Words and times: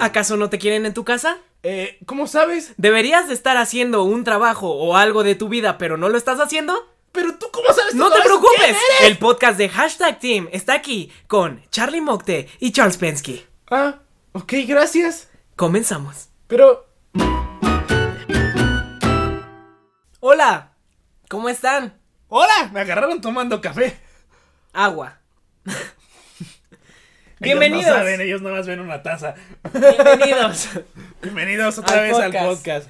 ¿Acaso 0.00 0.36
no 0.36 0.48
te 0.50 0.58
quieren 0.58 0.86
en 0.86 0.94
tu 0.94 1.04
casa? 1.04 1.38
Eh, 1.62 1.98
¿cómo 2.06 2.26
sabes? 2.26 2.72
¿Deberías 2.78 3.28
de 3.28 3.34
estar 3.34 3.56
haciendo 3.58 4.02
un 4.02 4.24
trabajo 4.24 4.70
o 4.70 4.96
algo 4.96 5.22
de 5.22 5.34
tu 5.34 5.48
vida 5.48 5.76
pero 5.76 5.96
no 5.98 6.08
lo 6.08 6.16
estás 6.16 6.40
haciendo? 6.40 6.88
Pero 7.12 7.36
tú, 7.36 7.46
¿cómo 7.52 7.72
sabes 7.74 7.94
No 7.94 8.10
te 8.10 8.22
preocupes, 8.22 8.76
el 9.02 9.18
podcast 9.18 9.58
de 9.58 9.68
Hashtag 9.68 10.18
Team 10.20 10.48
está 10.52 10.74
aquí 10.74 11.12
con 11.26 11.62
Charlie 11.70 12.00
Mocte 12.00 12.48
y 12.60 12.72
Charles 12.72 12.96
Pensky. 12.96 13.44
Ah, 13.70 13.96
ok, 14.32 14.52
gracias. 14.66 15.28
Comenzamos. 15.56 16.28
Pero, 16.46 16.86
Hola, 20.20 20.72
¿cómo 21.28 21.48
están? 21.48 21.98
hola, 22.28 22.70
me 22.72 22.80
agarraron 22.80 23.20
tomando 23.20 23.60
café. 23.60 23.98
Agua. 24.72 25.18
Ellos 27.42 27.58
Bienvenidos. 27.58 27.86
no 27.86 27.92
saben, 27.94 28.20
ellos 28.20 28.42
nada 28.42 28.56
más 28.56 28.66
ven 28.66 28.80
una 28.80 29.02
taza. 29.02 29.34
Bienvenidos. 29.72 30.68
Bienvenidos 31.22 31.78
otra 31.78 31.94
Al 31.94 32.02
vez 32.02 32.14
al 32.18 32.32
podcast. 32.32 32.46
podcast. 32.46 32.88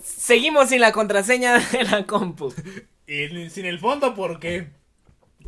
Seguimos 0.00 0.68
sin 0.68 0.80
la 0.80 0.92
contraseña 0.92 1.58
de 1.58 1.82
la 1.82 2.06
compu. 2.06 2.54
Y 3.08 3.50
sin 3.50 3.66
el 3.66 3.80
fondo 3.80 4.14
porque, 4.14 4.68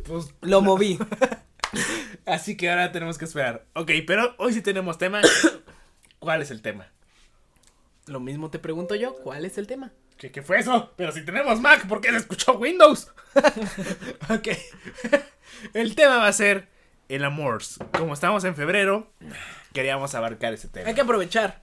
pues, 0.03 0.33
Lo 0.41 0.61
moví. 0.61 0.99
así 2.25 2.57
que 2.57 2.69
ahora 2.69 2.91
tenemos 2.91 3.17
que 3.17 3.23
esperar. 3.23 3.63
Ok, 3.73 3.91
pero 4.05 4.35
hoy 4.37 4.51
sí 4.51 4.61
tenemos 4.61 4.97
tema. 4.97 5.21
¿Cuál 6.19 6.41
es 6.41 6.51
el 6.51 6.61
tema? 6.61 6.91
Lo 8.07 8.19
mismo 8.19 8.49
te 8.51 8.59
pregunto 8.59 8.95
yo, 8.95 9.15
¿cuál 9.15 9.45
es 9.45 9.57
el 9.57 9.67
tema? 9.67 9.93
¿Qué, 10.17 10.29
qué 10.29 10.41
fue 10.41 10.59
eso? 10.59 10.91
Pero 10.97 11.13
si 11.13 11.23
tenemos 11.23 11.61
Mac, 11.61 11.87
¿por 11.87 12.01
qué 12.01 12.09
se 12.09 12.17
escuchó 12.17 12.57
Windows? 12.57 13.07
ok. 14.29 14.49
El 15.73 15.95
tema 15.95 16.17
va 16.17 16.27
a 16.27 16.33
ser 16.33 16.67
el 17.15 17.25
amor. 17.25 17.61
Como 17.97 18.13
estamos 18.13 18.43
en 18.45 18.55
febrero, 18.55 19.11
queríamos 19.73 20.15
abarcar 20.15 20.53
ese 20.53 20.69
tema. 20.69 20.87
Hay 20.87 20.95
que 20.95 21.01
aprovechar. 21.01 21.61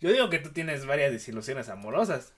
Yo 0.00 0.12
digo 0.12 0.30
que 0.30 0.38
tú 0.38 0.52
tienes 0.52 0.86
varias 0.86 1.10
desilusiones 1.12 1.68
amorosas. 1.68 2.32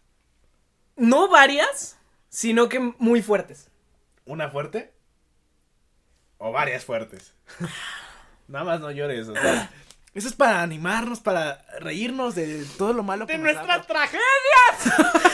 No 0.96 1.28
varias, 1.28 1.98
sino 2.28 2.68
que 2.68 2.80
muy 2.80 3.22
fuertes. 3.22 3.70
¿Una 4.24 4.48
fuerte? 4.48 4.92
¿O 6.38 6.50
varias 6.52 6.84
fuertes? 6.84 7.34
Nada 8.48 8.64
más 8.64 8.80
no 8.80 8.90
llores. 8.90 9.28
o 9.28 9.34
sea, 9.34 9.70
eso 10.14 10.28
es 10.28 10.34
para 10.34 10.62
animarnos, 10.62 11.20
para 11.20 11.66
reírnos 11.80 12.34
de 12.34 12.64
todo 12.78 12.94
lo 12.94 13.02
malo 13.02 13.26
que 13.26 13.34
¡De 13.34 13.38
nuestras 13.38 13.86
tragedias! 13.86 14.22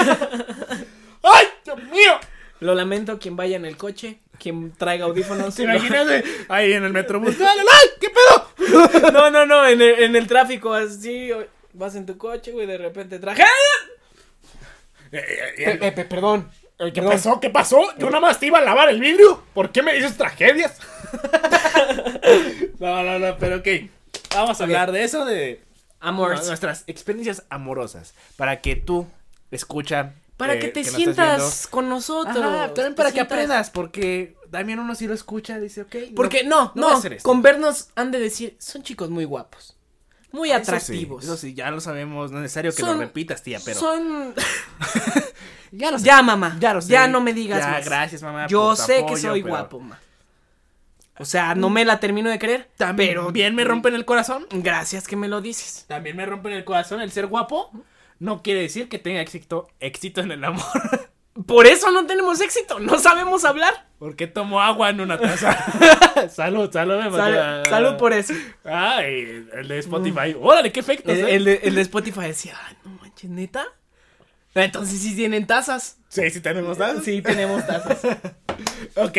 ¡Ay, 1.22 1.46
Dios 1.64 1.82
mío! 1.84 2.18
Lo 2.58 2.74
lamento 2.74 3.18
quien 3.18 3.36
vaya 3.36 3.56
en 3.56 3.64
el 3.64 3.76
coche, 3.76 4.20
quien 4.42 4.72
traiga 4.72 5.04
audífonos. 5.06 5.54
¿Te 5.54 5.62
imaginas 5.62 6.06
de- 6.08 6.24
ahí 6.48 6.72
en 6.72 6.84
el 6.84 6.92
metrobús? 6.92 7.36
¡Ay, 7.40 7.46
ay, 7.60 7.88
qué 8.00 8.08
pedo! 8.10 9.12
No, 9.12 9.30
no, 9.30 9.44
no, 9.46 9.66
en 9.66 9.80
el, 9.80 10.02
en 10.02 10.16
el 10.16 10.26
tráfico 10.26 10.72
así, 10.74 11.30
vas 11.72 11.94
en 11.94 12.06
tu 12.06 12.16
coche, 12.18 12.52
güey, 12.52 12.66
de 12.66 12.78
repente 12.78 13.18
tragedia. 13.18 13.46
Eh, 15.12 15.18
eh, 15.18 15.54
eh, 15.58 15.76
Pe- 15.78 15.92
pe- 15.92 16.04
perdón. 16.04 16.48
¿Qué 16.92 17.02
pasó? 17.02 17.38
¿Qué 17.38 17.50
pasó? 17.50 17.80
Yo 17.98 18.06
nada 18.06 18.20
más 18.20 18.40
te 18.40 18.46
iba 18.46 18.58
a 18.58 18.62
lavar 18.62 18.88
el 18.88 18.98
vidrio. 18.98 19.42
¿Por 19.54 19.70
qué 19.70 19.82
me 19.82 19.92
dices 19.94 20.16
tragedias? 20.16 20.78
no, 22.80 23.02
no, 23.02 23.18
no, 23.18 23.36
pero 23.38 23.56
ok. 23.56 23.68
Vamos 24.34 24.60
a 24.60 24.64
Ok. 24.64 24.68
hablar 24.70 24.90
de 24.92 25.04
eso, 25.04 25.24
de 25.24 25.60
Amor. 26.00 26.44
nuestras 26.44 26.84
experiencias 26.86 27.44
amorosas. 27.50 28.14
Para 28.36 28.60
que 28.60 28.74
tú, 28.76 29.06
escucha. 29.50 30.14
Para 30.42 30.54
eh, 30.54 30.58
que 30.58 30.68
te 30.68 30.84
sientas 30.84 31.66
con 31.68 31.88
nosotros. 31.88 32.36
Ajá, 32.36 32.74
también 32.74 32.94
para 32.94 33.10
que 33.10 33.18
sientas- 33.20 33.32
aprendas, 33.32 33.70
porque 33.70 34.36
también 34.50 34.78
uno 34.80 34.94
sí 34.94 35.06
lo 35.06 35.14
escucha, 35.14 35.58
dice, 35.58 35.82
ok. 35.82 35.96
Porque 36.16 36.44
no, 36.44 36.72
no 36.74 37.00
con 37.22 37.42
vernos 37.42 37.88
han 37.94 38.10
de 38.10 38.18
decir, 38.18 38.56
son 38.58 38.82
chicos 38.82 39.08
muy 39.10 39.24
guapos. 39.24 39.76
Muy 40.32 40.50
Eso 40.50 40.58
sí, 40.58 40.62
atractivos. 40.70 41.24
Eso 41.24 41.36
sí, 41.36 41.54
ya 41.54 41.70
lo 41.70 41.80
sabemos, 41.80 42.30
no 42.32 42.38
es 42.38 42.42
necesario 42.42 42.72
que 42.74 42.80
Son- 42.82 42.94
lo 42.96 43.02
repitas, 43.04 43.42
tía, 43.42 43.60
pero. 43.64 43.78
Son... 43.78 44.34
Ya 45.74 45.90
lo 45.90 45.98
sé. 45.98 46.04
Ya, 46.04 46.20
mamá. 46.22 46.54
Ya 46.60 46.68
Ya, 46.68 46.74
lo 46.74 46.82
sé. 46.82 47.08
no 47.08 47.20
me 47.22 47.32
digas 47.32 47.60
Ya, 47.60 47.70
más. 47.70 47.84
gracias, 47.86 48.22
mamá, 48.22 48.46
Yo 48.46 48.76
sé 48.76 49.06
que 49.06 49.16
soy 49.16 49.42
pero- 49.42 49.54
guapo, 49.54 49.80
ma. 49.80 49.98
O 51.18 51.24
sea, 51.24 51.54
no 51.54 51.70
me 51.70 51.84
la 51.84 52.00
termino 52.00 52.28
de 52.30 52.38
creer. 52.38 52.68
También 52.76 53.10
pero 53.10 53.30
bien 53.32 53.54
me 53.54 53.64
rompen 53.64 53.94
el 53.94 54.04
corazón. 54.04 54.46
Gracias 54.50 55.06
que 55.06 55.14
me 55.16 55.28
lo 55.28 55.40
dices. 55.40 55.84
También 55.86 56.16
me 56.16 56.26
rompen 56.26 56.52
el 56.52 56.64
corazón 56.64 57.00
el 57.00 57.12
ser 57.12 57.26
guapo. 57.26 57.70
No 58.22 58.40
quiere 58.40 58.60
decir 58.60 58.88
que 58.88 59.00
tenga 59.00 59.20
éxito, 59.20 59.68
éxito 59.80 60.20
en 60.20 60.30
el 60.30 60.44
amor. 60.44 60.64
Por 61.46 61.66
eso 61.66 61.90
no 61.90 62.06
tenemos 62.06 62.40
éxito. 62.40 62.78
No 62.78 63.00
sabemos 63.00 63.44
hablar. 63.44 63.88
Porque 63.98 64.28
tomo 64.28 64.60
agua 64.62 64.90
en 64.90 65.00
una 65.00 65.18
taza. 65.18 66.28
salud, 66.30 66.70
salud, 66.72 67.00
Sal- 67.02 67.10
mató. 67.10 67.70
salud 67.70 67.96
por 67.96 68.12
eso. 68.12 68.32
Ay, 68.64 69.46
el 69.54 69.66
de 69.66 69.78
Spotify. 69.78 70.36
Órale, 70.40 70.70
qué 70.70 70.80
efectos. 70.80 71.12
El, 71.12 71.24
eh. 71.24 71.34
el 71.34 71.44
de, 71.44 71.60
el 71.64 71.74
de 71.74 71.80
Spotify 71.80 72.20
decía, 72.28 72.56
ay, 72.68 72.76
no 72.84 72.90
manches, 73.00 73.28
neta. 73.28 73.66
Entonces 74.54 75.00
sí 75.00 75.16
tienen 75.16 75.46
tazas. 75.46 75.96
Sí, 76.08 76.30
sí 76.30 76.40
tenemos 76.40 76.78
tazas. 76.78 77.02
Sí, 77.02 77.22
tenemos 77.22 77.66
tazas. 77.66 77.98
Ok, 78.94 79.16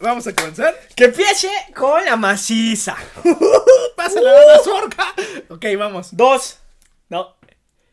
vamos 0.00 0.26
a 0.28 0.34
comenzar. 0.34 0.72
que 0.94 1.06
empiece 1.06 1.50
con 1.74 2.02
la 2.04 2.16
maciza. 2.16 2.96
Pásala 3.96 4.32
la 4.32 4.56
mazorca. 4.56 5.04
Ok, 5.50 5.66
vamos. 5.76 6.16
Dos. 6.16 6.60
No. 7.08 7.35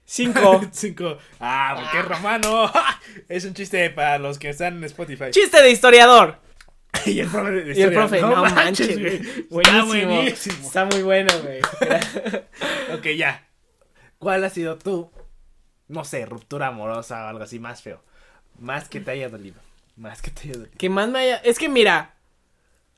Cinco. 0.05 0.61
Cinco. 0.71 1.17
Ah, 1.39 1.75
porque 1.79 1.99
es 1.99 2.05
romano. 2.05 2.71
Es 3.29 3.45
un 3.45 3.53
chiste 3.53 3.89
para 3.91 4.17
los 4.17 4.39
que 4.39 4.49
están 4.49 4.77
en 4.77 4.83
Spotify. 4.85 5.25
Chiste 5.31 5.61
de 5.61 5.69
historiador. 5.69 6.39
y 7.05 7.19
el 7.19 7.27
profe 7.27 7.51
de 7.51 7.57
Y 7.57 7.81
el 7.81 7.93
historia, 7.93 7.99
profe, 7.99 8.21
no, 8.21 8.43
manches, 8.43 8.99
güey. 8.99 9.21
Buenísimo. 9.49 9.85
buenísimo. 9.85 10.67
Está 10.67 10.85
muy 10.85 11.03
bueno, 11.03 11.31
güey. 11.41 11.61
Ok, 12.93 13.07
ya. 13.15 13.47
¿Cuál 14.17 14.43
ha 14.43 14.49
sido 14.49 14.77
tu, 14.77 15.11
no 15.87 16.03
sé, 16.05 16.25
ruptura 16.25 16.67
amorosa 16.67 17.25
o 17.25 17.27
algo 17.27 17.43
así 17.43 17.59
más 17.59 17.81
feo? 17.81 18.03
Más 18.59 18.89
que 18.89 18.99
te 18.99 19.11
haya 19.11 19.29
dolido. 19.29 19.59
Más 19.95 20.21
que 20.21 20.31
te 20.31 20.43
haya 20.43 20.53
dolido. 20.53 20.77
que 20.77 20.89
más 20.89 21.09
me 21.09 21.19
haya. 21.19 21.37
Es 21.37 21.59
que 21.59 21.69
mira, 21.69 22.15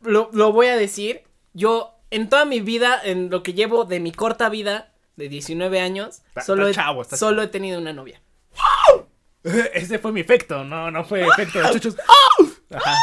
lo, 0.02 0.30
lo 0.34 0.52
voy 0.52 0.68
a 0.68 0.78
decir. 0.78 1.24
Yo, 1.54 1.98
en 2.10 2.30
toda 2.30 2.46
mi 2.46 2.60
vida, 2.60 3.00
en 3.04 3.30
lo 3.30 3.44
que 3.44 3.54
llevo 3.54 3.86
de 3.86 4.00
mi 4.00 4.12
corta 4.12 4.50
vida, 4.50 4.94
de 5.16 5.30
19 5.30 5.80
años, 5.80 6.22
solo, 6.46 6.68
he, 6.68 6.74
chavo, 6.74 7.04
solo 7.04 7.42
he 7.42 7.48
tenido 7.48 7.80
una 7.80 7.94
novia. 7.94 8.22
Ese 9.74 10.00
fue 10.00 10.12
mi 10.12 10.22
efecto, 10.22 10.64
no, 10.64 10.90
no 10.92 11.04
fue 11.06 11.22
efecto 11.28 11.62
de 11.62 11.70
chuchos. 11.72 11.96
Ajá. 12.72 12.98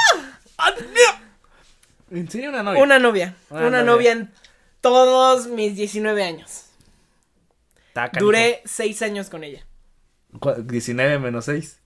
¿En 2.11 2.31
serio 2.31 2.51
una 2.51 2.63
novia? 2.63 2.83
Una 2.83 2.99
novia. 2.99 3.37
Una 3.51 3.61
Una, 3.69 3.83
novia. 3.83 3.85
novia. 3.85 4.13
en 4.13 4.33
todos 4.81 5.47
mis 5.47 5.75
19 5.77 6.23
años. 6.25 6.65
Duré 8.19 8.63
6 8.65 9.03
años 9.03 9.31
con 9.31 9.45
ella. 9.45 9.65
Cu- 10.39 10.63
19 10.63 11.19
menos 11.19 11.45
6. 11.47 11.81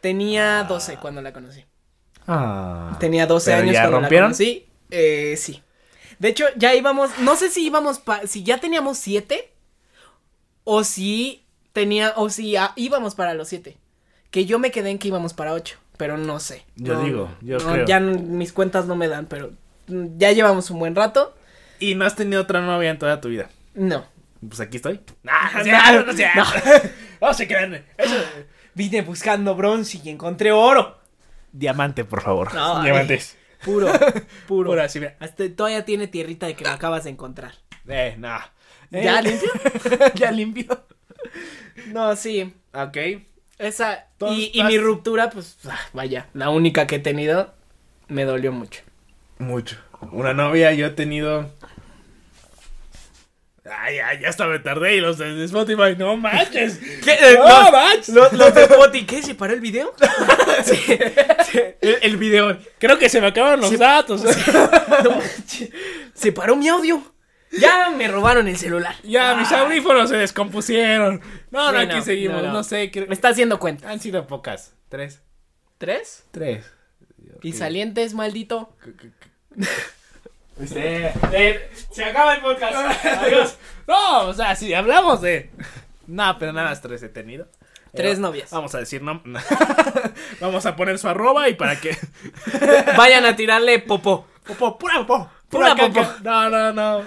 Tenía 0.00 0.64
12 0.64 0.96
cuando 0.98 1.22
la 1.22 1.32
conocí. 1.32 1.64
Ah. 2.26 2.96
Tenía 3.00 3.26
12 3.26 3.50
¿Pero 3.50 3.62
años 3.62 3.72
ya 3.74 3.80
cuando 3.82 4.00
rompieron? 4.00 4.30
la 4.30 4.36
conocí. 4.36 4.66
Eh, 4.90 5.36
sí. 5.38 5.62
De 6.18 6.28
hecho, 6.28 6.46
ya 6.56 6.74
íbamos, 6.74 7.18
no 7.20 7.36
sé 7.36 7.50
si 7.50 7.66
íbamos, 7.66 7.98
pa- 7.98 8.26
si 8.26 8.42
ya 8.42 8.58
teníamos 8.58 8.98
7 8.98 9.50
o 10.64 10.84
si 10.84 11.44
tenía, 11.72 12.12
o 12.16 12.28
si 12.30 12.56
íbamos 12.76 13.14
para 13.14 13.34
los 13.34 13.48
7. 13.48 13.76
Que 14.30 14.46
yo 14.46 14.58
me 14.58 14.70
quedé 14.70 14.90
en 14.90 14.98
que 14.98 15.08
íbamos 15.08 15.32
para 15.34 15.52
8, 15.52 15.78
pero 15.96 16.18
no 16.18 16.40
sé. 16.40 16.64
Yo 16.76 16.94
No, 16.94 17.02
digo, 17.04 17.34
yo 17.40 17.58
no, 17.58 17.72
creo. 17.72 17.86
Ya 17.86 18.00
mis 18.00 18.52
cuentas 18.52 18.86
no 18.86 18.96
me 18.96 19.08
dan, 19.08 19.26
pero 19.26 19.52
ya 19.86 20.32
llevamos 20.32 20.70
un 20.70 20.78
buen 20.80 20.94
rato. 20.94 21.34
¿Y 21.78 21.94
no 21.94 22.04
has 22.04 22.16
tenido 22.16 22.42
otra 22.42 22.60
novia 22.60 22.90
en 22.90 22.98
toda 22.98 23.20
tu 23.20 23.28
vida? 23.28 23.48
No. 23.74 24.04
Pues 24.46 24.60
aquí 24.60 24.76
estoy. 24.78 25.00
Ah, 25.28 25.50
no, 25.54 25.64
No, 25.64 26.06
no, 26.06 26.12
no, 26.12 26.12
no, 26.12 26.44
no. 26.44 26.80
no 27.28 27.34
se 27.34 27.46
crean. 27.46 27.84
Eso. 27.96 28.14
Vine 28.74 29.02
buscando 29.02 29.54
bronce 29.54 30.00
y 30.02 30.08
encontré 30.08 30.50
oro. 30.52 30.98
Diamante, 31.52 32.04
por 32.04 32.22
favor. 32.22 32.52
No, 32.54 32.82
Diamantes. 32.82 33.36
Puro, 33.64 33.86
puro. 34.48 34.70
Puro 34.70 34.82
así, 34.82 34.98
mira. 34.98 35.16
Hasta 35.20 35.48
todavía 35.54 35.84
tiene 35.84 36.08
tierrita 36.08 36.46
de 36.46 36.54
que 36.54 36.64
lo 36.64 36.70
acabas 36.70 37.04
de 37.04 37.10
encontrar. 37.10 37.54
Eh, 37.88 38.16
¿Ya 38.90 39.18
Eh, 39.18 39.22
limpio? 39.22 39.50
ya 40.14 40.30
limpio. 40.30 40.84
No, 41.88 42.14
sí. 42.16 42.52
Ok. 42.72 42.96
Esa. 43.58 44.06
Y, 44.30 44.50
y 44.52 44.62
mi 44.64 44.78
ruptura, 44.78 45.30
pues, 45.30 45.58
ah, 45.68 45.78
vaya, 45.92 46.28
la 46.34 46.50
única 46.50 46.86
que 46.86 46.96
he 46.96 46.98
tenido, 47.00 47.52
me 48.08 48.24
dolió 48.24 48.52
mucho. 48.52 48.82
Mucho. 49.38 49.76
Una 50.12 50.32
novia 50.34 50.72
yo 50.72 50.86
he 50.86 50.90
tenido. 50.90 51.50
Ay, 53.66 53.98
ay, 53.98 54.18
ya 54.20 54.28
hasta 54.28 54.46
me 54.46 54.58
tardé 54.58 54.96
y 54.96 55.00
los 55.00 55.16
de 55.16 55.42
Spotify, 55.44 55.96
no 55.96 56.16
manches. 56.18 56.78
¿Qué? 57.04 57.12
Eh, 57.12 57.38
No, 57.38 57.64
no, 57.64 57.72
manches. 57.72 58.10
Los, 58.14 58.32
los 58.34 58.54
de 58.54 58.62
Spotify, 58.64 59.06
¿qué? 59.06 59.22
¿Se 59.22 59.34
paró 59.34 59.54
el 59.54 59.60
video? 59.60 59.94
sí, 60.64 60.76
sí, 60.76 61.60
el, 61.80 61.98
el 62.02 62.16
video. 62.18 62.58
Creo 62.78 62.98
que 62.98 63.08
se 63.08 63.20
me 63.22 63.28
acaban 63.28 63.60
los 63.60 63.78
datos. 63.78 64.22
No 64.22 65.10
manches, 65.12 65.70
se 66.12 66.32
paró 66.32 66.56
mi 66.56 66.68
audio. 66.68 67.13
Ya 67.60 67.90
me 67.90 68.08
robaron 68.08 68.48
el 68.48 68.56
celular. 68.56 68.96
ya, 69.02 69.34
mis 69.36 69.50
Ah, 69.52 69.60
audífonos 69.60 70.10
se 70.10 70.16
descompusieron. 70.16 71.20
No, 71.50 71.72
no, 71.72 71.78
Sí, 71.78 71.84
aquí 71.86 71.96
no, 71.96 72.02
seguimos. 72.02 72.42
no, 72.42 72.48
No, 72.48 72.52
no. 72.54 72.64
sé. 72.64 72.90
creo- 72.90 73.06
Me 73.06 73.14
está 73.14 73.28
haciendo 73.28 73.58
cuenta. 73.58 73.88
Han 73.90 74.00
sido 74.00 74.26
pocas. 74.26 74.74
Tres. 74.88 75.20
¿Tres? 75.78 76.24
Tres. 76.30 76.64
Y 77.42 77.52
salientes, 77.52 78.14
maldito. 78.14 78.74
Este, 80.60 81.12
eh, 81.32 81.68
se 81.90 82.04
acaba 82.04 82.34
el 82.34 82.40
podcast. 82.42 83.04
Adiós. 83.04 83.56
No, 83.86 84.28
o 84.28 84.34
sea, 84.34 84.54
si 84.54 84.72
hablamos 84.72 85.20
de. 85.20 85.50
No, 86.06 86.36
pero 86.38 86.52
nada 86.52 86.70
más 86.70 86.80
tres 86.80 87.02
he 87.02 87.08
tenido. 87.08 87.48
Tres 87.92 88.18
Eh, 88.18 88.20
novias. 88.20 88.50
Vamos 88.50 88.74
a 88.74 88.78
decir 88.78 89.02
no. 89.02 89.20
vamos 90.40 90.64
a 90.66 90.76
poner 90.76 90.98
su 90.98 91.08
arroba 91.08 91.48
y 91.48 91.54
para 91.54 91.80
que. 91.80 91.96
Vayan 92.96 93.24
a 93.26 93.34
tirarle 93.36 93.80
popó. 93.80 94.26
Popó, 94.46 94.78
pura 94.78 94.98
popó. 95.06 95.30
Pura 95.48 95.74
caca. 95.74 95.88
popó. 95.88 96.06
No, 96.22 96.50
no, 96.50 96.72
no. 96.72 97.04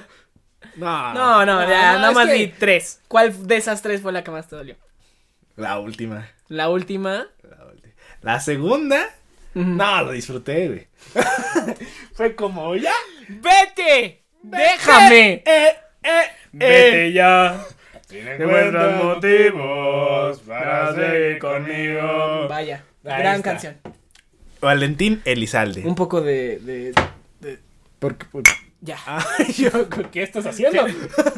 No, 0.78 1.14
No, 1.14 1.46
no, 1.46 1.62
ya, 1.68 1.94
nada 1.98 2.12
más 2.12 2.28
que- 2.28 2.34
di 2.34 2.48
tres. 2.48 3.02
¿Cuál 3.08 3.48
de 3.48 3.58
esas 3.58 3.82
tres 3.82 4.02
fue 4.02 4.12
la 4.12 4.24
que 4.24 4.32
más 4.32 4.48
te 4.48 4.56
dolió? 4.56 4.76
La 5.56 5.80
última. 5.80 6.30
La 6.50 6.70
última. 6.70 7.28
La, 7.44 7.66
última. 7.66 7.94
La 8.22 8.40
segunda. 8.40 9.10
Ujú. 9.56 9.66
No, 9.66 10.04
lo 10.04 10.12
disfruté, 10.12 10.68
güey. 10.68 10.88
Fue 12.14 12.36
como 12.36 12.76
ya. 12.76 12.94
¡Vete! 13.28 14.24
¡Déjame! 14.44 15.44
Eh, 15.46 15.76
eh, 16.04 16.22
Vete 16.52 17.12
ya. 17.14 17.60
Si 18.08 18.22
no 18.22 18.32
encuentras 18.32 19.04
motivos 19.04 20.40
para 20.42 20.94
seguir 20.96 21.40
conmigo. 21.40 22.48
Vaya, 22.48 22.84
Ahí 23.04 23.20
gran 23.20 23.36
está. 23.38 23.52
canción. 23.52 23.78
Valentín 24.62 25.22
Elizalde. 25.26 25.82
Un 25.86 25.96
poco 25.96 26.22
de, 26.22 26.60
de, 26.60 26.94
de- 27.40 27.60
¿Por 28.00 28.16
qué? 28.18 28.28
Ya. 28.88 28.98
Yo, 29.58 29.90
¿qué 30.12 30.24
estás 30.24 30.46
haciendo? 30.46 30.86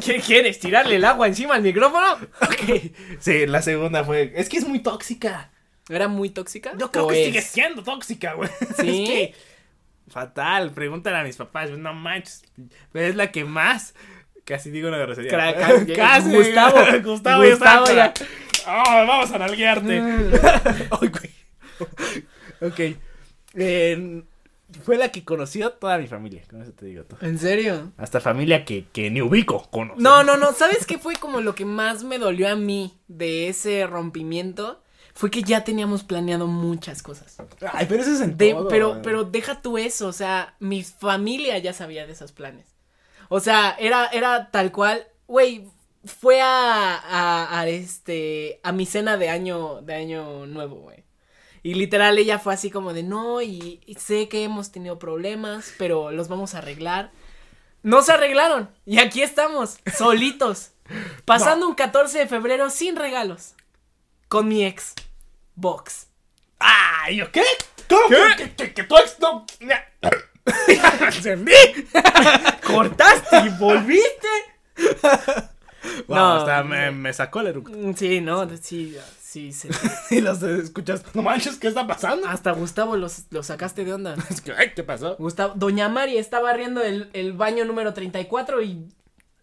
¿Qué 0.04 0.20
quieres? 0.20 0.60
¿Tirarle 0.60 0.96
el 0.96 1.04
agua 1.04 1.26
encima 1.26 1.56
al 1.56 1.62
micrófono? 1.62 2.12
Ok. 2.40 2.92
Sí, 3.18 3.46
la 3.46 3.60
segunda 3.60 4.04
fue. 4.04 4.32
Es 4.36 4.48
que 4.48 4.56
es 4.58 4.66
muy 4.68 4.78
tóxica. 4.78 5.50
¿Era 5.88 6.06
muy 6.06 6.30
tóxica? 6.30 6.72
Yo 6.78 6.92
creo 6.92 7.06
¿O 7.06 7.08
que 7.08 7.20
es? 7.20 7.26
sigue 7.26 7.42
siendo 7.42 7.82
tóxica, 7.82 8.34
güey. 8.34 8.48
¿Sí? 8.78 9.02
Es 9.02 9.10
que. 9.10 9.34
Fatal. 10.08 10.70
Pregúntale 10.70 11.16
a 11.18 11.24
mis 11.24 11.36
papás. 11.36 11.70
No 11.70 11.92
manches. 11.92 12.42
Es 12.94 13.16
la 13.16 13.32
que 13.32 13.44
más. 13.44 13.94
Casi 14.44 14.70
digo 14.70 14.86
una 14.88 14.98
grosería. 14.98 15.32
Cra- 15.32 15.54
ca- 15.86 15.94
Casi. 15.96 16.30
Gustavo. 16.34 16.78
Gustavo, 17.02 17.44
ya 17.44 17.50
Gustavo 17.50 17.86
ya. 17.92 18.14
Ah, 18.66 19.04
vamos 19.08 19.32
a 19.32 19.38
nalguearte. 19.38 20.00
Mm. 20.00 20.32
Ay, 21.00 21.08
güey. 21.08 21.30
ok. 22.70 22.96
Eh, 23.54 24.22
fue 24.84 24.96
la 24.96 25.10
que 25.10 25.24
conoció 25.24 25.72
toda 25.72 25.98
mi 25.98 26.06
familia. 26.06 26.42
Con 26.48 26.62
eso 26.62 26.72
te 26.72 26.86
digo 26.86 27.04
todo. 27.04 27.18
¿En 27.26 27.38
serio? 27.38 27.92
Hasta 27.96 28.20
familia 28.20 28.64
que, 28.64 28.86
que 28.92 29.10
ni 29.10 29.20
ubico 29.22 29.68
conoce. 29.70 30.00
No, 30.00 30.22
no, 30.24 30.36
no. 30.36 30.52
¿Sabes 30.52 30.86
qué 30.86 30.98
fue 30.98 31.14
como 31.16 31.40
lo 31.40 31.54
que 31.54 31.64
más 31.64 32.04
me 32.04 32.18
dolió 32.18 32.48
a 32.48 32.56
mí 32.56 32.98
de 33.08 33.48
ese 33.48 33.86
rompimiento? 33.86 34.82
Fue 35.14 35.30
que 35.30 35.42
ya 35.42 35.64
teníamos 35.64 36.04
planeado 36.04 36.46
muchas 36.46 37.02
cosas. 37.02 37.36
Ay, 37.72 37.86
pero 37.88 38.02
eso 38.02 38.12
es 38.12 38.20
en 38.20 38.36
De- 38.36 38.52
todo, 38.52 38.68
pero, 38.68 39.00
pero 39.02 39.24
deja 39.24 39.60
tú 39.60 39.76
eso, 39.76 40.06
o 40.06 40.12
sea, 40.12 40.54
mi 40.60 40.82
familia 40.84 41.58
ya 41.58 41.72
sabía 41.72 42.06
de 42.06 42.12
esos 42.12 42.32
planes. 42.32 42.66
O 43.28 43.40
sea, 43.40 43.76
era, 43.78 44.06
era 44.06 44.50
tal 44.50 44.72
cual, 44.72 45.06
güey, 45.26 45.66
fue 46.04 46.40
a, 46.40 46.96
a, 46.96 47.60
a, 47.60 47.68
este, 47.68 48.60
a 48.62 48.72
mi 48.72 48.86
cena 48.86 49.16
de 49.16 49.28
año, 49.28 49.82
de 49.82 49.94
año 49.94 50.46
nuevo, 50.46 50.76
güey. 50.76 51.04
Y 51.62 51.74
literal 51.74 52.18
ella 52.18 52.38
fue 52.38 52.54
así 52.54 52.70
como 52.70 52.92
de, 52.92 53.02
no, 53.02 53.42
y, 53.42 53.80
y 53.86 53.94
sé 53.96 54.28
que 54.28 54.44
hemos 54.44 54.72
tenido 54.72 54.98
problemas, 54.98 55.74
pero 55.78 56.10
los 56.10 56.28
vamos 56.28 56.54
a 56.54 56.58
arreglar. 56.58 57.10
No 57.82 58.02
se 58.02 58.12
arreglaron, 58.12 58.70
y 58.86 58.98
aquí 58.98 59.22
estamos, 59.22 59.78
solitos, 59.96 60.72
pasando 61.24 61.68
un 61.68 61.74
14 61.74 62.18
de 62.18 62.26
febrero 62.26 62.70
sin 62.70 62.96
regalos, 62.96 63.54
con 64.28 64.48
mi 64.48 64.64
ex, 64.64 64.94
Vox. 65.54 66.06
¡Ay, 66.58 67.16
¿yo 67.16 67.30
qué? 67.32 67.42
¿Cómo 67.88 68.02
¿Qué? 68.08 68.54
que, 68.56 68.74
que, 68.74 68.84
tu 68.84 68.96
ex 68.96 69.18
no? 69.20 69.46
Cortaste 72.66 73.38
y 73.38 73.48
volviste. 73.50 74.28
Wow, 76.06 76.16
No. 76.16 76.32
hasta 76.34 76.62
me, 76.62 76.90
me 76.90 77.12
sacó 77.12 77.40
el 77.40 77.48
eructo. 77.48 77.72
Sí, 77.96 78.20
no, 78.20 78.48
sí, 78.48 78.56
sí, 78.62 78.96
se- 79.52 79.70
Y 80.10 80.20
los 80.20 80.42
escuchas. 80.42 81.04
No 81.14 81.22
manches, 81.22 81.56
¿qué 81.56 81.68
está 81.68 81.86
pasando? 81.86 82.26
hasta 82.28 82.50
Gustavo 82.52 82.96
los, 82.96 83.24
los 83.30 83.46
sacaste 83.46 83.84
de 83.84 83.92
onda. 83.94 84.16
Es 84.28 84.40
que, 84.40 84.52
ay, 84.52 84.72
¿qué 84.74 84.82
pasó? 84.82 85.16
Gustavo, 85.18 85.54
Doña 85.56 85.88
Mari 85.88 86.16
estaba 86.18 86.44
barriendo 86.50 86.82
el, 86.82 87.10
el 87.12 87.32
baño 87.32 87.64
número 87.64 87.94
34 87.94 88.62
y... 88.62 88.88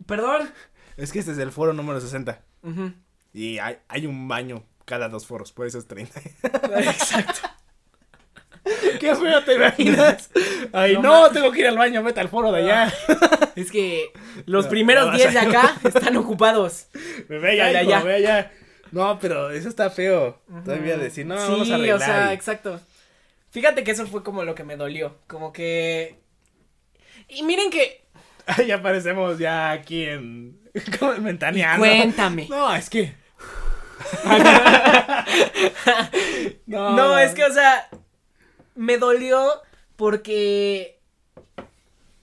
Perdón. 0.06 0.50
Es 0.98 1.12
que 1.12 1.20
este 1.20 1.32
es 1.32 1.38
el 1.38 1.52
foro 1.52 1.74
número 1.74 2.00
60. 2.02 2.40
Ujú. 2.64 2.92
Y 3.34 3.60
hay, 3.60 3.78
hay 3.88 4.06
un 4.08 4.28
baño 4.28 4.64
cada 4.86 5.10
dos 5.10 5.26
foros, 5.28 5.52
por 5.52 5.68
eso 5.68 5.78
es 5.80 5.88
30. 5.88 6.20
Exacto. 6.80 7.40
¿Qué 9.00 9.16
feo 9.16 9.44
te 9.46 9.56
imaginas? 9.56 10.30
Ay, 10.74 10.96
No 10.96 11.02
no, 11.02 11.30
tengo 11.32 11.52
que 11.52 11.60
ir 11.62 11.68
al 11.68 11.78
baño, 11.78 12.04
vete 12.04 12.20
al 12.20 12.28
foro 12.30 12.52
de 12.52 12.64
allá. 12.64 12.94
Es 13.56 13.72
que 13.72 14.12
los 14.46 14.68
primeros 14.68 15.06
ya 15.06 15.12
vas 15.12 15.18
10 15.22 15.34
de 15.34 15.40
acá 15.40 15.76
están 15.84 16.18
ocupados. 16.18 16.88
Me 17.30 17.38
ve 17.40 17.52
allá, 17.62 17.72
Ya, 17.72 17.74
ya, 17.74 17.82
hijo, 17.84 17.90
ya. 17.92 18.04
ve 18.04 18.16
allá. 18.16 18.52
No, 18.92 19.20
pero 19.20 19.52
eso 19.52 19.70
está 19.70 19.90
feo. 19.90 20.40
Todavía 20.64 20.98
decir, 20.98 21.26
no, 21.26 21.38
sí, 21.38 21.52
vamos 21.52 21.70
a 21.70 21.76
arreglar. 21.76 21.96
o 21.96 22.00
sea, 22.00 22.34
exacto. 22.34 22.80
Fíjate 23.50 23.84
que 23.84 23.92
eso 23.92 24.06
fue 24.08 24.24
como 24.24 24.44
lo 24.44 24.56
que 24.56 24.64
me 24.64 24.78
dolió. 24.78 25.18
Como 25.28 25.52
que... 25.54 26.20
Y 27.28 27.44
miren 27.44 27.70
que... 27.70 28.08
Ya 28.68 28.82
parecemos 28.82 29.38
ya 29.38 29.72
aquí 29.72 30.06
en. 30.06 30.60
Como 31.00 31.14
en 31.14 31.24
Ventaneando. 31.24 31.80
Cuéntame. 31.80 32.48
No, 32.50 32.74
es 32.74 32.90
que. 32.90 33.14
no, 36.66 36.96
No, 36.96 37.18
es 37.18 37.34
que, 37.34 37.44
o 37.44 37.52
sea, 37.52 37.90
me 38.76 38.98
dolió 38.98 39.62
porque... 39.96 41.00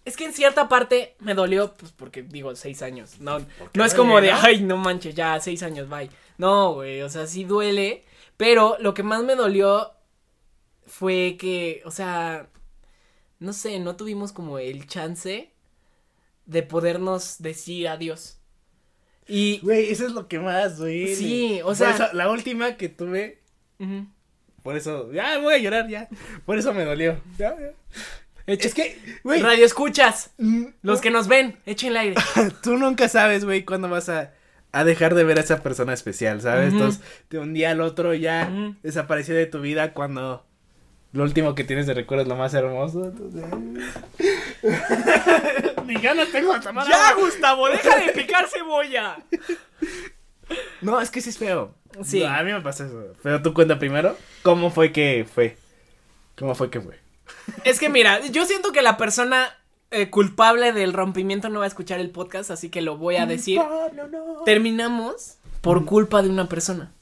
Es 0.05 0.17
que 0.17 0.27
en 0.27 0.35
cierta 0.35 0.69
parte 0.69 1.17
me 1.19 1.33
dolió, 1.33 1.73
pues 1.75 1.93
porque 1.93 2.23
digo, 2.23 2.55
seis 2.57 2.83
años. 2.83 3.21
No, 3.21 3.39
no 3.73 3.85
es 3.85 3.95
como 3.95 4.21
de, 4.21 4.33
ay, 4.33 4.61
no 4.61 4.77
manches, 4.77 5.15
ya, 5.15 5.41
seis 5.41 5.63
años, 5.63 5.89
bye. 5.89 6.11
No, 6.39 6.75
güey, 6.75 7.03
o 7.03 7.09
sea, 7.09 7.27
sí 7.27 7.45
duele. 7.45 8.05
Pero 8.37 8.77
lo 8.81 8.95
que 8.95 9.03
más 9.03 9.23
me 9.23 9.37
dolió 9.37 9.93
fue 10.87 11.37
que, 11.39 11.83
o 11.85 11.91
sea, 11.91 12.49
no 13.39 13.53
sé, 13.53 13.79
no 13.79 13.97
tuvimos 13.97 14.33
como 14.33 14.59
el 14.59 14.87
chance 14.87 15.53
de 16.47 16.63
podernos 16.63 17.37
decir 17.41 17.89
adiós. 17.89 18.39
Y... 19.27 19.61
Güey, 19.61 19.91
eso 19.91 20.07
es 20.07 20.13
lo 20.13 20.29
que 20.29 20.39
más 20.39 20.77
duele. 20.79 21.15
Sí, 21.15 21.61
o 21.65 21.75
sea- 21.75 21.91
eso, 21.95 22.09
la 22.13 22.31
última 22.31 22.77
que 22.77 22.89
tuve. 22.89 23.41
Por 24.63 24.77
eso. 24.77 25.13
Ya 25.13 25.39
voy 25.39 25.55
a 25.55 25.59
llorar, 25.59 25.89
ya. 25.89 26.09
Por 26.47 26.59
eso 26.59 26.73
me 26.73 26.85
dolió. 26.85 27.21
Ya, 27.39 27.55
ya. 27.59 27.73
Es 28.47 28.75
que, 28.75 28.99
güey. 29.23 29.41
Radio 29.41 29.65
escuchas, 29.65 30.33
mm, 30.39 30.65
los 30.83 31.01
que 31.01 31.11
nos 31.11 31.29
ven, 31.29 31.59
echen 31.65 31.91
el 31.91 31.97
aire. 31.97 32.17
Tú 32.63 32.77
nunca 32.77 33.09
sabes, 33.09 33.45
güey, 33.45 33.65
cuándo 33.65 33.89
vas 33.89 34.09
a, 34.11 34.35
a 34.75 34.85
dejar 34.85 35.15
de 35.15 35.23
ver 35.25 35.39
a 35.39 35.43
esa 35.43 35.63
persona 35.63 35.93
especial, 35.93 36.41
¿sabes? 36.41 36.73
Entonces, 36.73 37.01
de 37.31 37.39
un 37.39 37.55
día 37.55 37.71
al 37.71 37.81
otro 37.81 38.13
ya 38.13 38.51
Ujú. 38.53 38.75
desapareció 38.83 39.35
de 39.35 39.47
tu 39.47 39.61
vida 39.61 39.93
cuando 39.93 40.45
lo 41.13 41.23
último 41.23 41.55
que 41.55 41.63
tienes 41.63 41.87
de 41.87 41.95
recuerdo 41.95 42.23
es 42.23 42.29
lo 42.29 42.35
más 42.35 42.55
hermoso. 42.55 43.05
Entonces... 43.05 43.45
Ni 45.87 45.95
ganas 45.95 46.29
tengo 46.33 46.53
de 46.55 46.61
tomar 46.61 46.87
agua. 46.93 47.15
Gustavo, 47.25 47.69
deja 47.69 47.97
de 48.01 48.13
picar 48.13 48.49
cebolla. 48.49 49.19
No, 50.81 51.01
es 51.01 51.11
que 51.11 51.21
sí 51.21 51.31
es 51.31 51.39
feo. 51.39 51.75
Sí. 52.03 52.21
No, 52.21 52.27
a 52.29 52.43
mí 52.43 52.53
me 52.53 52.61
pasa 52.61 52.87
eso. 52.87 53.13
Pero 53.23 53.43
tú 53.43 53.55
cuenta 53.55 53.79
primero. 53.79 54.17
¿Cómo 54.43 54.71
fue 54.71 54.91
que 54.91 55.25
fue? 55.33 55.57
¿Cómo 56.37 56.55
fue 56.57 56.69
que 56.69 56.81
fue? 56.81 56.99
Es 57.63 57.79
que 57.79 57.89
mira, 57.89 58.21
yo 58.27 58.45
siento 58.45 58.73
que 58.73 58.83
la 58.83 58.97
persona 58.97 59.57
eh, 59.95 60.11
culpable 60.11 60.73
del 60.73 60.93
rompimiento 60.93 61.49
no 61.49 61.61
va 61.61 61.65
a 61.65 61.69
escuchar 61.69 62.01
el 62.01 62.11
podcast, 62.11 62.51
así 62.51 62.69
que 62.71 62.83
lo 62.83 62.97
voy 62.99 63.17
a 63.17 63.27
decir. 63.27 63.59
no, 63.95 64.07
no. 64.09 64.43
Terminamos 64.45 65.39
por 65.61 65.85
culpa 65.85 66.23
de 66.23 66.29
una 66.31 66.49
persona. 66.49 66.93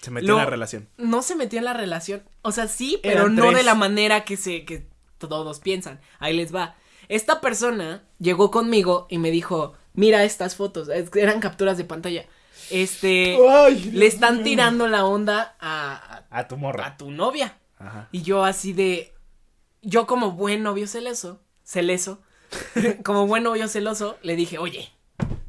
Se 0.00 0.10
metió 0.10 0.28
Lo- 0.28 0.34
en 0.38 0.44
la 0.44 0.50
relación. 0.50 0.88
No 0.96 1.22
se 1.22 1.34
metió 1.36 1.58
en 1.58 1.64
la 1.64 1.74
relación. 1.74 2.22
O 2.42 2.52
sea, 2.52 2.68
sí, 2.68 2.98
pero 3.02 3.20
Eran 3.22 3.34
no 3.34 3.42
tres. 3.46 3.56
de 3.58 3.62
la 3.64 3.74
manera 3.74 4.24
que 4.24 4.36
se 4.36 4.64
que 4.64 4.86
todos 5.18 5.58
piensan. 5.60 6.00
Ahí 6.20 6.36
les 6.36 6.54
va. 6.54 6.76
Esta 7.08 7.40
persona 7.40 8.04
llegó 8.18 8.50
conmigo 8.50 9.06
y 9.10 9.18
me 9.18 9.30
dijo, 9.30 9.74
"Mira 9.94 10.24
estas 10.24 10.54
fotos, 10.56 10.88
Es- 10.88 11.14
eran 11.16 11.40
capturas 11.40 11.76
de 11.78 11.84
pantalla. 11.84 12.26
Este 12.70 13.36
Ay, 13.48 13.90
le 13.92 14.06
están 14.06 14.42
tirando 14.44 14.86
la 14.88 15.04
onda 15.04 15.56
a, 15.60 16.24
A 16.30 16.48
tu 16.48 16.56
morra. 16.56 16.86
a 16.86 16.96
tu 16.96 17.10
novia." 17.10 17.56
Ajá. 17.78 18.08
Y 18.12 18.22
yo 18.22 18.44
así 18.44 18.72
de. 18.72 19.12
Yo 19.82 20.06
como 20.06 20.32
buen 20.32 20.62
novio 20.62 20.86
celoso. 20.86 21.40
Celoso. 21.64 22.20
como 23.04 23.26
buen 23.26 23.42
novio 23.42 23.68
celoso, 23.68 24.18
le 24.22 24.36
dije, 24.36 24.58
oye, 24.58 24.90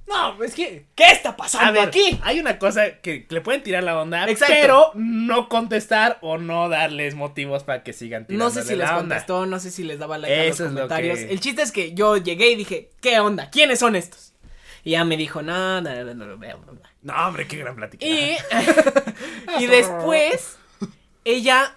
No, 0.08 0.44
es 0.44 0.56
que. 0.56 0.86
¿qué 0.96 1.12
está 1.12 1.38
pasando 1.38 1.68
A 1.68 1.72
ver, 1.72 1.88
aquí? 1.90 2.20
hay 2.24 2.40
una 2.40 2.58
cosa 2.60 2.98
que 3.00 3.26
le 3.30 3.42
pueden 3.42 3.62
tirar 3.64 3.84
la 3.84 4.00
onda, 4.00 4.28
Exacto. 4.28 4.54
pero 4.60 4.92
no 4.96 5.48
contestar 5.50 6.18
o 6.22 6.38
no 6.40 6.68
darles 6.68 7.14
motivos 7.16 7.64
para 7.64 7.84
que 7.84 7.94
sigan 7.94 8.26
tirando 8.26 8.46
No 8.46 8.52
sé 8.52 8.64
si 8.64 8.76
les 8.76 8.88
onda. 8.90 8.98
contestó, 9.00 9.46
no 9.46 9.60
sé 9.60 9.70
si 9.72 9.84
les 9.84 10.00
daba 10.00 10.18
like 10.18 10.34
a 10.34 10.44
los 10.46 10.56
Eso 10.56 10.66
es 10.66 10.72
lo 10.72 10.76
comentarios. 10.88 11.20
que- 11.20 11.32
El 11.32 11.40
chiste 11.40 11.62
es 11.62 11.72
que 11.72 11.94
yo 11.94 12.18
llegué 12.18 12.50
y 12.52 12.56
dije, 12.56 12.90
¿qué 13.02 13.20
onda? 13.20 13.50
¿Quiénes 13.52 13.80
son 13.80 13.96
estos? 13.96 14.34
Y 14.84 14.92
ya 14.92 15.04
me 15.06 15.16
dijo, 15.18 15.42
no, 15.42 15.80
no, 15.82 15.90
no, 15.94 16.04
no, 16.14 16.26
no, 16.26 16.36
no, 16.38 16.38
no". 16.38 16.80
No, 17.02 17.28
hombre, 17.28 17.48
qué 17.48 17.58
gran 17.58 17.76
plática. 17.76 18.04
Y, 18.06 18.36
y 19.60 19.68
después, 19.68 20.58
ella, 21.26 21.76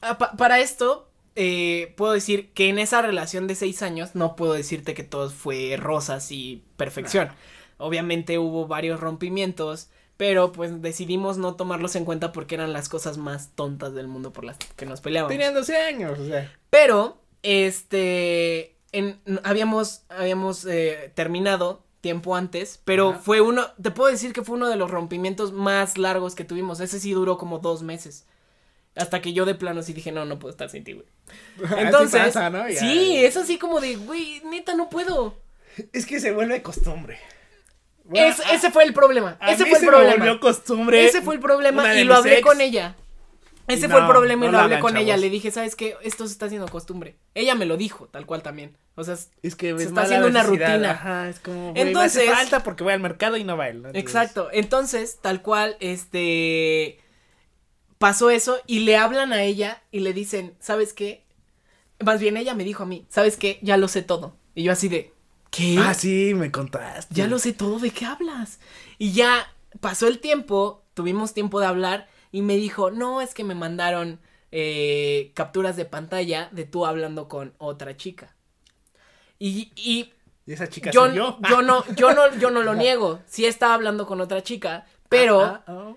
ah, 0.00 0.16
pa- 0.18 0.32
para 0.36 0.60
esto, 0.60 1.07
eh, 1.40 1.94
puedo 1.96 2.14
decir 2.14 2.50
que 2.52 2.68
en 2.68 2.80
esa 2.80 3.00
relación 3.00 3.46
de 3.46 3.54
seis 3.54 3.82
años 3.82 4.16
no 4.16 4.34
puedo 4.34 4.54
decirte 4.54 4.92
que 4.92 5.04
todo 5.04 5.30
fue 5.30 5.76
rosas 5.76 6.32
y 6.32 6.64
perfección. 6.76 7.28
Obviamente 7.76 8.40
hubo 8.40 8.66
varios 8.66 8.98
rompimientos, 8.98 9.88
pero 10.16 10.50
pues 10.50 10.82
decidimos 10.82 11.38
no 11.38 11.54
tomarlos 11.54 11.94
en 11.94 12.04
cuenta 12.04 12.32
porque 12.32 12.56
eran 12.56 12.72
las 12.72 12.88
cosas 12.88 13.18
más 13.18 13.50
tontas 13.54 13.94
del 13.94 14.08
mundo 14.08 14.32
por 14.32 14.42
las 14.42 14.56
que 14.58 14.84
nos 14.84 15.00
peleábamos. 15.00 15.32
Tenían 15.32 15.54
12 15.54 15.76
años, 15.76 16.18
o 16.18 16.26
sea. 16.26 16.52
Pero, 16.70 17.18
este, 17.44 18.74
en, 18.90 19.20
habíamos, 19.44 20.02
habíamos 20.08 20.64
eh, 20.64 21.12
terminado 21.14 21.84
tiempo 22.00 22.34
antes, 22.34 22.80
pero 22.84 23.10
Ajá. 23.10 23.18
fue 23.20 23.40
uno, 23.40 23.64
te 23.80 23.92
puedo 23.92 24.10
decir 24.10 24.32
que 24.32 24.42
fue 24.42 24.56
uno 24.56 24.68
de 24.68 24.74
los 24.74 24.90
rompimientos 24.90 25.52
más 25.52 25.98
largos 25.98 26.34
que 26.34 26.42
tuvimos. 26.42 26.80
Ese 26.80 26.98
sí 26.98 27.12
duró 27.12 27.38
como 27.38 27.60
dos 27.60 27.84
meses. 27.84 28.26
Hasta 28.98 29.20
que 29.22 29.32
yo 29.32 29.44
de 29.44 29.54
plano 29.54 29.82
sí 29.82 29.92
dije, 29.92 30.12
no, 30.12 30.24
no 30.24 30.38
puedo 30.38 30.50
estar 30.50 30.68
sin 30.70 30.84
ti, 30.84 30.92
güey. 30.94 31.06
Entonces, 31.78 32.20
pasa, 32.26 32.50
¿no? 32.50 32.68
Ya. 32.68 32.80
sí, 32.80 33.16
es 33.24 33.36
así 33.36 33.58
como 33.58 33.80
de, 33.80 33.96
güey, 33.96 34.40
neta, 34.44 34.74
no 34.74 34.88
puedo. 34.90 35.36
Es 35.92 36.04
que 36.06 36.18
se 36.20 36.32
vuelve 36.32 36.60
costumbre. 36.62 37.18
Bueno, 38.04 38.26
Es- 38.28 38.40
a- 38.40 38.52
ese 38.54 38.70
fue 38.70 38.84
el 38.84 38.92
problema. 38.94 39.38
Ese 39.46 39.64
fue 39.66 39.74
el 39.74 39.76
se 39.76 39.80
me 39.82 39.88
problema. 39.88 40.16
volvió 40.16 40.40
costumbre. 40.40 41.06
Ese 41.06 41.22
fue 41.22 41.34
el 41.34 41.40
problema 41.40 41.94
y 41.94 42.04
lo 42.04 42.14
hablé 42.16 42.38
ex. 42.38 42.46
con 42.46 42.60
ella. 42.60 42.96
Ese 43.66 43.86
fue 43.86 44.00
el 44.00 44.06
problema 44.06 44.46
y 44.46 44.48
no 44.48 44.52
lo 44.52 44.58
hablé 44.60 44.80
con 44.80 44.96
ella. 44.96 45.16
Le 45.18 45.28
dije, 45.28 45.50
¿sabes 45.50 45.76
qué? 45.76 45.94
Esto 46.02 46.26
se 46.26 46.32
está 46.32 46.46
haciendo 46.46 46.66
costumbre. 46.68 47.16
Ella 47.34 47.54
me 47.54 47.66
lo 47.66 47.76
dijo, 47.76 48.06
tal 48.08 48.24
cual 48.24 48.42
también. 48.42 48.78
O 48.94 49.04
sea, 49.04 49.12
es- 49.12 49.30
Es 49.42 49.54
que 49.56 49.68
Se 49.76 49.82
es 49.82 49.88
está 49.90 50.00
haciendo 50.02 50.26
una 50.26 50.42
rutina. 50.42 50.92
Ajá, 50.92 51.28
es 51.28 51.38
como. 51.38 51.74
Entonces. 51.76 52.22
Entonces- 52.22 52.30
falta 52.30 52.62
porque 52.64 52.82
voy 52.82 52.94
al 52.94 53.00
mercado 53.00 53.36
y 53.36 53.44
no 53.44 53.58
va 53.58 53.68
él. 53.68 53.82
¿no? 53.82 53.88
Entonces, 53.88 54.02
exacto. 54.02 54.48
Entonces, 54.52 55.18
tal 55.20 55.42
cual, 55.42 55.76
este. 55.80 56.98
Pasó 57.98 58.30
eso 58.30 58.58
y 58.66 58.80
le 58.80 58.96
hablan 58.96 59.32
a 59.32 59.42
ella 59.42 59.82
y 59.90 60.00
le 60.00 60.12
dicen, 60.12 60.56
¿sabes 60.60 60.92
qué? 60.92 61.26
Más 62.04 62.20
bien 62.20 62.36
ella 62.36 62.54
me 62.54 62.64
dijo 62.64 62.84
a 62.84 62.86
mí, 62.86 63.06
¿sabes 63.08 63.36
qué? 63.36 63.58
Ya 63.62 63.76
lo 63.76 63.88
sé 63.88 64.02
todo. 64.02 64.36
Y 64.54 64.62
yo 64.64 64.72
así 64.72 64.88
de, 64.88 65.12
¿qué? 65.50 65.76
Ah, 65.76 65.94
sí, 65.94 66.32
me 66.34 66.50
contaste. 66.52 67.14
Ya 67.14 67.26
lo 67.26 67.38
sé 67.38 67.52
todo, 67.52 67.78
¿de 67.80 67.90
qué 67.90 68.04
hablas? 68.04 68.60
Y 68.98 69.12
ya 69.12 69.52
pasó 69.80 70.06
el 70.06 70.20
tiempo, 70.20 70.84
tuvimos 70.94 71.34
tiempo 71.34 71.60
de 71.60 71.66
hablar 71.66 72.08
y 72.30 72.42
me 72.42 72.56
dijo, 72.56 72.90
no, 72.90 73.20
es 73.20 73.34
que 73.34 73.44
me 73.44 73.54
mandaron 73.56 74.20
eh, 74.52 75.32
capturas 75.34 75.76
de 75.76 75.84
pantalla 75.84 76.48
de 76.52 76.64
tú 76.64 76.86
hablando 76.86 77.28
con 77.28 77.54
otra 77.58 77.96
chica. 77.96 78.36
Y, 79.38 79.72
y 79.76 80.12
Y 80.46 80.52
esa 80.52 80.68
chica 80.68 80.90
yo, 80.90 81.06
soy 81.06 81.16
yo. 81.16 81.38
yo 81.48 81.62
no, 81.62 81.84
yo 81.94 82.12
no, 82.14 82.34
yo 82.38 82.50
no 82.50 82.62
lo 82.64 82.74
niego. 82.74 83.20
Sí 83.26 83.46
estaba 83.46 83.74
hablando 83.74 84.06
con 84.06 84.20
otra 84.20 84.42
chica, 84.42 84.86
pero 85.08 85.40
Ah, 85.42 85.64
ah, 85.66 85.94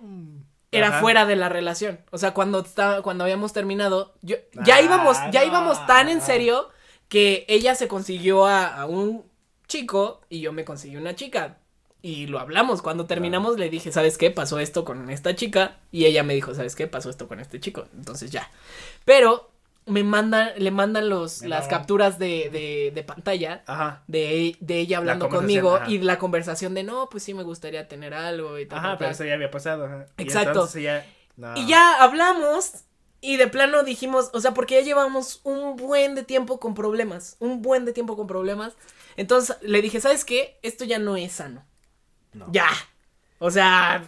Era 0.72 0.88
Ajá. 0.88 1.00
fuera 1.00 1.26
de 1.26 1.36
la 1.36 1.48
relación. 1.48 2.00
O 2.10 2.18
sea, 2.18 2.34
cuando 2.34 2.64
cuando 3.02 3.24
habíamos 3.24 3.52
terminado, 3.52 4.14
yo, 4.22 4.36
ya 4.64 4.76
Ah, 4.76 4.82
íbamos, 4.82 5.16
ya 5.30 5.42
no. 5.42 5.46
íbamos 5.46 5.86
tan 5.86 6.08
en 6.08 6.20
serio 6.20 6.70
que 7.08 7.44
ella 7.48 7.74
se 7.74 7.88
consiguió 7.88 8.46
a, 8.46 8.66
a 8.74 8.86
un 8.86 9.24
chico 9.68 10.22
y 10.28 10.40
yo 10.40 10.52
me 10.52 10.64
conseguí 10.64 10.96
una 10.96 11.14
chica. 11.14 11.58
Y 12.04 12.26
lo 12.26 12.40
hablamos. 12.40 12.82
Cuando 12.82 13.06
terminamos 13.06 13.58
le 13.58 13.70
dije, 13.70 13.92
¿sabes 13.92 14.18
qué? 14.18 14.32
Pasó 14.32 14.58
esto 14.58 14.84
con 14.84 15.08
esta 15.08 15.36
chica. 15.36 15.76
Y 15.92 16.06
ella 16.06 16.24
me 16.24 16.34
dijo, 16.34 16.52
¿sabes 16.52 16.74
qué? 16.74 16.88
Pasó 16.88 17.10
esto 17.10 17.28
con 17.28 17.38
este 17.38 17.60
chico. 17.60 17.84
Entonces 17.94 18.32
ya. 18.32 18.50
Pero 19.04 19.51
me 19.86 20.04
mandan, 20.04 20.50
le 20.58 20.70
mandan 20.70 21.08
los, 21.08 21.42
Me 21.42 21.48
las 21.48 21.66
capturas 21.66 22.18
de, 22.18 22.50
de, 22.50 22.92
de 22.94 23.02
pantalla 23.02 23.62
Ajá. 23.66 24.02
de, 24.06 24.56
de 24.60 24.78
ella 24.78 24.98
hablando 24.98 25.28
conmigo 25.28 25.76
ajá. 25.76 25.90
y 25.90 25.98
la 25.98 26.18
conversación 26.18 26.74
de 26.74 26.84
no, 26.84 27.08
pues 27.10 27.24
sí 27.24 27.34
me 27.34 27.42
gustaría 27.42 27.88
tener 27.88 28.14
algo 28.14 28.58
y 28.58 28.66
tal. 28.66 28.78
Ajá, 28.78 28.88
tal, 28.90 28.98
pero 28.98 29.08
tal". 29.08 29.14
eso 29.14 29.24
ya 29.24 29.34
había 29.34 29.50
pasado. 29.50 29.86
Ajá. 29.86 30.06
Y 30.18 30.22
Exacto. 30.22 30.68
ella- 30.76 31.04
no. 31.36 31.56
Y 31.56 31.66
ya 31.66 32.02
hablamos 32.02 32.84
y 33.20 33.36
de 33.36 33.46
plano 33.48 33.82
dijimos, 33.82 34.30
o 34.34 34.40
sea, 34.40 34.52
porque 34.52 34.74
ya 34.76 34.80
llevamos 34.82 35.40
un 35.44 35.76
buen 35.76 36.14
de 36.14 36.22
tiempo 36.24 36.60
con 36.60 36.74
problemas, 36.74 37.36
un 37.40 37.62
buen 37.62 37.84
de 37.84 37.92
tiempo 37.92 38.16
con 38.16 38.26
problemas. 38.26 38.74
Entonces 39.16 39.56
le 39.62 39.80
dije, 39.82 40.00
¿sabes 40.00 40.24
qué? 40.24 40.58
Esto 40.62 40.84
ya 40.84 40.98
no 40.98 41.16
es 41.16 41.32
sano. 41.32 41.64
No. 42.32 42.46
Ya. 42.50 42.68
O 43.38 43.50
sea, 43.50 44.04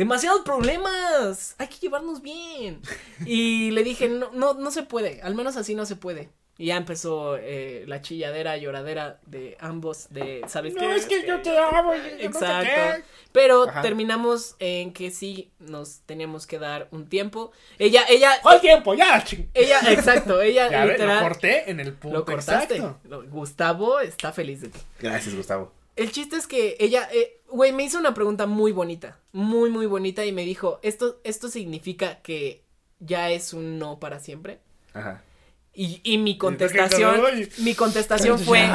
demasiados 0.00 0.40
problemas. 0.40 1.54
Hay 1.58 1.68
que 1.68 1.76
llevarnos 1.76 2.22
bien. 2.22 2.80
Y 3.26 3.70
le 3.72 3.84
dije, 3.84 4.08
no, 4.08 4.30
no, 4.32 4.54
no 4.54 4.70
se 4.70 4.82
puede. 4.82 5.20
Al 5.20 5.34
menos 5.34 5.58
así 5.58 5.74
no 5.74 5.84
se 5.84 5.94
puede. 5.94 6.30
Y 6.56 6.66
ya 6.66 6.76
empezó 6.78 7.36
eh, 7.38 7.84
la 7.86 8.00
chilladera, 8.00 8.56
lloradera 8.56 9.18
de 9.26 9.58
ambos, 9.60 10.08
de, 10.10 10.42
¿sabes 10.46 10.74
No, 10.74 10.80
qué? 10.80 10.94
es 10.96 11.04
que 11.06 11.26
yo 11.26 11.40
te 11.42 11.56
amo. 11.58 11.94
y 11.94 11.98
yo 11.98 12.02
no 12.04 12.18
sé 12.18 12.24
Exacto. 12.26 12.70
qué. 12.74 13.04
Pero 13.32 13.68
Ajá. 13.68 13.82
terminamos 13.82 14.56
en 14.58 14.92
que 14.94 15.10
sí 15.10 15.50
nos 15.58 16.00
teníamos 16.06 16.46
que 16.46 16.58
dar 16.58 16.88
un 16.92 17.06
tiempo. 17.06 17.52
Ella, 17.78 18.04
ella, 18.08 18.32
¿Cuál 18.42 18.60
tiempo? 18.62 18.94
Ya, 18.94 19.22
ella, 19.54 19.80
exacto, 19.92 20.40
ella 20.40 20.68
Ya 20.70 20.84
ves, 20.86 20.98
lo 21.00 21.20
corté 21.20 21.70
en 21.70 21.78
el 21.80 21.92
punto 21.92 22.18
lo 22.18 22.24
cortaste. 22.24 22.76
exacto. 22.76 23.24
Gustavo 23.28 24.00
está 24.00 24.32
feliz 24.32 24.62
de 24.62 24.68
ti. 24.68 24.78
Gracias, 24.98 25.34
Gustavo. 25.34 25.72
El 25.96 26.12
chiste 26.12 26.36
es 26.36 26.46
que 26.46 26.76
ella, 26.78 27.08
eh, 27.12 27.40
güey, 27.48 27.72
me 27.72 27.84
hizo 27.84 27.98
una 27.98 28.14
pregunta 28.14 28.46
muy 28.46 28.72
bonita, 28.72 29.18
muy, 29.32 29.70
muy 29.70 29.86
bonita 29.86 30.24
y 30.24 30.32
me 30.32 30.44
dijo, 30.44 30.80
esto, 30.82 31.20
esto 31.24 31.48
significa 31.48 32.22
que 32.22 32.64
ya 32.98 33.30
es 33.30 33.52
un 33.52 33.78
no 33.78 33.98
para 33.98 34.20
siempre. 34.20 34.60
Ajá. 34.94 35.22
Y, 35.72 36.00
y 36.02 36.18
mi 36.18 36.36
contestación, 36.36 37.20
caray? 37.20 37.48
mi 37.58 37.74
contestación 37.74 38.38
fue, 38.38 38.68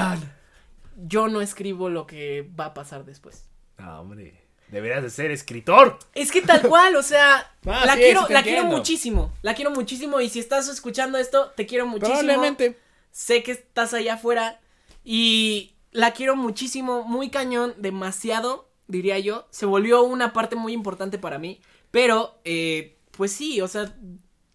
yo 0.96 1.28
no 1.28 1.42
escribo 1.42 1.90
lo 1.90 2.08
que 2.08 2.50
va 2.60 2.68
a 2.68 2.74
pasar 2.74 3.06
después. 3.06 3.46
No, 3.78 4.02
hombre. 4.02 4.46
Deberías 4.70 5.04
de 5.04 5.10
ser 5.10 5.30
escritor. 5.32 6.00
Es 6.16 6.32
que 6.32 6.42
tal 6.42 6.62
cual, 6.64 6.96
o 6.96 7.04
sea, 7.04 7.52
Ah, 7.66 7.84
la 7.86 7.94
sí, 7.94 8.00
quiero, 8.00 8.26
sí 8.28 8.34
la 8.34 8.44
quiero 8.44 8.66
muchísimo, 8.66 9.34
la 9.42 9.54
quiero 9.56 9.72
muchísimo 9.72 10.22
y 10.22 10.30
si 10.30 10.40
estás 10.40 10.68
escuchando 10.68 11.18
esto, 11.18 11.52
te 11.56 11.66
quiero 11.66 11.86
muchísimo. 11.86 12.20
Probablemente. 12.20 12.80
Sé 13.12 13.44
que 13.44 13.52
estás 13.54 13.94
allá 13.94 14.16
afuera 14.16 14.60
y 15.04 15.75
la 15.96 16.12
quiero 16.12 16.36
muchísimo, 16.36 17.04
muy 17.04 17.30
cañón, 17.30 17.74
demasiado, 17.78 18.70
diría 18.88 19.18
yo. 19.20 19.48
Se 19.50 19.66
volvió 19.66 20.04
una 20.04 20.34
parte 20.34 20.56
muy 20.56 20.74
importante 20.74 21.18
para 21.18 21.40
mí, 21.40 21.62
pero, 21.92 22.40
eh, 22.44 22.98
pues 23.12 23.32
sí, 23.32 23.62
o 23.62 23.68
sea, 23.68 23.96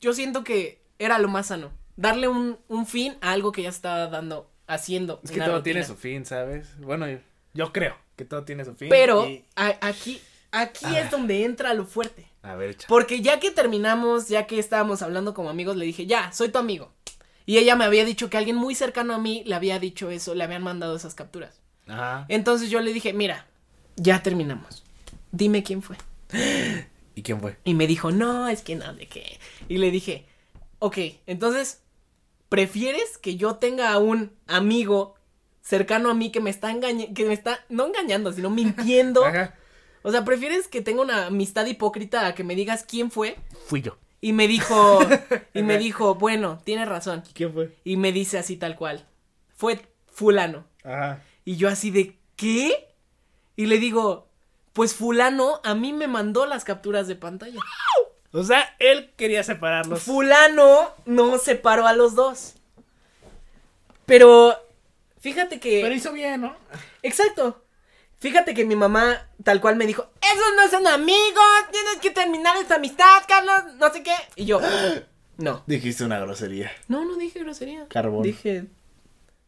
yo 0.01 0.13
siento 0.13 0.45
que 0.45 0.83
era 0.99 1.19
lo 1.19 1.29
más 1.29 1.47
sano. 1.47 1.73
Darle 1.97 2.29
un, 2.29 2.59
un 2.69 2.87
fin 2.87 3.17
a 3.21 3.33
algo 3.33 3.53
que 3.53 3.63
ya 3.63 3.69
estaba 3.71 4.07
dando, 4.07 4.51
haciendo. 4.67 5.21
Es 5.25 5.31
que 5.31 5.39
todo 5.41 5.57
rutina. 5.57 5.63
tiene 5.63 5.85
su 5.85 5.97
fin, 5.97 6.25
¿sabes? 6.25 6.79
Bueno, 6.81 7.09
yo, 7.09 7.19
yo 7.55 7.73
creo 7.73 7.97
que 8.17 8.25
todo 8.25 8.45
tiene 8.45 8.65
su 8.65 8.75
fin. 8.75 8.89
Pero 8.89 9.27
y- 9.29 9.45
a- 9.57 9.77
aquí, 9.81 10.21
aquí 10.53 10.87
es 10.97 11.11
donde 11.11 11.45
entra 11.45 11.75
lo 11.75 11.85
fuerte. 11.87 12.27
A 12.43 12.55
ver, 12.55 12.77
cha- 12.77 12.87
Porque 12.89 13.21
ya 13.21 13.39
que 13.41 13.51
terminamos, 13.51 14.29
ya 14.29 14.47
que 14.47 14.59
estábamos 14.59 15.03
hablando 15.03 15.35
como 15.35 15.51
amigos, 15.51 15.77
le 15.77 15.85
dije, 15.85 16.07
ya, 16.07 16.33
soy 16.33 16.49
tu 16.51 16.59
amigo. 16.59 16.93
Y 17.51 17.59
ella 17.59 17.75
me 17.75 17.85
había 17.85 18.05
dicho 18.05 18.31
que 18.31 18.37
alguien 18.37 18.55
muy 18.55 18.77
cercano 18.77 19.13
a 19.13 19.19
mí 19.19 19.43
le 19.45 19.57
había 19.57 19.81
dicho 19.81 20.09
eso, 20.09 20.37
le 20.37 20.45
habían 20.45 20.63
mandado 20.63 20.95
esas 20.95 21.17
capturas. 21.17 21.59
Ajá. 21.89 22.25
Entonces 22.29 22.71
yo 22.71 22.79
le 22.79 22.93
dije, 22.93 23.13
mira, 23.13 23.49
ya 23.97 24.23
terminamos. 24.23 24.85
Dime 25.33 25.65
quién 25.65 25.83
fue. 25.83 25.97
¿Y 27.17 27.23
quién 27.25 27.41
fue? 27.41 27.57
Y 27.65 27.75
me 27.75 27.89
dijo, 27.89 28.13
no, 28.13 28.47
es 28.47 28.63
que 28.63 28.77
no, 28.77 28.95
de 28.95 29.09
qué. 29.09 29.41
Y 29.69 29.79
le 29.79 29.91
dije, 29.91 30.27
ok, 30.79 30.97
entonces, 31.27 31.83
¿prefieres 32.49 33.19
que 33.19 33.35
yo 33.35 33.57
tenga 33.57 33.91
a 33.91 33.99
un 33.99 34.31
amigo 34.47 35.17
cercano 35.61 36.09
a 36.09 36.15
mí 36.15 36.31
que 36.31 36.39
me 36.39 36.51
está 36.51 36.71
engañando, 36.71 37.13
que 37.15 37.25
me 37.25 37.35
está, 37.35 37.65
no 37.69 37.85
engañando, 37.89 38.33
sino 38.33 38.49
mintiendo? 38.51 39.25
Ajá. 39.27 39.57
O 40.03 40.13
sea, 40.13 40.25
¿prefieres 40.25 40.69
que 40.69 40.83
tenga 40.83 41.03
una 41.03 41.27
amistad 41.27 41.67
hipócrita 41.67 42.29
a 42.29 42.35
que 42.37 42.45
me 42.45 42.55
digas 42.55 42.85
quién 42.89 43.11
fue? 43.11 43.39
Fui 43.67 43.83
yo. 43.83 43.99
Y 44.21 44.33
me 44.33 44.49
dijo, 44.49 45.01
y 45.55 45.63
me 45.63 45.79
dijo, 45.79 46.15
bueno, 46.15 46.61
tienes 46.65 46.89
razón. 46.89 47.23
¿Quién 47.33 47.53
fue? 47.53 47.77
Y 47.85 47.97
me 47.97 48.13
dice 48.13 48.39
así 48.39 48.57
tal 48.57 48.77
cual. 48.77 49.07
Fue 49.55 49.81
fulano. 50.07 50.65
Ajá. 50.85 51.23
Y 51.45 51.57
yo 51.57 51.69
así 51.69 51.91
de, 51.91 52.19
¿qué? 52.37 52.89
Y 53.57 53.67
le 53.67 53.79
digo, 53.79 54.29
pues 54.73 54.95
fulano 54.95 55.61
a 55.65 55.75
mí 55.75 55.93
me 55.93 56.07
mandó 56.07 56.47
las 56.47 56.65
capturas 56.65 57.09
de 57.09 57.17
pantalla. 57.17 57.61
O 58.33 58.45
sea, 58.45 58.77
él 58.79 59.11
quería 59.17 59.43
separarlos. 59.43 60.03
Fulano 60.03 60.95
no 61.05 61.39
separó 61.39 61.87
a 61.87 61.93
los 61.93 62.15
dos. 62.15 62.55
Pero, 64.07 64.57
fíjate 65.19 65.59
que... 65.59 65.81
Pero 65.83 65.95
hizo 65.95 66.13
bien, 66.13 66.43
¿no? 66.43 66.57
Exacto. 67.03 67.63
Fíjate 68.21 68.53
que 68.55 68.65
mi 68.67 68.77
mamá 68.77 69.27
tal 69.45 69.61
cual 69.61 69.77
me 69.77 69.87
dijo, 69.87 70.07
esos 70.21 70.47
no 70.57 70.69
son 70.71 70.87
amigos, 70.87 71.43
tienes 71.73 71.97
que 72.03 72.11
terminar 72.11 72.55
esta 72.59 72.75
amistad, 72.77 73.23
Carlos, 73.27 73.75
no 73.79 73.91
sé 73.93 74.03
qué. 74.03 74.13
Y 74.37 74.45
yo, 74.45 74.61
no. 75.39 75.63
Dijiste 75.67 76.05
una 76.05 76.19
grosería. 76.21 76.71
No, 76.89 77.05
no 77.05 77.17
dije 77.17 77.39
grosería. 77.39 77.87
Carbón. 77.89 78.23
Dije, 78.23 78.67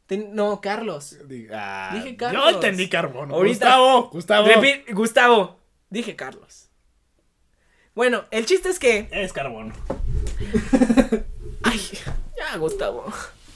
ten- 0.06 0.34
no, 0.34 0.60
Carlos. 0.62 1.18
Ah, 1.52 1.90
Dije 1.92 2.16
Carlos. 2.16 2.42
Yo 2.44 2.50
entendí 2.54 2.88
carbón. 2.88 3.30
Ahorita- 3.30 3.66
Gustavo, 3.66 4.08
Gustavo. 4.10 4.48
Repi- 4.48 4.94
Gustavo, 4.94 5.60
dije 5.90 6.16
Carlos. 6.16 6.70
Bueno, 7.94 8.24
el 8.30 8.46
chiste 8.46 8.70
es 8.70 8.78
que... 8.78 9.06
Es 9.10 9.34
carbón. 9.34 9.74
Ay, 11.62 11.80
ya, 12.38 12.56
Gustavo. 12.56 13.04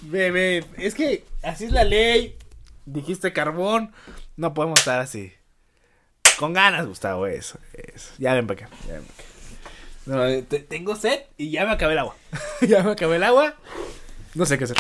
Bebé, 0.03 0.65
es 0.77 0.95
que 0.95 1.25
así 1.43 1.65
es 1.65 1.73
la 1.73 1.85
ley. 1.85 2.37
Dijiste 2.85 3.33
carbón. 3.33 3.93
No 4.37 4.55
podemos 4.55 4.81
estar 4.81 5.01
así. 5.01 5.33
Con 6.39 6.53
ganas, 6.53 6.87
Gustavo, 6.87 7.27
eso, 7.27 7.59
eso. 7.73 8.13
Ya 8.19 8.35
ven 8.35 8.47
para 8.47 8.67
acá, 8.67 8.77
ya 8.87 8.95
ven 8.95 9.05
para 9.05 9.15
acá. 9.15 9.25
No, 10.07 10.27
eh, 10.27 10.43
te- 10.43 10.61
tengo 10.61 10.95
sed 10.97 11.21
y 11.37 11.51
ya 11.51 11.65
me 11.65 11.73
acabé 11.73 11.95
el 11.95 11.99
agua. 12.01 12.17
ya 12.69 12.83
me 12.83 12.93
acabé 12.93 13.17
el 13.17 13.23
agua. 13.25 13.55
No 14.35 14.45
sé 14.45 14.59
qué 14.59 14.65
hacer. 14.65 14.77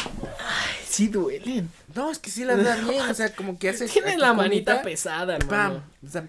Sí 0.86 1.08
duelen. 1.08 1.70
No, 1.94 2.10
es 2.10 2.18
que 2.18 2.30
sí 2.30 2.44
las 2.44 2.62
da 2.62 2.76
bien, 2.76 3.00
o 3.00 3.14
sea, 3.14 3.34
como 3.34 3.58
que 3.58 3.70
hace. 3.70 3.88
Tienes 3.88 4.12
aquí 4.12 4.20
la 4.20 4.34
manita 4.34 4.82
pesada, 4.82 5.36
hermano. 5.36 5.82
O 6.04 6.08
sea, 6.08 6.26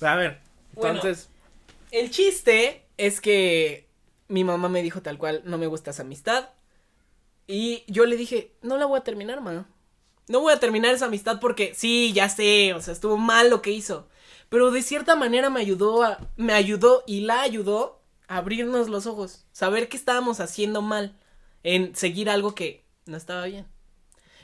a 0.00 0.16
ver, 0.16 0.40
Bueno. 0.72 0.96
entonces. 0.96 1.28
El 1.92 2.10
chiste 2.10 2.84
es 2.96 3.20
que 3.20 3.88
mi 4.28 4.42
mamá 4.42 4.68
me 4.68 4.82
dijo 4.82 5.00
tal 5.00 5.16
cual, 5.16 5.42
no 5.44 5.58
me 5.58 5.68
gusta 5.68 5.92
esa 5.92 6.02
amistad. 6.02 6.50
Y 7.46 7.84
yo 7.86 8.04
le 8.06 8.16
dije, 8.16 8.50
no 8.62 8.76
la 8.76 8.86
voy 8.86 8.98
a 8.98 9.04
terminar, 9.04 9.40
ma. 9.40 9.68
No 10.28 10.40
voy 10.40 10.52
a 10.52 10.58
terminar 10.60 10.92
esa 10.94 11.06
amistad 11.06 11.38
porque 11.40 11.72
sí, 11.74 12.12
ya 12.12 12.28
sé, 12.28 12.74
o 12.74 12.80
sea, 12.80 12.92
estuvo 12.92 13.16
mal 13.16 13.48
lo 13.50 13.62
que 13.62 13.70
hizo. 13.70 14.08
Pero 14.48 14.70
de 14.70 14.82
cierta 14.82 15.16
manera 15.16 15.50
me 15.50 15.60
ayudó 15.60 16.02
a, 16.02 16.18
me 16.36 16.52
ayudó 16.52 17.02
y 17.06 17.20
la 17.22 17.40
ayudó 17.42 18.02
a 18.28 18.38
abrirnos 18.38 18.88
los 18.88 19.06
ojos, 19.06 19.46
saber 19.52 19.88
que 19.88 19.96
estábamos 19.96 20.40
haciendo 20.40 20.82
mal 20.82 21.16
en 21.62 21.94
seguir 21.94 22.28
algo 22.30 22.54
que 22.54 22.84
no 23.06 23.16
estaba 23.16 23.44
bien. 23.46 23.66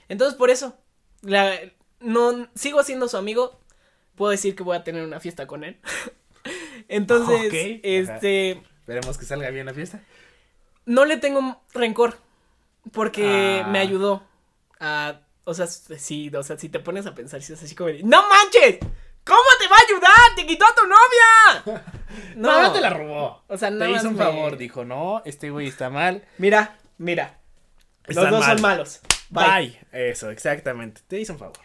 Entonces 0.09 0.37
por 0.37 0.51
eso, 0.51 0.77
la, 1.23 1.57
no, 2.01 2.49
sigo 2.55 2.83
siendo 2.85 3.09
su 3.09 3.17
amigo, 3.17 3.61
puedo 4.15 4.31
decir 4.31 4.55
que 4.55 4.63
voy 4.63 4.77
a 4.77 4.85
tener 4.85 5.05
una 5.05 5.21
fiesta 5.21 5.47
con 5.47 5.65
él. 5.65 5.81
Entonces, 6.89 7.53
ajá. 7.53 7.81
este, 7.83 8.63
Esperemos 8.81 9.19
que 9.19 9.25
salga 9.25 9.51
bien 9.51 9.67
la 9.67 9.75
fiesta. 9.75 10.01
no 10.87 11.05
le 11.05 11.17
tengo 11.17 11.61
rencor 11.75 12.19
porque 12.93 13.63
Ah. 13.65 13.69
me 13.69 13.79
ayudó 13.79 14.25
a, 14.81 15.21
o 15.45 15.55
sea, 15.55 15.67
sí, 15.67 16.31
o 16.35 16.43
sea, 16.43 16.59
si 16.59 16.69
te 16.69 16.79
pones 16.81 17.07
a 17.07 17.15
pensar, 17.15 17.43
si 17.43 17.53
es 17.53 17.63
así 17.63 17.75
como, 17.75 17.89
de, 17.91 18.03
no 18.03 18.23
manches, 18.29 18.79
¿cómo 19.25 19.41
te 19.61 19.69
va 19.69 19.77
a 19.77 19.85
ayudar? 19.89 20.35
Te 20.37 20.47
quitó 20.47 20.65
a 20.67 20.75
tu 20.75 20.83
novia. 20.87 21.83
No, 22.37 22.61
no 22.63 22.73
te 22.73 22.81
la 22.83 22.91
robó. 22.91 23.43
O 23.49 23.57
sea, 23.57 23.71
Te 23.71 23.75
nada 23.77 23.91
hizo 23.91 24.09
un 24.09 24.17
me- 24.17 24.23
favor, 24.25 24.59
dijo, 24.59 24.85
no, 24.85 25.23
este 25.25 25.49
güey 25.49 25.69
está 25.69 25.89
mal. 25.89 26.23
Mira, 26.37 26.77
mira, 26.99 27.39
los 28.07 28.29
dos 28.29 28.41
mal. 28.41 28.53
son 28.59 28.61
malos. 28.61 29.01
Bye. 29.31 29.47
Bye. 29.47 29.81
Eso, 30.11 30.31
exactamente. 30.31 31.01
Te 31.09 31.19
hizo 31.19 31.33
un 31.33 31.39
favor. 31.39 31.57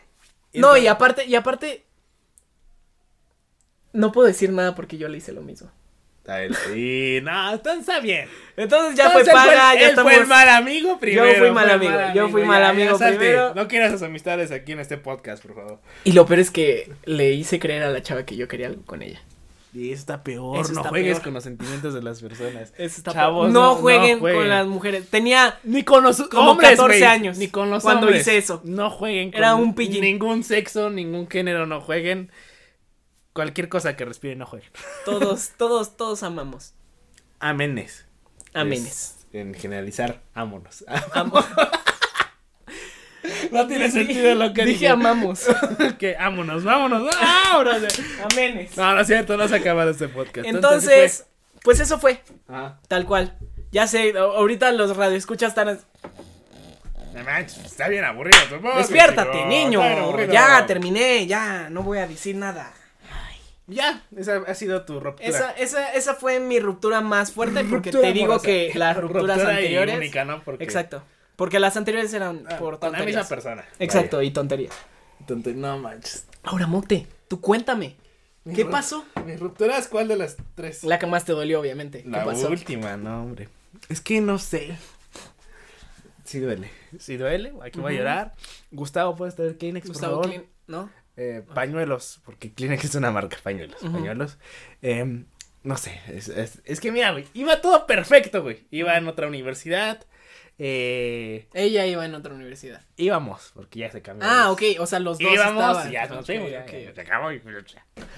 No, 0.53 0.77
y 0.77 0.87
aparte, 0.87 1.25
y 1.25 1.35
aparte, 1.35 1.85
no 3.93 4.11
puedo 4.13 4.27
decir 4.27 4.51
nada 4.51 4.73
porque 4.73 4.97
yo 4.97 5.09
le 5.09 5.17
hice 5.17 5.33
lo 5.33 5.41
mismo. 5.41 5.69
A 6.27 6.41
él, 6.43 6.53
Sí, 6.73 7.19
no, 7.23 7.53
entonces 7.53 7.81
está 7.81 7.99
bien. 8.01 8.27
Entonces 8.57 8.95
ya 8.95 9.05
Entonces 9.07 9.31
fue 9.31 9.41
él 9.43 9.47
paga, 9.49 9.73
él 9.73 9.79
ya 9.79 9.87
estamos. 9.89 10.11
fue 10.11 10.21
el 10.21 10.27
mal 10.27 10.49
amigo 10.49 10.99
primero. 10.99 11.33
fui 11.39 11.51
mal 11.51 11.53
fue 11.53 11.63
el 11.63 11.69
amigo, 11.93 12.13
yo 12.15 12.29
fui 12.29 12.43
mal 12.43 12.61
ya, 12.61 12.69
amigo 12.69 12.99
ya, 12.99 13.07
primero. 13.07 13.55
No 13.55 13.67
quieras 13.67 13.91
sus 13.93 14.01
amistades 14.01 14.51
aquí 14.51 14.73
en 14.73 14.79
este 14.81 14.97
podcast, 14.97 15.41
por 15.41 15.55
favor. 15.55 15.79
Y 16.03 16.11
lo 16.11 16.25
peor 16.25 16.39
es 16.39 16.51
que 16.51 16.91
le 17.05 17.31
hice 17.31 17.59
creer 17.59 17.83
a 17.83 17.89
la 17.91 18.01
chava 18.01 18.25
que 18.25 18.35
yo 18.35 18.47
quería 18.47 18.67
algo 18.67 18.81
con 18.85 19.01
ella. 19.03 19.21
Y 19.73 19.91
eso 19.91 19.99
está 19.99 20.23
peor. 20.23 20.59
Eso 20.59 20.73
no 20.73 20.79
está 20.79 20.89
juegues 20.89 21.13
peor. 21.17 21.23
con 21.25 21.33
los 21.35 21.43
sentimientos 21.43 21.93
de 21.93 22.01
las 22.01 22.21
personas. 22.21 22.73
Eso 22.77 22.97
está 22.97 23.11
Chavos, 23.13 23.45
peor. 23.45 23.53
no- 23.53 23.61
no, 23.61 23.69
no 23.69 23.75
jueguen 23.75 24.19
jueguen. 24.19 24.41
con 24.41 24.49
las 24.49 24.65
mujeres. 24.67 25.07
Tenía 25.09 25.59
Ni 25.63 25.83
con 25.83 26.03
los 26.03 26.17
Como 26.23 26.51
hombres, 26.51 26.71
14 26.71 26.99
güey. 26.99 27.03
años 27.09 27.37
Ni 27.37 27.47
con 27.49 27.69
los 27.69 27.83
cuando 27.83 28.07
hombres. 28.07 28.21
hice 28.23 28.37
eso. 28.37 28.61
No 28.65 28.89
jueguen 28.89 29.31
con 29.31 29.37
Era 29.37 29.55
un 29.55 29.75
pillín. 29.75 30.01
ningún 30.01 30.43
sexo, 30.43 30.89
ningún 30.89 31.29
género, 31.29 31.67
no 31.67 31.79
jueguen. 31.79 32.31
Cualquier 33.37 33.69
cosa 33.69 33.95
que 33.95 34.03
respiren, 34.03 34.39
no 34.39 34.47
jueguen. 34.47 34.71
todos, 35.05 35.51
todos, 35.59 35.95
todos 35.95 36.23
amamos. 36.23 36.73
Amenes. 37.39 38.07
Amenes. 38.55 38.87
Es, 38.87 39.15
en 39.33 39.53
generalizar, 39.53 40.23
ámonos. 40.33 40.83
Amo- 41.13 41.45
no 43.51 43.67
tiene 43.67 43.91
sentido 43.91 44.33
lo 44.33 44.53
que 44.53 44.65
Dije 44.65 44.87
amamos. 44.87 45.45
que 45.99 46.17
ámonos, 46.17 46.63
vámonos. 46.63 47.15
¡Ah! 47.21 47.63
Amenes. 48.31 48.75
No, 48.75 48.95
no 48.95 49.01
es 49.01 49.05
cierto, 49.05 49.37
no 49.37 49.47
se 49.47 49.57
acabado 49.57 49.91
este 49.91 50.07
podcast. 50.07 50.47
Entonces, 50.47 51.27
pues 51.61 51.79
eso 51.79 51.99
fue. 51.99 52.23
Ajá. 52.47 52.79
tal 52.87 53.05
cual. 53.05 53.37
Ya 53.71 53.85
sé, 53.85 54.17
ahorita 54.17 54.71
los 54.71 54.97
radioescuchas 54.97 55.49
están. 55.49 55.79
Manches, 57.23 57.65
está 57.65 57.87
bien 57.87 58.03
aburrido. 58.03 58.39
Despiértate, 58.77 59.31
chico. 59.31 59.45
niño. 59.45 59.83
Aburrido. 59.83 60.33
Ya 60.33 60.65
terminé, 60.65 61.27
ya, 61.27 61.69
no 61.69 61.83
voy 61.83 61.99
a 61.99 62.07
decir 62.07 62.35
nada. 62.35 62.73
Ya, 63.67 64.01
esa 64.15 64.37
ha 64.47 64.53
sido 64.55 64.85
tu 64.85 64.99
ruptura. 64.99 65.27
Esa, 65.27 65.51
esa, 65.51 65.93
esa 65.93 66.15
fue 66.15 66.39
mi 66.39 66.59
ruptura 66.59 67.01
más 67.01 67.31
fuerte 67.33 67.65
porque 67.65 67.91
Ruptura 67.91 68.01
te 68.07 68.13
digo 68.13 68.25
amorosa. 68.27 68.45
que 68.45 68.71
las 68.75 68.95
rupturas 68.97 69.37
Ruptura 69.37 69.53
y 69.53 69.55
anteriores. 69.57 69.97
única, 69.97 70.25
¿no? 70.25 70.41
Porque- 70.43 70.63
Exacto. 70.63 71.03
Porque 71.35 71.59
las 71.59 71.75
anteriores 71.77 72.13
eran 72.13 72.45
Ah, 72.49 72.57
por 72.57 72.79
con 72.79 72.91
la 72.93 72.99
misma 72.99 73.21
tonterías. 73.21 73.27
persona. 73.27 73.65
Exacto, 73.79 74.21
y 74.21 74.31
tonterías. 74.31 74.73
Tonte- 75.27 75.53
no 75.53 75.77
manches. 75.77 76.25
Ahora, 76.43 76.65
Mocte, 76.65 77.05
tú 77.27 77.41
cuéntame. 77.41 77.95
Mi 78.45 78.53
¿Qué 78.55 78.63
pasó? 78.65 79.05
¿Mi 79.25 79.35
ruptura 79.35 79.77
es 79.77 79.87
cuál 79.89 80.07
de 80.07 80.15
las 80.15 80.37
tres? 80.55 80.83
La 80.85 80.97
que 80.97 81.05
más 81.05 81.25
te 81.25 81.33
dolió, 81.33 81.59
obviamente. 81.59 82.03
¿Qué 82.03 82.09
La 82.09 82.23
pasó? 82.23 82.47
última, 82.47 82.95
no, 82.95 83.23
hombre. 83.23 83.49
Es 83.89 83.99
que 83.99 84.21
no 84.21 84.39
sé. 84.39 84.77
Sí 86.23 86.39
duele. 86.39 86.69
Sí 86.99 87.17
duele. 87.17 87.53
Aquí 87.61 87.79
voy 87.79 87.93
a 87.95 87.97
llorar. 87.97 88.33
Gustavo, 88.71 89.15
¿puedes 89.15 89.35
traer 89.35 89.57
Kleenex, 89.57 89.87
Gustavo 89.87 90.21
por 90.21 90.31
favor? 90.31 90.45
¿no? 90.67 90.89
Eh, 91.17 91.43
pañuelos, 91.53 92.21
porque 92.23 92.53
Kleenex 92.53 92.85
es 92.85 92.95
una 92.95 93.11
marca, 93.11 93.37
pañuelos, 93.43 93.81
pañuelos. 93.81 94.37
Em, 94.81 95.25
no 95.63 95.75
sé, 95.77 95.99
es, 96.07 96.29
es- 96.29 96.61
es 96.63 96.79
que 96.79 96.91
mira, 96.91 97.11
güey, 97.11 97.25
iba 97.33 97.59
todo 97.59 97.85
perfecto, 97.87 98.43
güey. 98.43 98.65
Iba 98.71 98.95
en 98.97 99.07
otra 99.07 99.27
universidad. 99.27 100.05
Eh, 100.59 101.47
Ella 101.53 101.85
iba 101.85 102.03
en 102.05 102.15
otra 102.15 102.33
universidad. 102.33 102.81
íbamos, 102.97 103.51
porque 103.53 103.79
ya 103.79 103.91
se 103.91 104.01
cambió. 104.01 104.27
Ah, 104.27 104.51
ok, 104.51 104.61
o 104.79 104.87
sea, 104.87 104.99
los 104.99 105.19
dos 105.19 105.31
íbamos 105.31 105.61
estaban. 105.63 105.89
y 105.89 105.93
ya 105.93 106.07
nos 106.07 106.25
fuimos, 106.25 106.49
ya, 106.49 106.61
ok, 106.61 106.71
ya, 106.71 106.93
se 106.95 107.01
acabó 107.01 107.31
y- 107.31 107.41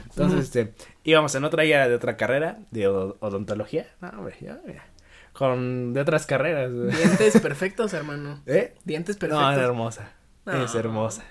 Entonces, 0.10 0.40
este, 0.40 0.74
íbamos 1.04 1.36
en 1.36 1.44
otra 1.44 1.66
ya 1.66 1.88
de 1.90 1.96
otra 1.96 2.16
carrera, 2.16 2.60
de 2.72 2.88
odontología. 2.88 3.88
No, 4.02 4.10
hombre, 4.10 4.36
ya, 4.40 4.60
mira. 4.66 4.86
Con, 5.34 5.94
de 5.94 6.02
otras 6.02 6.26
carreras. 6.26 6.72
Dientes 6.72 7.40
perfectos, 7.42 7.94
hermano. 7.94 8.42
¿Eh? 8.46 8.74
Dientes 8.86 9.16
No, 9.18 9.20
perfectos. 9.20 9.54
es 9.54 9.60
hermosa. 9.64 10.12
No. 10.46 10.64
Es 10.64 10.76
hermosa. 10.76 11.24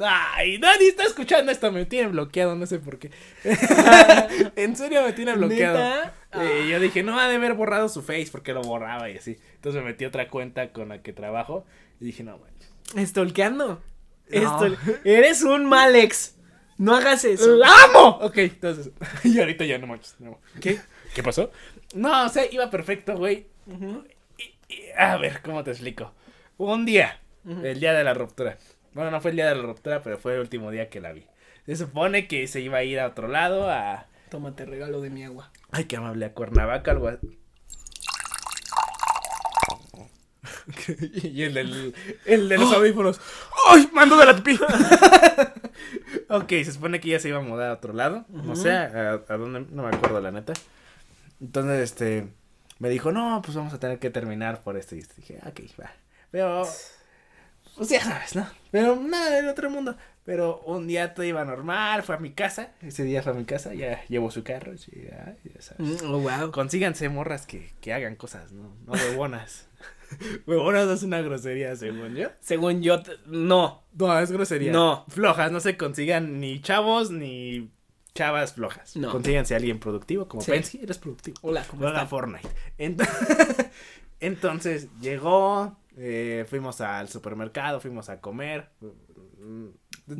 Ay, 0.00 0.58
nadie 0.58 0.88
está 0.88 1.04
escuchando 1.04 1.52
esto, 1.52 1.70
me 1.70 1.84
tiene 1.84 2.08
bloqueado, 2.08 2.54
no 2.56 2.66
sé 2.66 2.78
por 2.78 2.98
qué. 2.98 3.10
en 4.56 4.76
serio 4.76 5.02
me 5.02 5.12
tiene 5.12 5.34
bloqueado. 5.34 6.10
Eh, 6.34 6.68
yo 6.70 6.80
dije, 6.80 7.02
no 7.02 7.18
ha 7.20 7.28
de 7.28 7.34
haber 7.36 7.54
borrado 7.54 7.88
su 7.88 8.02
face 8.02 8.28
porque 8.32 8.52
lo 8.54 8.62
borraba 8.62 9.10
y 9.10 9.16
así. 9.18 9.38
Entonces 9.54 9.82
me 9.82 9.88
metí 9.90 10.04
a 10.04 10.08
otra 10.08 10.28
cuenta 10.28 10.72
con 10.72 10.88
la 10.88 11.02
que 11.02 11.12
trabajo 11.12 11.66
y 12.00 12.06
dije, 12.06 12.22
no 12.22 12.38
manches. 12.38 12.72
Estolqueando. 12.96 13.82
No. 14.30 14.40
Estol- 14.60 14.78
Eres 15.04 15.42
un 15.42 15.66
mal 15.66 15.94
ex. 15.94 16.36
No 16.78 16.96
hagas 16.96 17.24
eso. 17.26 17.54
¡La 17.56 17.68
amo! 17.84 18.18
Ok, 18.22 18.38
entonces. 18.38 18.90
y 19.24 19.38
ahorita 19.38 19.64
ya 19.66 19.78
no 19.78 19.86
manches. 19.86 20.16
no. 20.20 20.40
¿Qué? 20.60 20.78
¿Qué 21.14 21.22
pasó? 21.22 21.50
No, 21.94 22.24
o 22.24 22.28
sea, 22.30 22.50
iba 22.50 22.70
perfecto, 22.70 23.14
güey. 23.16 23.46
Ujú. 23.66 24.04
Y- 24.38 24.54
y- 24.74 24.80
a 24.96 25.18
ver, 25.18 25.42
¿cómo 25.42 25.62
te 25.62 25.70
explico? 25.72 26.12
Un 26.56 26.86
día, 26.86 27.20
el 27.62 27.78
día 27.80 27.92
de 27.92 28.04
la 28.04 28.14
ruptura. 28.14 28.56
Bueno, 28.94 29.10
no 29.10 29.20
fue 29.20 29.30
el 29.30 29.36
día 29.36 29.48
de 29.48 29.54
la 29.56 29.62
ruptura, 29.62 30.02
pero 30.02 30.18
fue 30.18 30.34
el 30.34 30.40
último 30.40 30.70
día 30.70 30.88
que 30.90 31.00
la 31.00 31.12
vi. 31.12 31.26
Se 31.66 31.76
supone 31.76 32.26
que 32.28 32.46
se 32.46 32.60
iba 32.60 32.78
a 32.78 32.82
ir 32.84 33.00
a 33.00 33.06
otro 33.06 33.28
lado, 33.28 33.70
a... 33.70 34.06
Tómate 34.30 34.64
regalo 34.64 35.00
de 35.00 35.10
mi 35.10 35.24
agua. 35.24 35.50
Ay, 35.70 35.84
qué 35.84 35.96
amable, 35.96 36.24
a 36.26 36.32
Cuernavaca, 36.32 36.90
algo 36.90 37.08
así. 37.08 37.38
y 41.22 41.42
el 41.42 41.54
del, 41.54 41.94
el 42.24 42.48
de 42.48 42.58
los 42.58 42.72
audífonos. 42.72 43.20
¡Ay! 43.68 43.88
¡Mando 43.92 44.16
de 44.16 44.26
la 44.26 44.36
pipí! 44.36 44.58
ok, 46.28 46.48
se 46.48 46.72
supone 46.72 47.00
que 47.00 47.08
ya 47.10 47.18
se 47.18 47.28
iba 47.28 47.38
a 47.38 47.42
mudar 47.42 47.70
a 47.70 47.74
otro 47.74 47.92
lado. 47.92 48.24
No 48.28 48.56
sé, 48.56 48.70
a, 48.70 49.22
a 49.28 49.36
dónde, 49.36 49.66
no 49.70 49.82
me 49.82 49.88
acuerdo 49.88 50.20
la 50.20 50.30
neta. 50.30 50.52
Entonces, 51.40 51.80
este, 51.80 52.28
me 52.78 52.88
dijo, 52.88 53.12
no, 53.12 53.42
pues 53.44 53.56
vamos 53.56 53.72
a 53.74 53.80
tener 53.80 53.98
que 53.98 54.10
terminar 54.10 54.62
por 54.62 54.76
esto. 54.76 54.94
Y 54.94 55.02
dije, 55.16 55.38
"Ah, 55.42 55.48
ok, 55.48 55.60
va. 55.80 55.92
Pero, 56.30 56.66
pues 57.76 57.88
ya 57.88 58.02
sabes, 58.02 58.36
¿no? 58.36 58.46
Pero 58.72 58.96
nada 58.96 59.30
del 59.36 59.48
otro 59.48 59.70
mundo. 59.70 59.96
Pero 60.24 60.60
un 60.62 60.86
día 60.88 61.14
todo 61.14 61.24
iba 61.24 61.44
normal, 61.44 62.02
fue 62.02 62.14
a 62.16 62.18
mi 62.18 62.30
casa. 62.32 62.72
Ese 62.80 63.04
día 63.04 63.22
fue 63.22 63.32
a 63.32 63.34
mi 63.36 63.44
casa, 63.44 63.74
ya 63.74 64.04
llevo 64.08 64.30
su 64.32 64.42
carro. 64.42 64.72
ya, 64.74 65.36
ya 65.44 65.60
sabes. 65.60 66.02
Oh, 66.02 66.18
wow. 66.18 66.50
Consíganse 66.50 67.08
morras 67.08 67.46
que, 67.46 67.72
que 67.80 67.92
hagan 67.92 68.16
cosas, 68.16 68.50
¿no? 68.52 68.74
No 68.86 68.92
huevonas. 68.92 69.68
huevonas 70.46 70.88
es 70.88 71.02
una 71.02 71.20
grosería, 71.22 71.76
según 71.76 72.14
yo. 72.14 72.28
Según 72.40 72.82
yo, 72.82 73.02
no. 73.26 73.82
No, 73.94 74.18
es 74.18 74.32
grosería. 74.32 74.72
No. 74.72 75.04
Flojas, 75.08 75.52
no 75.52 75.60
se 75.60 75.76
consigan 75.76 76.40
ni 76.40 76.60
chavos 76.60 77.10
ni 77.10 77.70
chavas 78.14 78.54
flojas. 78.54 78.96
No. 78.96 79.10
Consíganse 79.10 79.54
a 79.54 79.56
alguien 79.58 79.80
productivo, 79.80 80.28
como 80.28 80.42
Sí. 80.42 80.50
Pensky, 80.52 80.80
eres 80.82 80.98
productivo. 80.98 81.36
Hola, 81.42 81.64
¿cómo 81.68 81.86
están? 81.88 82.08
Fortnite. 82.08 82.48
Ent- 82.78 83.06
Entonces 84.20 84.88
llegó, 85.00 85.76
eh, 85.96 86.46
fuimos 86.48 86.80
al 86.80 87.08
supermercado, 87.08 87.80
fuimos 87.80 88.08
a 88.08 88.20
comer. 88.20 88.70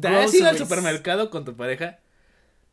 ¿Te 0.01 0.09
has 0.09 0.35
ido 0.35 0.49
al 0.49 0.59
supermercado 0.59 1.31
con 1.31 1.45
tu 1.45 1.57
pareja? 1.57 1.99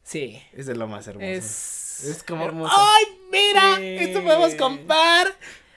Sí. 0.04 0.42
Es 0.54 0.66
de 0.66 0.76
lo 0.76 0.88
más 0.88 1.08
hermoso. 1.08 1.28
Es, 1.28 2.04
Es 2.04 2.24
como, 2.24 2.46
hermoso. 2.46 2.74
¡ay, 2.76 3.06
mira! 3.32 3.76
Sí. 3.78 3.96
Esto 4.00 4.24
podemos 4.24 4.56
comprar. 4.56 5.28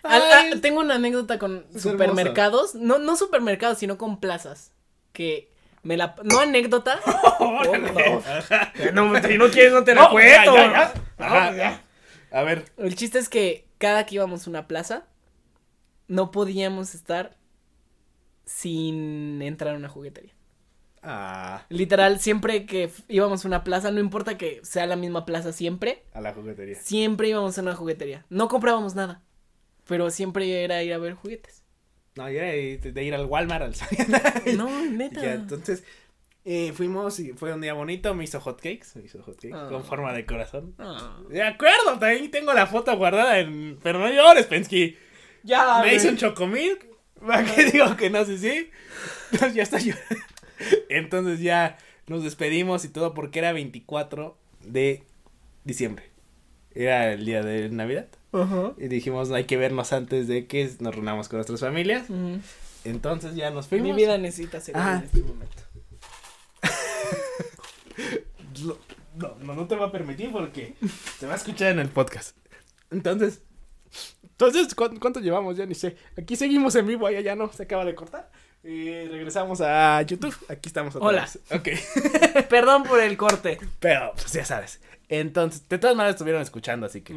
Ay, 0.03 0.23
ah, 0.25 0.57
tengo 0.61 0.81
una 0.81 0.95
anécdota 0.97 1.39
con 1.39 1.67
supermercados. 1.79 2.75
No, 2.75 2.99
no 2.99 3.17
supermercados, 3.17 3.79
sino 3.79 3.99
con 3.99 4.21
plazas. 4.21 4.73
Que 5.13 5.53
me 5.83 5.97
la. 5.97 6.17
No 6.25 6.41
anécdota. 6.41 6.99
Ajá. 7.05 8.73
no, 8.93 9.23
si 9.23 9.39
no 9.39 9.51
quieres, 9.51 9.73
no 9.73 9.85
te 9.85 9.95
No, 9.95 10.19
ya, 10.19 10.45
ya, 10.45 10.55
ya. 10.55 10.95
Ajá, 11.19 11.57
ya. 11.57 11.83
A 12.33 12.43
ver. 12.43 12.65
El 12.79 12.97
chiste 12.97 13.19
es 13.19 13.29
que 13.29 13.67
cada 13.79 14.07
que 14.07 14.17
íbamos 14.17 14.47
a 14.47 14.51
una 14.51 14.67
plaza, 14.67 15.05
no 16.13 16.31
podíamos 16.31 16.95
estar 16.95 17.37
sin 18.45 19.41
entrar 19.43 19.75
a 19.75 19.79
una 19.79 19.89
juguetería. 19.89 20.35
Ah, 21.03 21.65
Literal, 21.69 22.21
siempre 22.21 22.65
que 22.67 22.91
íbamos 23.09 23.45
a 23.45 23.49
una 23.49 23.65
plaza, 23.65 23.91
no 23.91 23.99
importa 23.99 24.39
que 24.39 24.61
sea 24.63 24.87
la 24.87 24.95
misma 24.97 25.25
plaza 25.25 25.53
siempre, 25.53 26.05
a 26.13 26.21
la 26.21 26.33
juguetería. 26.33 26.77
siempre 26.77 27.29
íbamos 27.29 27.59
a 27.59 27.63
una 27.63 27.75
juguetería. 27.75 28.25
No 28.31 28.49
comprábamos 28.49 28.95
nada, 28.95 29.23
pero 29.87 30.11
siempre 30.11 30.63
era 30.63 30.83
ir 30.83 30.93
a 30.93 30.99
ver 30.99 31.15
juguetes. 31.15 31.65
No, 32.15 32.29
yo 32.31 32.41
era 32.41 32.49
de, 32.53 33.05
ir 33.05 33.15
al 33.15 33.25
Walmart, 33.27 33.63
al 33.65 34.57
No, 34.57 34.69
neta. 34.91 35.23
ya, 35.23 35.33
entonces, 35.35 35.83
eh, 36.45 36.73
fuimos 36.75 37.19
y 37.19 37.33
fue 37.33 37.53
un 37.55 37.63
día 37.63 37.73
bonito, 37.73 38.15
me 38.15 38.25
hizo 38.25 38.39
hotcakes, 38.41 38.95
me 38.97 39.05
hizo 39.07 39.23
hotcakes 39.23 39.55
Ah. 39.55 39.69
con 39.71 39.83
forma 39.85 40.13
de 40.13 40.25
corazón. 40.27 40.75
Ah. 40.79 41.19
De 41.31 41.43
acuerdo, 41.43 41.99
también 41.99 42.31
tengo 42.31 42.53
la 42.53 42.67
foto 42.67 42.95
guardada 42.97 43.41
en... 43.41 43.79
Pero 43.83 43.99
no 43.99 44.09
llores, 44.13 44.47
Pensky. 44.47 44.97
Ya, 45.43 45.81
me 45.83 45.95
hizo 45.95 46.09
un 46.09 46.17
chocomilk. 46.17 46.87
¿Para 47.27 47.45
qué 47.45 47.71
digo 47.71 47.97
que 47.97 48.11
no 48.11 48.25
sé 48.25 48.39
si? 48.39 48.71
Entonces 49.33 49.55
ya 49.55 49.63
está 49.63 49.79
llorando. 49.79 50.17
Entonces 50.89 51.41
ya 51.41 51.79
nos 52.07 52.25
despedimos 52.25 52.85
y 52.85 52.89
todo 52.89 53.15
porque 53.15 53.39
era 53.39 53.53
24 53.53 54.37
de 54.65 55.03
diciembre. 55.65 56.11
Era 56.75 57.13
el 57.13 57.25
día 57.25 57.43
de 57.43 57.69
Navidad. 57.71 58.09
Y 58.79 58.89
dijimos, 58.89 59.31
hay 59.31 59.45
que 59.45 59.57
vernos 59.57 59.93
antes 59.93 60.27
de 60.27 60.47
que 60.47 60.71
nos 60.81 60.95
reunamos 60.95 61.29
con 61.29 61.39
nuestras 61.39 61.61
familias. 61.61 62.07
Entonces 62.85 63.35
ya 63.35 63.51
nos 63.51 63.69
fuimos. 63.69 63.89
Mi 63.89 63.95
vida 63.95 64.19
necesita 64.19 64.61
ser 64.61 64.77
Ah. 64.77 64.99
en 64.99 65.05
este 65.05 65.23
momento. 65.23 65.63
No, 69.15 69.35
no, 69.43 69.55
no 69.55 69.67
te 69.67 69.77
va 69.77 69.87
a 69.87 69.93
permitir 69.93 70.33
porque 70.33 70.75
se 71.19 71.27
va 71.27 71.35
a 71.35 71.37
escuchar 71.37 71.73
en 71.73 71.81
el 71.81 71.91
podcast. 71.91 72.35
Entonces, 72.91 73.43
entonces, 74.47 74.75
¿cuánto, 74.75 75.01
cuánto 75.01 75.21
llevamos? 75.21 75.57
Ya 75.57 75.67
ni 75.67 75.75
sé. 75.75 75.97
Aquí 76.17 76.37
seguimos 76.37 76.75
en 76.77 76.87
vivo, 76.87 77.07
allá 77.07 77.21
ya 77.21 77.37
no, 77.37 77.53
se 77.53 77.65
acaba 77.65 77.85
de 77.85 77.95
cortar. 77.95 78.31
Y 78.65 79.07
regresamos 79.09 79.61
a 79.61 80.01
YouTube. 80.03 80.35
Aquí 80.49 80.69
estamos 80.69 80.95
otra 80.95 81.09
Hola. 81.09 81.23
vez. 81.23 81.39
Ok. 81.51 81.69
Perdón 82.49 82.85
por 82.85 83.01
el 83.01 83.17
corte. 83.17 83.59
Pero, 83.81 84.13
pues 84.15 84.33
ya 84.33 84.45
sabes. 84.45 84.81
Entonces, 85.09 85.69
de 85.69 85.79
todas 85.79 85.97
maneras 85.97 86.15
estuvieron 86.15 86.41
escuchando, 86.43 86.87
así 86.87 87.01
que. 87.01 87.15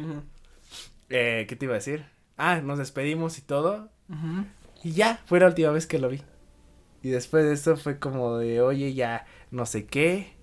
Eh, 1.08 1.46
¿Qué 1.48 1.56
te 1.56 1.66
iba 1.66 1.74
a 1.74 1.78
decir? 1.78 2.04
Ah, 2.36 2.60
nos 2.60 2.78
despedimos 2.78 3.38
y 3.38 3.42
todo. 3.42 3.90
Y 4.82 4.92
ya, 4.92 5.20
fue 5.26 5.40
la 5.40 5.46
última 5.46 5.70
vez 5.70 5.86
que 5.86 5.98
lo 5.98 6.08
vi. 6.08 6.22
Y 7.02 7.10
después 7.10 7.44
de 7.44 7.52
eso 7.52 7.76
fue 7.76 7.98
como 7.98 8.38
de, 8.38 8.60
oye, 8.60 8.92
ya 8.94 9.26
no 9.50 9.66
sé 9.66 9.86
qué. 9.86 10.34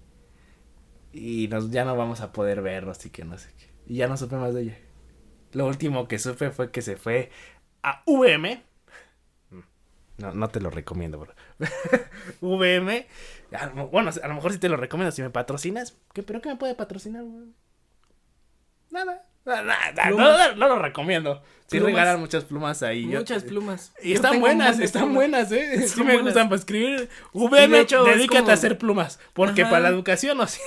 Y 1.11 1.47
nos, 1.49 1.69
ya 1.69 1.83
no 1.85 1.95
vamos 1.95 2.21
a 2.21 2.31
poder 2.31 2.61
vernos 2.61 3.05
y 3.05 3.09
que 3.09 3.25
no 3.25 3.37
sé 3.37 3.49
qué. 3.57 3.69
Y 3.85 3.97
ya 3.97 4.07
no 4.07 4.15
supe 4.15 4.37
más 4.37 4.53
de 4.53 4.61
ella. 4.63 4.77
Lo 5.53 5.65
último 5.67 6.07
que 6.07 6.19
supe 6.19 6.51
fue 6.51 6.71
que 6.71 6.81
se 6.81 6.95
fue 6.97 7.29
a 7.83 8.01
VM. 8.07 8.63
No, 10.17 10.31
no 10.33 10.47
te 10.49 10.59
lo 10.61 10.69
recomiendo, 10.69 11.19
bro. 11.19 11.33
VM. 12.41 13.07
A 13.51 13.67
bueno, 13.67 14.11
a 14.21 14.27
lo 14.27 14.33
mejor 14.35 14.51
sí 14.53 14.59
te 14.59 14.69
lo 14.69 14.77
recomiendo 14.77 15.11
si 15.11 15.21
me 15.21 15.29
patrocinas. 15.29 15.97
¿Qué, 16.13 16.23
¿Pero 16.23 16.41
qué 16.41 16.49
me 16.49 16.55
puede 16.55 16.75
patrocinar, 16.75 17.23
güey? 17.23 17.45
Nada. 18.91 19.23
Nada, 19.45 19.61
nada, 19.61 19.91
no, 20.09 20.15
Plumas. 20.15 20.49
no, 20.51 20.55
no 20.55 20.67
lo 20.75 20.81
recomiendo. 20.81 21.43
Sí 21.67 21.77
Plumas. 21.77 21.87
regalan 21.87 22.19
muchas 22.21 22.45
plumas 22.45 22.81
ahí. 22.81 23.09
yo- 23.09 23.19
Muchas 23.19 23.43
plumas. 23.43 23.91
y 24.01 24.09
Yo 24.09 24.15
están 24.15 24.39
buenas, 24.39 24.79
están 24.79 25.01
plumas. 25.01 25.15
buenas, 25.15 25.51
¿eh? 25.51 25.77
Sí 25.79 25.83
Están 25.83 26.05
me 26.05 26.13
buenas. 26.13 26.33
gustan 26.33 26.47
para 26.49 26.59
escribir. 26.59 27.09
Sí, 27.33 27.39
VM, 27.39 27.75
de 27.75 27.81
hecho, 27.81 28.07
es 28.07 28.15
dedícate 28.15 28.39
como- 28.39 28.51
a 28.51 28.53
hacer 28.53 28.77
plumas. 28.77 29.19
Porque 29.33 29.63
Ajá. 29.63 29.71
para 29.71 29.83
la 29.83 29.89
educación, 29.89 30.39
o 30.39 30.47
sea. 30.47 30.63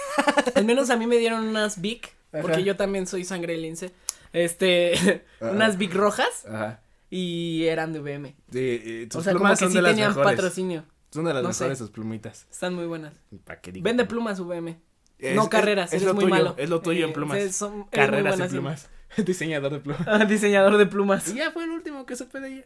Al 0.54 0.66
menos 0.66 0.90
a 0.90 0.96
mí 0.96 1.06
me 1.06 1.16
dieron 1.16 1.44
unas 1.48 1.80
Vic, 1.80 2.12
Ajá. 2.32 2.42
porque 2.42 2.64
yo 2.64 2.76
también 2.76 3.06
soy 3.06 3.24
sangre 3.24 3.54
de 3.54 3.60
lince. 3.60 3.92
Este, 4.36 5.24
Ajá. 5.40 5.50
unas 5.52 5.78
Vic 5.78 5.94
rojas 5.94 6.44
Ajá. 6.46 6.82
y 7.10 7.64
eran 7.66 7.92
de 7.92 8.00
VM. 8.00 8.36
Sí, 8.52 8.58
eh, 8.60 9.08
O 9.14 9.20
sea, 9.22 9.32
como 9.32 9.42
plumas 9.44 9.58
que 9.58 9.64
son 9.64 9.72
sí 9.72 9.76
de 9.78 9.82
las 9.82 9.92
tenían 9.92 10.08
mejores. 10.10 10.30
patrocinio. 10.30 10.84
Son 11.10 11.24
de 11.24 11.32
las 11.34 11.42
no 11.42 11.52
sé. 11.52 11.64
mejores 11.64 11.78
sus 11.78 11.90
plumitas. 11.90 12.46
Están 12.50 12.74
muy 12.74 12.84
buenas. 12.86 13.14
¿Para 13.44 13.60
qué 13.60 13.72
digo? 13.72 13.84
Vende 13.84 14.04
plumas 14.04 14.38
VM. 14.40 14.78
Es- 15.18 15.34
no 15.34 15.44
es- 15.44 15.48
carreras, 15.48 15.88
es 15.90 16.02
eres 16.02 16.06
lo 16.08 16.14
muy 16.14 16.24
tuyo, 16.24 16.34
malo. 16.34 16.54
Es 16.58 16.68
lo 16.68 16.80
tuyo 16.82 17.04
en 17.04 17.10
Eh, 17.10 17.14
plumas. 17.14 17.38
sí, 17.42 17.52
son- 17.52 17.70
eres 17.72 17.78
muy 17.84 17.90
Carreras 17.90 18.22
buena 18.22 18.34
en 18.34 18.42
haciendo- 18.42 18.60
plumas. 18.68 18.90
Diseñador 19.26 19.72
de 19.72 19.78
plumas. 19.80 20.02
Ah, 20.06 20.24
diseñador 20.26 20.76
de 20.76 20.86
plumas. 20.86 21.28
Y 21.28 21.36
ya 21.36 21.50
fue 21.52 21.64
el 21.64 21.70
último 21.70 22.04
que 22.04 22.16
supe 22.16 22.40
de 22.40 22.48
ella. 22.48 22.64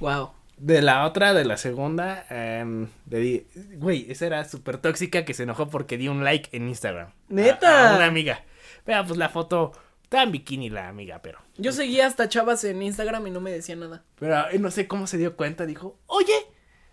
Wow. 0.00 0.30
De 0.56 0.82
la 0.82 1.04
otra, 1.06 1.34
de 1.34 1.44
la 1.44 1.56
segunda, 1.56 2.26
em, 2.30 2.88
le 3.10 3.18
di, 3.18 3.46
güey, 3.76 4.06
esa 4.10 4.26
era 4.26 4.44
súper 4.44 4.78
tóxica 4.78 5.24
que 5.24 5.34
se 5.34 5.42
enojó 5.44 5.68
porque 5.68 5.96
di 5.98 6.08
un 6.08 6.22
like 6.22 6.54
en 6.56 6.68
Instagram. 6.68 7.12
¿Neta? 7.28 7.92
A, 7.92 7.96
una 7.96 8.04
amiga. 8.06 8.44
Pero 8.84 9.04
pues 9.06 9.18
la 9.18 9.28
foto, 9.30 9.72
estaba 10.14 10.24
en 10.24 10.32
bikini 10.32 10.70
la 10.70 10.88
amiga, 10.88 11.20
pero. 11.22 11.38
Yo 11.56 11.72
seguía 11.72 12.06
hasta 12.06 12.28
chavas 12.28 12.64
en 12.64 12.82
Instagram 12.82 13.26
y 13.26 13.30
no 13.30 13.40
me 13.40 13.50
decía 13.50 13.76
nada. 13.76 14.04
Pero 14.18 14.48
eh, 14.50 14.58
no 14.58 14.70
sé 14.70 14.86
cómo 14.88 15.06
se 15.06 15.18
dio 15.18 15.36
cuenta, 15.36 15.66
dijo, 15.66 15.98
oye, 16.06 16.34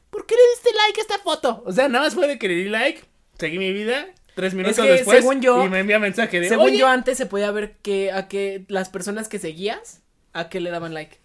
¿por 0.09 0.25
qué 0.25 0.35
le 0.35 0.41
diste 0.55 0.69
like 0.87 0.99
a 0.99 1.03
esta 1.03 1.19
foto? 1.19 1.63
O 1.65 1.71
sea, 1.71 1.87
nada 1.87 2.05
más 2.05 2.15
fue 2.15 2.27
de 2.27 2.37
que 2.39 2.47
le 2.47 2.55
di 2.55 2.69
like, 2.69 3.03
seguí 3.39 3.57
mi 3.59 3.71
vida, 3.73 4.07
tres 4.35 4.53
minutos 4.53 4.77
que, 4.79 4.91
después, 4.91 5.19
según 5.19 5.41
yo- 5.41 5.63
y 5.65 5.69
me 5.69 5.79
envía 5.79 5.99
mensaje 5.99 6.39
de, 6.39 6.49
Según 6.49 6.65
oye, 6.67 6.77
yo 6.77 6.87
antes 6.87 7.17
se 7.17 7.25
podía 7.25 7.51
ver 7.51 7.77
que 7.77 8.11
a 8.11 8.27
que 8.27 8.65
las 8.67 8.89
personas 8.89 9.27
que 9.29 9.39
seguías 9.39 10.01
a 10.33 10.49
qué 10.49 10.59
le 10.59 10.69
daban 10.71 10.93
like. 10.93 11.17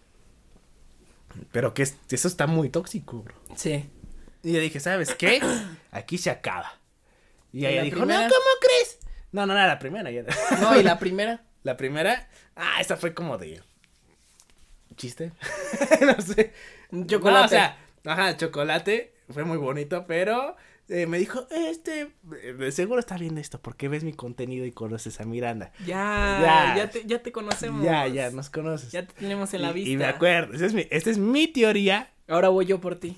pero 1.52 1.74
que 1.74 1.82
es- 1.82 1.96
eso 2.10 2.28
está 2.28 2.46
muy 2.46 2.68
tóxico, 2.70 3.22
bro. 3.22 3.34
Sí. 3.56 3.88
Y 4.42 4.52
yo 4.52 4.60
dije, 4.60 4.80
¿sabes 4.80 5.14
qué? 5.14 5.40
Aquí 5.90 6.18
se 6.18 6.30
acaba. 6.30 6.78
Y 7.52 7.60
¿Y 7.62 7.66
ella 7.66 7.76
la 7.78 7.82
dijo, 7.84 7.96
primera? 7.98 8.22
no, 8.22 8.28
¿cómo 8.28 8.44
crees? 8.60 8.98
No, 9.32 9.44
no, 9.46 9.54
no, 9.54 9.66
la 9.66 9.78
primera. 9.78 10.10
Ya. 10.10 10.24
No, 10.60 10.78
y 10.78 10.82
la 10.82 10.98
primera. 10.98 11.42
La 11.66 11.76
primera, 11.76 12.28
ah, 12.54 12.80
esa 12.80 12.96
fue 12.96 13.12
como 13.12 13.38
de 13.38 13.60
chiste. 14.94 15.32
no 16.00 16.20
sé. 16.22 16.52
Chocolate. 17.06 17.40
No, 17.40 17.44
o 17.44 17.48
sea, 17.48 17.76
ajá, 18.04 18.36
chocolate, 18.36 19.12
fue 19.30 19.42
muy 19.42 19.56
bonito, 19.56 20.04
pero 20.06 20.54
eh, 20.88 21.06
me 21.06 21.18
dijo, 21.18 21.44
este, 21.50 22.12
eh, 22.40 22.52
de 22.56 22.70
seguro 22.70 23.00
está 23.00 23.18
viendo 23.18 23.40
esto 23.40 23.60
porque 23.60 23.88
ves 23.88 24.04
mi 24.04 24.12
contenido 24.12 24.64
y 24.64 24.70
conoces 24.70 25.20
a 25.20 25.24
Miranda. 25.24 25.72
Ya, 25.84 26.38
Ya. 26.40 26.74
ya, 26.76 26.90
te, 26.90 27.04
ya 27.04 27.20
te 27.20 27.32
conocemos. 27.32 27.84
Ya, 27.84 28.06
ya, 28.06 28.30
nos 28.30 28.48
conoces. 28.48 28.92
Ya 28.92 29.04
te 29.04 29.12
tenemos 29.14 29.52
en 29.52 29.62
la 29.62 29.70
y, 29.70 29.74
vista. 29.74 29.90
y 29.90 29.96
me 29.96 30.04
acuerdo, 30.04 30.54
esa 30.54 30.66
es 30.66 30.72
mi, 30.72 30.86
esta 30.92 31.10
es 31.10 31.18
mi 31.18 31.48
teoría. 31.48 32.12
Ahora 32.28 32.48
voy 32.48 32.66
yo 32.66 32.80
por 32.80 32.94
ti. 32.94 33.16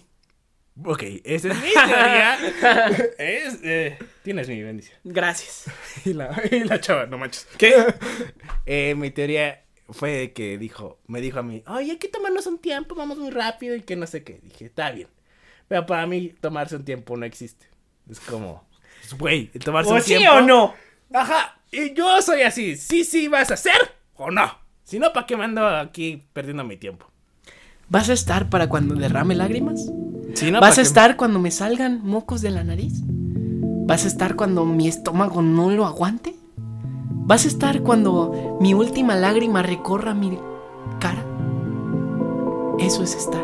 Ok, 0.85 1.03
esa 1.25 1.49
es 1.49 1.55
mi 1.57 1.73
teoría. 1.73 2.39
es, 3.19 3.59
eh, 3.65 3.99
tienes 4.23 4.49
mi 4.49 4.63
bendición. 4.63 4.99
Gracias. 5.05 5.65
Y 6.05 6.13
la, 6.13 6.41
y 6.51 6.61
la 6.61 6.81
chava, 6.81 7.07
no 7.07 7.19
manches. 7.19 7.47
¿Qué? 7.59 7.75
Eh, 8.67 8.95
mi 8.95 9.11
teoría 9.11 9.65
fue 9.91 10.33
que 10.33 10.59
dijo, 10.59 11.01
me 11.07 11.21
dijo 11.21 11.41
a 11.41 11.43
mí, 11.43 11.65
oye, 11.67 11.93
hay 11.93 11.97
que 11.97 12.09
tomarnos 12.09 12.47
un 12.47 12.59
tiempo, 12.59 12.95
vamos 12.95 13.19
muy 13.19 13.31
rápido 13.31 13.75
y 13.75 13.83
que 13.83 13.97
no 13.97 14.07
sé 14.07 14.23
qué. 14.23 14.39
Dije, 14.43 14.67
está 14.67 14.91
bien. 14.93 15.09
Pero 15.67 15.85
para 15.87 16.07
mí, 16.07 16.35
tomarse 16.41 16.77
un 16.77 16.85
tiempo 16.85 17.17
no 17.17 17.27
existe. 17.27 17.67
Es 18.09 18.21
como, 18.21 18.67
güey, 19.19 19.49
tomarse 19.49 19.91
¿O 19.91 19.95
un 19.97 20.03
sí 20.03 20.17
tiempo. 20.17 20.37
o 20.37 20.41
no? 20.41 20.75
Ajá, 21.13 21.61
y 21.71 21.93
yo 21.95 22.23
soy 22.23 22.43
así, 22.43 22.77
sí, 22.77 23.05
sí, 23.05 23.29
vas 23.29 23.51
a 23.51 23.55
hacer 23.55 23.97
o 24.15 24.31
no. 24.31 24.59
Si 24.85 24.99
no, 24.99 25.13
¿para 25.13 25.27
qué 25.27 25.37
me 25.37 25.45
ando 25.45 25.67
aquí 25.67 26.25
perdiendo 26.33 26.65
mi 26.65 26.77
tiempo? 26.77 27.11
¿Vas 27.89 28.09
a 28.09 28.15
estar 28.15 28.49
para 28.49 28.69
cuando 28.69 28.95
derrame 28.95 29.35
lágrimas? 29.35 29.91
Si 30.39 30.53
no, 30.53 30.61
¿Vas 30.61 30.77
¿pa' 30.77 30.83
a 30.83 30.85
estar 30.85 31.17
cuando 31.17 31.41
me 31.41 31.51
salgan 31.51 32.01
mocos 32.05 32.43
de 32.43 32.53
la 32.53 32.63
nariz? 32.63 33.03
¿Vas 33.05 34.05
a 34.05 34.07
estar 34.07 34.37
cuando 34.37 34.65
mi 34.65 34.87
estómago 34.87 35.43
no 35.43 35.69
lo 35.71 35.85
aguante? 35.85 36.37
¿Vas 36.57 37.45
a 37.45 37.49
estar 37.49 37.83
cuando 37.83 38.57
mi 38.61 38.73
última 38.73 39.17
lágrima 39.17 39.65
recorra 39.65 40.15
mi 40.15 40.39
cara? 41.01 41.25
Eso 42.79 43.03
es 43.03 43.17
estar. 43.17 43.43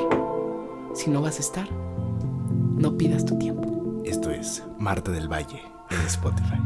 Si 0.94 1.10
no 1.10 1.20
vas 1.20 1.38
a 1.38 1.40
estar, 1.40 1.66
no 1.72 2.96
pidas 2.96 3.24
tu 3.24 3.38
tiempo. 3.38 4.00
Esto 4.04 4.30
es 4.30 4.62
Marta 4.78 5.10
del 5.10 5.26
Valle 5.26 5.62
en 5.90 6.00
Spotify. 6.06 6.60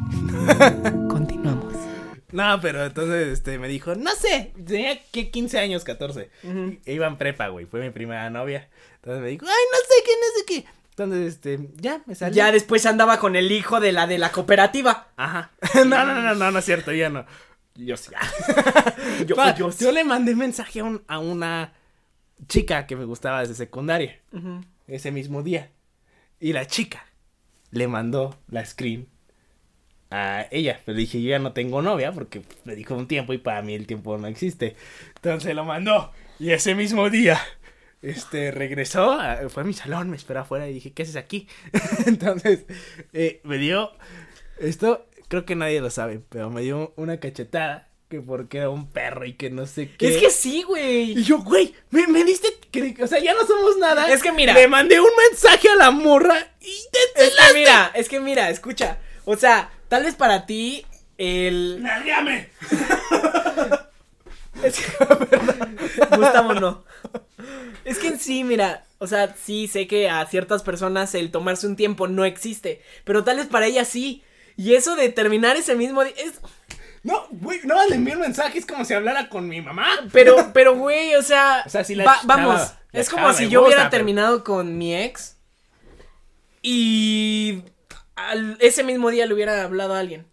Continuamos. 1.08 1.72
No, 2.32 2.60
pero 2.60 2.84
entonces 2.84 3.28
este 3.28 3.58
me 3.58 3.68
dijo, 3.68 3.94
no 3.94 4.10
sé, 4.10 4.52
tenía 4.66 5.00
que 5.10 5.30
15 5.30 5.58
años, 5.58 5.84
14. 5.84 6.28
E 6.84 6.92
iba 6.92 7.06
en 7.06 7.16
prepa, 7.16 7.48
güey, 7.48 7.64
fue 7.64 7.80
mi 7.80 7.88
primera 7.88 8.28
novia. 8.28 8.68
Entonces 9.08 9.22
me 9.22 9.30
dijo, 9.30 9.46
ay, 9.46 9.64
no 9.72 9.78
sé 9.78 9.94
qué, 10.04 10.12
no 10.20 10.38
sé 10.38 10.44
qué. 10.46 10.78
Entonces, 10.90 11.34
este, 11.34 11.70
ya 11.76 12.02
me 12.04 12.14
salió. 12.14 12.36
Ya 12.36 12.52
después 12.52 12.84
andaba 12.84 13.18
con 13.18 13.36
el 13.36 13.50
hijo 13.52 13.80
de 13.80 13.92
la 13.92 14.06
de 14.06 14.18
la 14.18 14.30
cooperativa. 14.32 15.08
Ajá. 15.16 15.52
no, 15.76 15.84
no, 15.86 16.04
no, 16.20 16.34
no, 16.34 16.50
no, 16.50 16.58
es 16.58 16.64
cierto, 16.66 16.92
ya 16.92 17.08
no. 17.08 17.24
Yo 17.74 17.96
sí. 17.96 18.10
Yo- 19.26 19.34
Pa, 19.34 19.54
yo 19.54 19.70
yo, 19.70 19.72
sí. 19.72 19.90
le 19.92 20.04
mandé 20.04 20.34
mensaje 20.34 20.80
a, 20.80 20.84
un- 20.84 21.02
a 21.08 21.20
una 21.20 21.72
chica 22.48 22.86
que 22.86 22.96
me 22.96 23.06
gustaba 23.06 23.40
desde 23.40 23.54
secundaria. 23.54 24.20
Ese 24.86 25.10
mismo 25.10 25.42
día. 25.42 25.70
Y 26.38 26.52
la 26.52 26.66
chica 26.66 27.06
le 27.70 27.88
mandó 27.88 28.38
la 28.48 28.66
screen 28.66 29.08
a 30.10 30.46
ella. 30.50 30.80
Pero 30.84 30.98
dije, 30.98 31.22
yo 31.22 31.30
ya 31.30 31.38
no 31.38 31.52
tengo 31.52 31.80
novia 31.80 32.12
porque 32.12 32.42
me 32.64 32.74
dijo 32.74 32.94
un 32.94 33.08
tiempo 33.08 33.32
y 33.32 33.38
para 33.38 33.62
mí 33.62 33.74
el 33.74 33.86
tiempo 33.86 34.18
no 34.18 34.26
existe. 34.26 34.76
Entonces 35.16 35.54
lo 35.54 35.64
mandó. 35.64 36.12
Y 36.40 36.50
ese 36.50 36.74
mismo 36.74 37.10
día, 37.10 37.40
este, 38.02 38.50
regresó, 38.50 39.12
a- 39.12 39.48
fue 39.48 39.62
a 39.62 39.66
mi 39.66 39.74
salón, 39.74 40.10
me 40.10 40.16
esperó 40.16 40.40
afuera 40.40 40.68
y 40.68 40.74
dije, 40.74 40.92
¿qué 40.92 41.02
haces 41.02 41.16
aquí? 41.16 41.48
Entonces, 42.06 42.64
eh, 43.12 43.40
me 43.44 43.58
dio, 43.58 43.92
esto 44.58 45.06
creo 45.28 45.44
que 45.44 45.56
nadie 45.56 45.80
lo 45.80 45.90
sabe, 45.90 46.20
pero 46.28 46.50
me 46.50 46.62
dio 46.62 46.92
una 46.96 47.18
cachetada 47.20 47.88
que 48.08 48.20
porque 48.22 48.56
era 48.58 48.70
un 48.70 48.88
perro 48.90 49.26
y 49.26 49.34
que 49.34 49.50
no 49.50 49.66
sé 49.66 49.90
qué. 49.98 50.08
Es 50.08 50.16
que 50.16 50.30
sí, 50.30 50.62
güey. 50.62 51.10
Y 51.18 51.24
yo, 51.24 51.38
güey, 51.40 51.74
me, 51.90 52.06
me 52.06 52.24
diste 52.24 52.48
que- 52.70 52.96
o 53.02 53.06
sea, 53.06 53.18
ya 53.18 53.34
no 53.34 53.46
somos 53.46 53.76
nada. 53.76 54.10
Es 54.10 54.22
que 54.22 54.32
mira. 54.32 54.54
Le 54.54 54.66
mandé 54.66 54.98
un 54.98 55.10
mensaje 55.30 55.68
a 55.68 55.74
la 55.76 55.90
morra 55.90 56.36
y 56.60 56.74
te 57.14 57.24
Es 57.26 57.34
que 57.36 57.54
mira, 57.54 57.92
es 57.94 58.08
que 58.08 58.20
mira, 58.20 58.48
escucha. 58.48 58.98
O 59.26 59.36
sea, 59.36 59.70
tal 59.88 60.04
vez 60.04 60.14
para 60.14 60.46
ti 60.46 60.86
el. 61.18 61.82
¡Nalgame! 61.82 62.48
Es 64.62 64.80
que, 64.80 64.92
Gustavo 66.16 66.54
no. 66.54 66.84
Es 67.84 67.98
que 67.98 68.08
en 68.08 68.18
sí, 68.18 68.44
mira, 68.44 68.84
o 68.98 69.06
sea, 69.06 69.34
sí 69.42 69.68
sé 69.68 69.86
que 69.86 70.08
a 70.10 70.24
ciertas 70.26 70.62
personas 70.62 71.14
el 71.14 71.30
tomarse 71.30 71.66
un 71.66 71.76
tiempo 71.76 72.08
no 72.08 72.24
existe, 72.24 72.82
pero 73.04 73.24
tal 73.24 73.36
vez 73.36 73.46
para 73.46 73.66
ellas 73.66 73.88
sí. 73.88 74.22
Y 74.56 74.74
eso 74.74 74.96
de 74.96 75.08
terminar 75.08 75.56
ese 75.56 75.74
mismo 75.76 76.02
día 76.04 76.14
es 76.16 76.40
No, 77.04 77.26
güey, 77.30 77.60
no 77.64 77.86
le 77.88 77.94
envié 77.94 78.14
un 78.14 78.20
mensaje, 78.22 78.58
es 78.58 78.66
como 78.66 78.84
si 78.84 78.92
hablara 78.94 79.28
con 79.28 79.48
mi 79.48 79.60
mamá. 79.62 79.86
pero 80.12 80.50
pero 80.52 80.76
güey, 80.76 81.14
o 81.14 81.22
sea, 81.22 81.62
O 81.64 81.68
sea, 81.70 81.84
si 81.84 81.94
la 81.94 82.04
va- 82.04 82.20
vamos, 82.24 82.60
la 82.92 83.00
es 83.00 83.08
como 83.08 83.32
si 83.32 83.48
yo 83.48 83.62
hubiera 83.62 83.82
pero- 83.82 83.90
terminado 83.90 84.42
con 84.44 84.76
mi 84.76 84.96
ex 84.96 85.36
y 86.62 87.62
al- 88.16 88.56
ese 88.60 88.82
mismo 88.82 89.10
día 89.10 89.26
le 89.26 89.34
hubiera 89.34 89.62
hablado 89.62 89.94
a 89.94 90.00
alguien. 90.00 90.26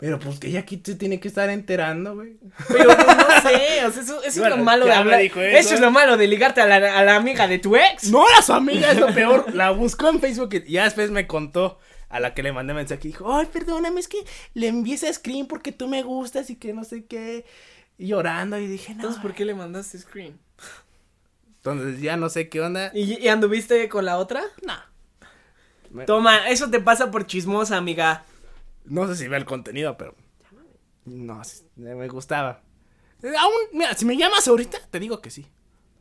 Pero 0.00 0.18
pues 0.18 0.38
que 0.38 0.48
ella 0.48 0.60
aquí 0.60 0.80
se 0.82 0.94
tiene 0.94 1.20
que 1.20 1.28
estar 1.28 1.50
enterando, 1.50 2.14
güey. 2.14 2.38
Pero 2.68 2.84
pues, 2.86 3.06
no 3.06 3.40
sé, 3.42 3.84
o 3.84 3.90
sea, 3.90 4.02
eso, 4.02 4.22
eso 4.24 4.44
es 4.44 4.50
lo 4.50 4.56
malo 4.56 4.86
de 4.86 4.92
hablar. 4.92 5.20
Eso. 5.20 5.40
eso. 5.40 5.74
es 5.74 5.80
lo 5.80 5.90
malo 5.90 6.16
de 6.16 6.26
ligarte 6.26 6.62
a 6.62 6.66
la, 6.66 6.98
a 6.98 7.04
la 7.04 7.16
amiga 7.16 7.46
de 7.46 7.58
tu 7.58 7.76
ex. 7.76 8.10
No 8.10 8.26
era 8.26 8.40
su 8.40 8.54
amiga, 8.54 8.92
es 8.92 8.98
lo 8.98 9.12
peor. 9.14 9.54
La 9.54 9.70
buscó 9.70 10.08
en 10.08 10.20
Facebook 10.20 10.54
y 10.54 10.72
ya 10.72 10.84
después 10.84 11.10
me 11.10 11.26
contó 11.26 11.78
a 12.08 12.18
la 12.18 12.32
que 12.32 12.42
le 12.42 12.52
mandé 12.52 12.72
mensaje 12.72 13.08
y 13.08 13.10
dijo, 13.12 13.32
ay, 13.32 13.46
perdóname, 13.52 14.00
es 14.00 14.08
que 14.08 14.18
le 14.54 14.68
envié 14.68 14.94
ese 14.94 15.12
screen 15.12 15.46
porque 15.46 15.70
tú 15.70 15.86
me 15.86 16.02
gustas 16.02 16.48
y 16.48 16.56
que 16.56 16.72
no 16.72 16.84
sé 16.84 17.04
qué. 17.04 17.44
Y 17.98 18.06
llorando 18.06 18.58
y 18.58 18.66
dije, 18.66 18.94
no. 18.94 19.00
Entonces, 19.00 19.20
¿por 19.20 19.34
qué 19.34 19.44
le 19.44 19.54
mandaste 19.54 19.98
screen? 19.98 20.40
Entonces 21.56 22.00
ya 22.00 22.16
no 22.16 22.30
sé 22.30 22.48
qué 22.48 22.62
onda. 22.62 22.90
¿Y, 22.94 23.22
y 23.22 23.28
anduviste 23.28 23.86
con 23.90 24.06
la 24.06 24.16
otra? 24.16 24.42
No. 24.62 26.06
Toma, 26.06 26.48
eso 26.48 26.70
te 26.70 26.80
pasa 26.80 27.10
por 27.10 27.26
chismosa, 27.26 27.76
amiga. 27.76 28.24
No 28.84 29.06
sé 29.06 29.16
si 29.16 29.28
ve 29.28 29.36
el 29.36 29.44
contenido, 29.44 29.96
pero. 29.96 30.14
No, 31.04 31.42
sí, 31.44 31.64
me 31.76 32.08
gustaba. 32.08 32.62
Aún, 33.22 33.54
mira, 33.72 33.94
si 33.94 34.04
me 34.04 34.16
llamas 34.16 34.48
ahorita, 34.48 34.78
te 34.90 34.98
digo 34.98 35.20
que 35.20 35.30
sí. 35.30 35.46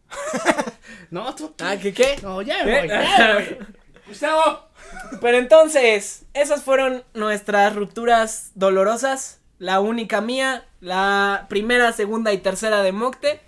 no, 1.11 1.35
tú. 1.35 1.53
Ah, 1.59 1.77
¿qué 1.81 1.93
qué? 1.93 2.17
No, 2.21 2.41
ya 2.41 2.63
me 2.63 2.79
voy. 2.79 2.87
ya 2.87 3.27
me 3.27 3.33
voy. 3.33 3.67
Gustavo. 4.07 4.69
Pero 5.21 5.37
entonces, 5.37 6.25
esas 6.33 6.63
fueron 6.63 7.03
nuestras 7.13 7.75
rupturas 7.75 8.51
dolorosas. 8.55 9.41
La 9.59 9.81
única 9.81 10.21
mía, 10.21 10.65
la 10.79 11.45
primera, 11.49 11.91
segunda 11.93 12.33
y 12.33 12.37
tercera 12.39 12.81
de 12.81 12.91
Mocte. 12.91 13.41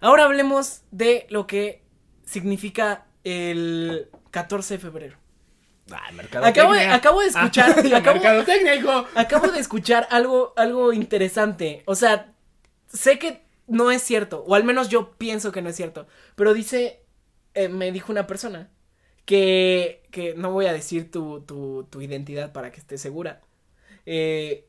Ahora 0.00 0.24
hablemos 0.24 0.82
de 0.92 1.26
lo 1.30 1.46
que 1.46 1.82
significa 2.24 3.06
el 3.24 4.08
14 4.30 4.74
de 4.74 4.80
febrero. 4.80 5.16
Ah, 5.92 6.10
Acabo 6.48 6.72
de, 6.72 6.80
acabo 6.86 7.20
de 7.20 7.28
escuchar, 7.28 7.70
acabo, 7.94 8.14
Mercadotecnia, 8.16 8.74
hijo. 8.76 9.06
acabo 9.14 9.48
de 9.48 9.58
escuchar 9.60 10.06
algo, 10.10 10.52
algo 10.56 10.92
interesante. 10.92 11.82
O 11.86 11.94
sea, 11.94 12.32
sé 12.92 13.18
que 13.18 13.42
no 13.66 13.90
es 13.90 14.02
cierto, 14.02 14.44
o 14.46 14.54
al 14.54 14.64
menos 14.64 14.88
yo 14.88 15.12
pienso 15.18 15.52
que 15.52 15.62
no 15.62 15.68
es 15.70 15.76
cierto. 15.76 16.06
Pero 16.36 16.54
dice, 16.54 17.02
eh, 17.54 17.68
me 17.68 17.92
dijo 17.92 18.12
una 18.12 18.26
persona 18.26 18.70
que, 19.24 20.02
que 20.10 20.34
no 20.34 20.52
voy 20.52 20.66
a 20.66 20.72
decir 20.72 21.10
tu, 21.10 21.40
tu, 21.42 21.86
tu 21.90 22.00
identidad 22.00 22.52
para 22.52 22.70
que 22.72 22.80
estés 22.80 23.00
segura. 23.00 23.40
eh, 24.06 24.64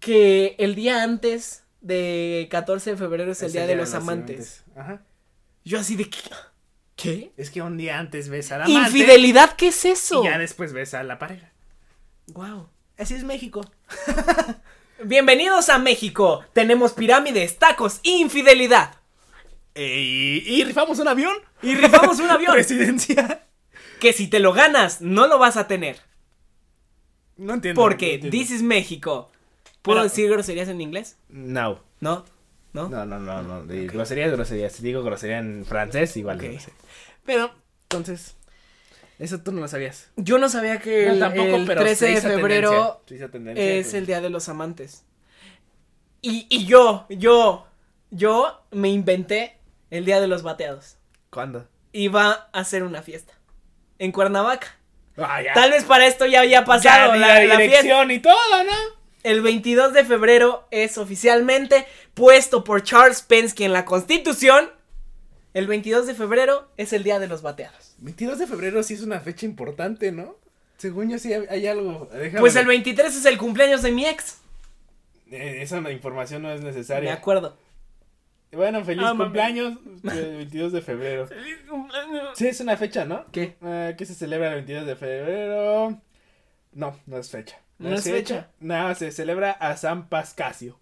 que 0.00 0.54
el 0.58 0.74
día 0.74 1.02
antes 1.02 1.64
de 1.80 2.48
14 2.50 2.90
de 2.92 2.96
febrero 2.96 3.32
es 3.32 3.42
el 3.42 3.52
día 3.52 3.66
de 3.66 3.76
los 3.76 3.94
amantes. 3.94 4.64
Ajá. 4.76 5.02
Yo 5.64 5.80
así 5.80 5.96
de 5.96 6.08
¿qué? 6.96 7.32
Es 7.36 7.50
que 7.50 7.62
un 7.62 7.76
día 7.76 7.98
antes 7.98 8.28
ves 8.28 8.50
a 8.52 8.58
la 8.58 8.64
amante 8.64 8.88
Infidelidad, 8.90 9.54
¿qué 9.56 9.68
es 9.68 9.84
eso? 9.84 10.22
y 10.22 10.26
ya 10.28 10.38
después 10.38 10.72
ves 10.72 10.94
a 10.94 11.02
la 11.02 11.18
pareja. 11.18 11.52
Wow. 12.28 12.68
Así 12.98 13.14
es 13.14 13.24
México. 13.24 13.60
Bienvenidos 15.04 15.68
a 15.68 15.78
México. 15.78 16.44
Tenemos 16.52 16.92
pirámides, 16.94 17.58
tacos, 17.58 18.00
infidelidad. 18.02 18.94
y, 19.74 20.42
y 20.46 20.64
rifamos 20.64 20.98
un 20.98 21.08
avión. 21.08 21.36
Y 21.62 21.74
rifamos 21.74 22.18
un 22.18 22.30
avión. 22.30 22.52
Presidencia. 22.54 23.46
que 24.00 24.12
si 24.12 24.28
te 24.28 24.40
lo 24.40 24.52
ganas, 24.52 25.00
no 25.02 25.26
lo 25.26 25.38
vas 25.38 25.56
a 25.56 25.66
tener. 25.68 26.00
No 27.36 27.54
entiendo. 27.54 27.80
Porque 27.80 28.06
no 28.18 28.24
entiendo. 28.26 28.30
this 28.38 28.50
is 28.50 28.62
México. 28.62 29.30
¿Puedo 29.82 29.98
Pero- 29.98 30.04
decir 30.08 30.30
groserías 30.30 30.68
en 30.68 30.80
inglés? 30.80 31.18
No. 31.28 31.80
¿No? 32.00 32.24
¿No? 32.76 32.88
No, 32.88 33.04
no, 33.06 33.18
no, 33.18 33.42
no. 33.42 33.64
De 33.64 33.86
grosería 33.86 34.26
es 34.26 34.32
grosería. 34.32 34.70
Si 34.70 34.82
digo 34.82 35.02
grosería 35.02 35.38
en 35.38 35.64
francés, 35.64 36.16
igual. 36.16 36.36
Ok. 36.38 36.44
no 36.52 36.60
sé. 36.60 36.72
Pero, 37.24 37.50
entonces. 37.84 38.36
Eso 39.18 39.40
tú 39.40 39.50
no 39.50 39.62
lo 39.62 39.68
sabías. 39.68 40.10
Yo 40.16 40.36
no 40.38 40.48
sabía 40.50 40.78
que 40.78 41.06
No, 41.06 41.12
el, 41.14 41.18
tampoco, 41.20 41.56
el 41.56 41.66
pero 41.66 41.80
13 41.80 41.96
se 42.20 42.28
de 42.28 42.36
febrero 42.36 43.02
tendencia, 43.06 43.30
tendencia, 43.30 43.64
es 43.64 43.86
pues. 43.86 43.94
el 43.94 44.06
Día 44.06 44.20
de 44.20 44.28
los 44.30 44.48
Amantes. 44.50 45.04
Y, 46.20 46.46
y 46.50 46.66
yo, 46.66 47.06
yo, 47.08 47.66
yo 48.10 48.62
me 48.72 48.88
inventé 48.90 49.58
el 49.90 50.04
Día 50.04 50.20
de 50.20 50.26
los 50.28 50.42
Bateados. 50.42 50.98
¿Cuándo? 51.30 51.66
Iba 51.92 52.48
a 52.52 52.60
hacer 52.60 52.82
una 52.82 53.00
fiesta. 53.02 53.32
En 53.98 54.12
Cuernavaca. 54.12 54.76
Ah, 55.16 55.40
ya. 55.40 55.54
Tal 55.54 55.70
vez 55.70 55.84
para 55.84 56.06
esto 56.06 56.26
ya 56.26 56.40
había 56.40 56.60
Ya 56.60 56.64
pasado 56.66 57.12
di 57.14 57.18
la, 57.20 57.26
la, 57.28 57.44
la 57.44 57.56
fiesta. 57.56 57.62
dirección 57.78 58.10
y 58.10 58.18
todo, 58.18 58.34
¿no? 58.64 58.95
El 59.26 59.42
22 59.42 59.92
de 59.92 60.04
febrero 60.04 60.68
es 60.70 60.98
oficialmente 60.98 61.84
puesto 62.14 62.62
por 62.62 62.84
Charles 62.84 63.22
Pensky 63.22 63.64
en 63.64 63.72
la 63.72 63.84
Constitución. 63.84 64.70
El 65.52 65.66
22 65.66 66.06
de 66.06 66.14
febrero 66.14 66.68
es 66.76 66.92
el 66.92 67.02
Día 67.02 67.18
de 67.18 67.26
los 67.26 67.42
Bateados. 67.42 67.96
22 67.98 68.38
de 68.38 68.46
febrero 68.46 68.84
sí 68.84 68.94
es 68.94 69.02
una 69.02 69.18
fecha 69.18 69.44
importante, 69.44 70.12
¿no? 70.12 70.36
Según 70.76 71.10
yo 71.10 71.18
sí 71.18 71.32
hay, 71.32 71.66
algo. 71.66 72.08
Déjame 72.12 72.38
Pues 72.38 72.54
el 72.54 72.66
23 72.66 73.16
es 73.16 73.24
el 73.26 73.36
cumpleaños 73.36 73.82
de 73.82 73.90
mi 73.90 74.06
ex. 74.06 74.38
Eh, 75.32 75.58
esa 75.60 75.78
información 75.90 76.42
no 76.42 76.52
es 76.52 76.60
necesaria. 76.60 77.12
acuerdo. 77.12 77.56
Bueno, 78.52 78.84
feliz 78.84 79.06
Ah, 79.08 79.14
cumpleaños 79.18 79.76
el 80.04 80.36
22 80.36 80.72
de 80.72 80.82
febrero. 80.82 81.28
Sí, 82.36 82.46
es 82.46 82.60
una 82.60 82.76
fecha, 82.76 83.04
¿no? 83.04 83.24
¿Qué? 83.32 83.56
Eh, 83.60 83.96
¿Qué 83.98 84.06
se 84.06 84.14
celebra 84.14 84.50
el 84.50 84.54
22 84.54 84.86
de 84.86 84.94
febrero? 84.94 86.00
No, 86.74 86.96
no 87.06 87.18
es 87.18 87.28
fecha. 87.28 87.58
¿No 87.78 87.94
es 87.94 88.04
fecha? 88.04 88.48
No, 88.60 88.94
se 88.94 89.12
celebra 89.12 89.50
a 89.52 89.76
San 89.76 90.08
Pascasio. 90.08 90.78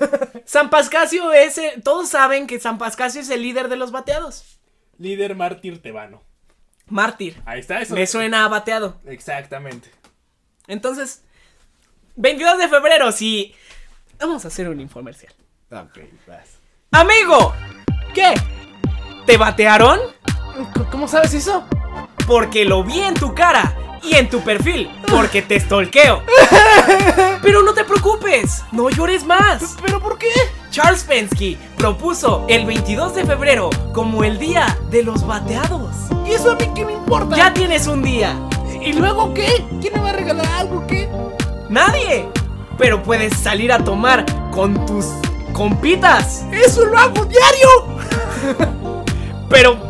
San 0.44 0.70
Pascasio 0.70 1.32
es. 1.32 1.58
el- 1.58 1.82
todos 1.82 2.08
saben 2.08 2.46
que 2.46 2.58
San 2.60 2.78
Pascasio 2.78 3.20
es 3.20 3.30
el 3.30 3.42
líder 3.42 3.68
de 3.68 3.76
los 3.76 3.92
bateados. 3.92 4.58
Líder 4.98 5.34
mártir 5.36 5.80
tebano. 5.82 6.22
Mártir. 6.86 7.40
Ahí 7.44 7.60
está 7.60 7.80
eso. 7.80 7.94
Me 7.94 8.06
suena 8.06 8.44
a 8.44 8.48
bateado. 8.48 8.98
Exactamente. 9.06 9.90
Entonces, 10.66 11.22
22 12.16 12.58
de 12.58 12.68
febrero, 12.68 13.12
sí. 13.12 13.54
Vamos 14.18 14.44
a 14.44 14.48
hacer 14.48 14.68
un 14.68 14.80
infomercial. 14.80 15.32
Ok, 15.70 15.98
vas. 16.26 16.58
Amigo, 16.90 17.54
¿qué? 18.14 18.34
¿Te 19.26 19.36
batearon? 19.36 19.98
¿Cómo 20.90 21.06
sabes 21.06 21.34
eso? 21.34 21.66
Porque 22.26 22.64
lo 22.64 22.82
vi 22.82 23.00
en 23.00 23.14
tu 23.14 23.34
cara 23.34 23.76
y 24.02 24.14
en 24.14 24.28
tu 24.28 24.40
perfil, 24.40 24.90
porque 25.10 25.42
te 25.42 25.58
stalkeo. 25.60 26.22
Pero 27.42 27.62
no 27.62 27.72
te 27.74 27.84
preocupes, 27.84 28.64
no 28.72 28.90
llores 28.90 29.24
más. 29.24 29.76
¿Pero 29.82 30.00
por 30.00 30.18
qué? 30.18 30.30
Charles 30.70 31.04
Pensky 31.04 31.58
propuso 31.76 32.44
el 32.48 32.66
22 32.66 33.14
de 33.14 33.24
febrero 33.24 33.70
como 33.92 34.24
el 34.24 34.38
día 34.38 34.78
de 34.90 35.02
los 35.02 35.26
bateados. 35.26 35.94
¿Y 36.26 36.32
eso 36.32 36.52
a 36.52 36.54
mí 36.56 36.70
qué 36.74 36.84
me 36.84 36.92
importa? 36.92 37.36
Ya 37.36 37.52
tienes 37.54 37.86
un 37.86 38.02
día. 38.02 38.36
¿Y 38.80 38.92
luego 38.92 39.34
qué? 39.34 39.64
¿Quién 39.80 39.94
me 39.94 40.00
va 40.00 40.10
a 40.10 40.12
regalar 40.12 40.46
algo? 40.54 40.86
¿Qué? 40.86 41.08
Nadie. 41.68 42.28
Pero 42.76 43.02
puedes 43.02 43.36
salir 43.36 43.72
a 43.72 43.82
tomar 43.82 44.24
con 44.50 44.86
tus 44.86 45.06
compitas. 45.52 46.44
¡Eso 46.52 46.84
lo 46.84 46.98
hago 46.98 47.24
diario! 47.24 47.68
Pero 49.48 49.87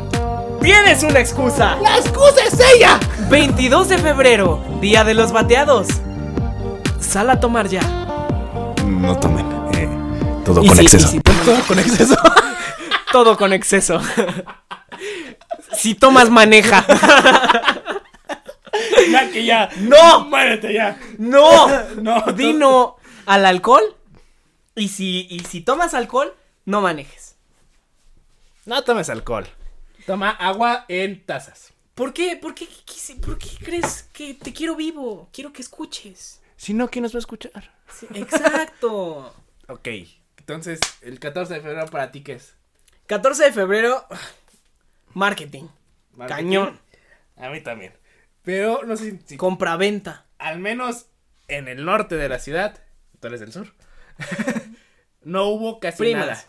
tienes 0.61 1.03
una 1.03 1.21
excusa. 1.21 1.77
¡La 1.77 1.99
excusa 1.99 2.45
es 2.47 2.59
ella! 2.75 2.99
22 3.31 3.89
de 3.89 3.99
febrero, 3.99 4.63
día 4.81 5.05
de 5.05 5.15
los 5.15 5.33
bateados. 5.33 5.89
Sal 7.01 7.31
a 7.31 7.41
tomar 7.41 7.69
ya. 7.69 7.83
No 8.85 9.19
tomen. 9.19 9.47
eh, 9.75 9.89
todo 10.45 10.61
con 10.63 10.77
sí, 10.77 10.83
exceso. 10.83 11.19
Todo 11.45 11.63
con 11.67 11.79
exceso. 11.79 12.17
todo 13.13 13.37
con 13.37 13.53
exceso. 13.53 14.01
si 15.73 15.95
tomas, 15.95 16.31
maneja. 16.31 16.85
ya 19.11 19.31
que 19.31 19.45
ya. 19.45 19.69
¡No! 19.79 20.25
Muérete 20.25 20.73
ya. 20.73 20.99
¡No! 21.19 21.69
No, 22.01 22.25
Di 22.35 22.53
no 22.53 22.97
al 23.27 23.47
alcohol. 23.47 23.83
Y 24.75 24.89
si, 24.89 25.27
y 25.31 25.41
si 25.41 25.61
tomas 25.61 25.95
alcohol, 25.95 26.35
no 26.65 26.81
manejes. 26.81 27.37
No 28.65 28.83
tomes 28.83 29.11
alcohol. 29.11 29.47
Toma 30.09 30.31
agua 30.31 30.87
en 30.89 31.23
tazas. 31.27 31.75
¿Por 31.95 32.15
qué? 32.15 32.35
¿Por 32.37 32.55
qué, 32.55 32.67
quise- 32.67 33.17
¿Por 33.21 33.37
qué 33.37 33.51
crees 33.63 34.09
que 34.15 34.33
te 34.33 34.55
quiero 34.55 34.75
vivo? 34.75 35.29
Quiero 35.35 35.53
que 35.53 35.61
escuches. 35.61 36.41
Si 36.57 36.73
no, 36.73 36.89
¿quién 36.89 37.03
nos 37.03 37.15
va 37.15 37.19
a 37.19 37.21
escuchar? 37.21 37.75
Sí, 37.93 38.07
exacto. 38.15 39.35
Ok. 39.69 39.87
Entonces, 40.39 40.81
el 41.03 41.21
14 41.21 41.53
de 41.53 41.61
febrero 41.61 41.85
para 41.91 42.11
ti, 42.11 42.23
¿qué 42.23 42.33
es? 42.33 42.55
14 43.07 43.45
de 43.45 43.53
febrero, 43.53 44.03
marketing. 45.13 45.65
Marketing. 46.15 46.35
Cañón. 46.43 46.81
A 47.37 47.51
mí 47.51 47.61
también. 47.61 47.93
Pero 48.45 48.81
no 48.87 48.97
sé 48.97 49.21
si 49.27 49.37
Compraventa. 49.37 50.25
al 50.39 50.59
menos 50.59 51.05
en 51.49 51.69
el 51.69 51.85
norte 51.85 52.15
de 52.17 52.31
la 52.31 52.39
ciudad, 52.39 52.83
tú 53.21 53.27
eres 53.27 53.41
del 53.41 53.53
sur, 53.53 53.75
no 55.23 55.45
hubo 55.49 55.81
casi 55.81 55.99
Primas. 55.99 56.27
nada. 56.27 56.45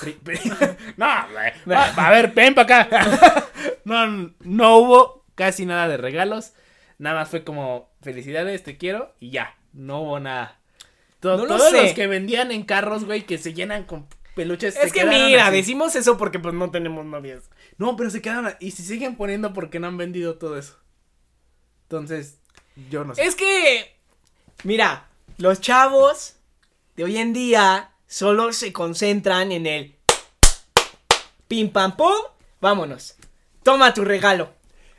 No, 0.96 1.06
güey. 1.32 1.76
a, 1.76 2.10
ver, 2.10 2.32
ven 2.32 2.54
para 2.54 2.82
acá. 2.82 3.48
no, 3.84 4.32
no 4.40 4.76
hubo 4.76 5.24
casi 5.34 5.66
nada 5.66 5.88
de 5.88 5.96
regalos. 5.96 6.52
Nada 6.98 7.16
más 7.20 7.28
fue 7.30 7.44
como 7.44 7.90
felicidades, 8.02 8.62
te 8.62 8.76
quiero 8.76 9.14
y 9.20 9.30
ya. 9.30 9.56
No 9.72 10.00
hubo 10.02 10.20
nada. 10.20 10.58
To- 11.20 11.36
No 11.36 11.44
lo 11.46 11.56
todos 11.56 11.70
sé. 11.70 11.82
los 11.82 11.92
que 11.92 12.06
vendían 12.06 12.50
en 12.52 12.62
carros, 12.64 13.04
güey, 13.04 13.22
que 13.24 13.38
se 13.38 13.54
llenan 13.54 13.84
con 13.84 14.06
peluches. 14.34 14.76
Es 14.76 14.92
que 14.92 15.04
mira, 15.04 15.46
así. 15.46 15.56
decimos 15.56 15.94
eso 15.96 16.16
porque 16.18 16.38
pues 16.38 16.54
no 16.54 16.70
tenemos 16.70 17.04
novias. 17.04 17.50
No, 17.78 17.96
pero 17.96 18.10
se 18.10 18.20
quedaron. 18.20 18.46
a- 18.46 18.56
Y 18.60 18.72
si 18.72 18.82
siguen 18.82 19.16
poniendo 19.16 19.52
porque 19.52 19.78
no 19.80 19.86
han 19.86 19.96
vendido 19.96 20.36
todo 20.36 20.58
eso. 20.58 20.78
Entonces, 21.84 22.38
yo 22.90 23.04
no 23.04 23.14
sé. 23.14 23.24
Es 23.24 23.34
que, 23.34 23.96
mira, 24.64 25.08
los 25.38 25.60
chavos 25.60 26.36
de 26.96 27.04
hoy 27.04 27.16
en 27.16 27.32
día 27.32 27.90
solo 28.10 28.52
se 28.52 28.72
concentran 28.72 29.52
en 29.52 29.66
el 29.66 29.94
pim 31.46 31.70
pam 31.70 31.96
pum, 31.96 32.12
vámonos. 32.60 33.14
Toma 33.62 33.94
tu 33.94 34.04
regalo. 34.04 34.52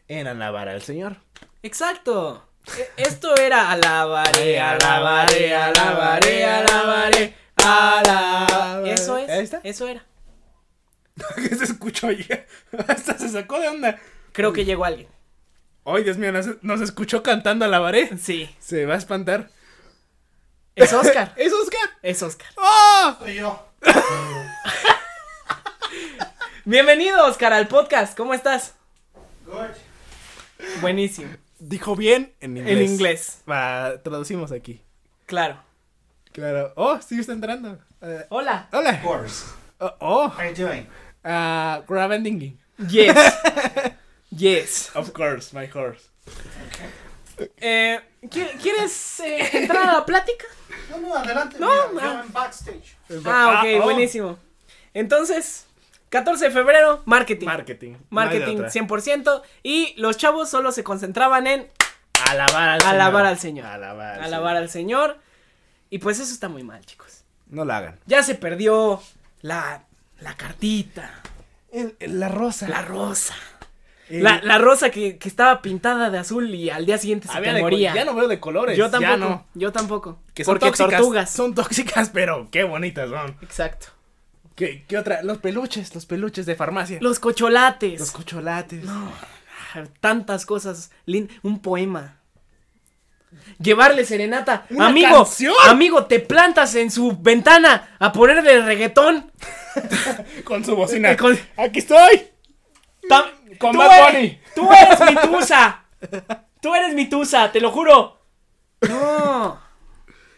En 0.07 0.27
alabar 0.27 0.69
al 0.69 0.81
Señor. 0.81 1.17
Exacto. 1.61 2.47
E- 2.77 2.89
Esto 3.03 3.35
era 3.35 3.69
alabaré, 3.71 4.59
alabaré, 4.59 5.53
alabaré, 5.53 6.45
alabaré, 6.45 7.35
alabaré. 7.57 8.93
Eso 8.93 9.17
es. 9.17 9.29
Ahí 9.29 9.43
está. 9.43 9.59
Eso 9.63 9.87
era. 9.87 10.05
¿Qué 11.35 11.55
se 11.55 11.65
escuchó 11.65 12.07
ahí? 12.07 12.25
Hasta 12.87 13.17
se 13.17 13.29
sacó 13.29 13.59
de 13.59 13.67
onda. 13.67 13.99
Creo 14.31 14.53
que 14.53 14.63
llegó 14.63 14.85
alguien. 14.85 15.09
Ay, 15.83 16.03
Dios 16.03 16.17
mío, 16.17 16.31
nos, 16.31 16.47
nos 16.63 16.79
escuchó 16.81 17.23
cantando 17.23 17.65
alabaré. 17.65 18.15
Sí. 18.17 18.49
Se 18.59 18.85
va 18.85 18.93
a 18.93 18.97
espantar. 18.97 19.49
Es 20.75 20.93
Oscar. 20.93 21.33
¿Es 21.35 21.53
Oscar? 21.53 21.89
Es 22.01 22.23
Oscar. 22.23 22.47
¡Oh! 22.57 23.15
Soy 23.19 23.35
yo. 23.35 23.67
Bienvenido, 26.65 27.25
Oscar, 27.25 27.53
al 27.53 27.67
podcast. 27.67 28.15
¿Cómo 28.15 28.33
estás? 28.33 28.75
Good. 29.45 29.75
Buenísimo. 30.81 31.33
Dijo 31.59 31.95
bien 31.95 32.33
en 32.39 32.57
inglés. 32.57 32.77
En 32.77 32.81
inglés. 32.83 33.41
Va, 33.49 34.01
traducimos 34.03 34.51
aquí. 34.51 34.81
Claro. 35.25 35.57
Claro. 36.31 36.73
Oh, 36.75 36.99
sí 37.01 37.19
está 37.19 37.33
entrando. 37.33 37.77
Eh, 38.01 38.25
Hola. 38.29 38.67
Of 38.71 38.79
hola. 38.79 39.01
course. 39.01 39.45
Oh, 39.79 39.91
oh. 39.99 40.27
How 40.29 40.49
you 40.49 40.55
doing? 40.65 40.87
Ah, 41.23 41.81
grab 41.87 42.11
and 42.11 42.23
dinging. 42.23 42.57
Yes. 42.89 43.15
Yes. 44.33 44.89
Of 44.95 45.11
course, 45.11 45.53
my 45.53 45.65
horse. 45.67 46.07
Eh, 47.57 47.99
¿qui- 47.99 48.10
¿Quieres 48.29 49.19
eh, 49.21 49.49
entrar 49.57 49.89
a 49.89 49.93
la 49.93 50.05
plática? 50.05 50.45
No, 50.89 50.97
no, 50.99 51.15
adelante. 51.15 51.57
No, 51.59 51.67
mira, 51.93 52.11
ah. 52.11 52.13
yo 52.13 52.21
en 52.23 52.33
backstage. 52.33 52.97
Ah, 53.25 53.61
ok, 53.63 53.79
oh. 53.79 53.83
buenísimo. 53.83 54.37
Entonces, 54.93 55.65
14 56.09 56.45
de 56.45 56.51
febrero, 56.51 57.01
marketing. 57.05 57.47
Marketing. 57.47 57.95
marketing 58.09 58.39
No 58.41 58.49
hay 58.49 58.55
de 58.55 58.65
otra. 58.65 58.69
100%. 58.69 59.41
Y 59.63 59.93
los 59.97 60.17
chavos 60.17 60.49
solo 60.49 60.71
se 60.71 60.83
concentraban 60.83 61.47
en 61.47 61.69
Alabar 62.29 62.69
al 62.69 62.81
Alabar 62.83 63.11
Señor. 63.21 63.25
al 63.25 63.39
Señor. 63.39 63.65
Alabar 63.65 64.13
al 64.15 64.23
alabar 64.23 64.55
al 64.57 64.69
Señor. 64.69 65.17
Y 65.89 65.97
pues 65.97 66.19
eso 66.19 66.31
está 66.31 66.47
muy 66.47 66.63
mal, 66.63 66.85
chicos. 66.85 67.23
No 67.47 67.65
la 67.65 67.77
hagan. 67.77 67.99
Ya 68.05 68.23
se 68.23 68.35
perdió 68.35 69.01
la, 69.41 69.83
la 70.19 70.35
cartita, 70.37 71.21
El- 71.71 71.95
el- 71.99 72.19
la 72.19 72.29
rosa. 72.29 72.67
la 72.69 72.81
rosa. 72.83 73.35
El- 74.11 74.23
La, 74.23 74.41
la 74.43 74.57
rosa 74.57 74.89
que, 74.89 75.17
que 75.17 75.27
estaba 75.29 75.61
pintada 75.61 76.09
de 76.09 76.17
azul 76.17 76.53
y 76.53 76.69
al 76.69 76.85
día 76.85 76.97
siguiente 76.97 77.27
se 77.27 77.39
te 77.41 77.59
moría. 77.61 77.93
Ya 77.95 78.05
no 78.05 78.13
veo 78.13 78.27
de 78.27 78.39
colores. 78.39 78.77
yo 78.77 78.89
tampoco, 78.89 79.11
Ya 79.11 79.17
no. 79.17 79.45
yo 79.53 79.71
tampoco. 79.71 80.19
Que 80.33 80.43
son 80.43 80.53
Porque 80.53 80.65
tóxicas. 80.67 80.91
tortugas. 80.91 81.29
Son 81.31 81.55
tóxicas, 81.55 82.09
pero 82.13 82.49
qué 82.51 82.63
bonitas 82.63 83.09
son. 83.09 83.37
Exacto. 83.41 83.87
¿Qué, 84.55 84.83
qué 84.87 84.97
otra? 84.97 85.23
Los 85.23 85.37
peluches, 85.39 85.95
los 85.95 86.05
peluches 86.05 86.45
de 86.45 86.55
farmacia. 86.55 86.97
Los 87.01 87.19
cocholates. 87.19 87.99
Los 87.99 88.11
cocholates. 88.11 88.83
Ah, 88.87 89.83
Tantas 90.01 90.45
cosas. 90.45 90.91
Un 91.41 91.59
poema. 91.61 92.17
Llevarle 93.59 94.03
serenata. 94.05 94.65
¡Una 94.71 94.87
amigo, 94.87 95.15
canción! 95.23 95.53
amigo, 95.69 96.05
te 96.05 96.19
plantas 96.19 96.75
en 96.75 96.91
su 96.91 97.17
ventana 97.17 97.95
a 97.97 98.11
ponerle 98.11 98.61
reggaetón. 98.61 99.31
Con 100.43 100.65
su 100.65 100.75
bocina. 100.75 101.15
Con- 101.15 101.39
Aquí 101.55 101.79
estoy. 101.79 102.23
Con 103.59 103.71
tú 103.73 103.77
Bad 103.77 103.91
eres- 103.91 104.13
Bunny. 104.13 104.39
Tú 104.55 104.69
eres 104.73 104.99
mi 105.09 105.15
tusa. 105.31 105.83
Tú 106.61 106.75
eres 106.75 106.93
mi 106.95 107.09
tusa, 107.09 107.51
te 107.51 107.59
lo 107.61 107.71
juro. 107.71 108.19
No. 108.87 109.59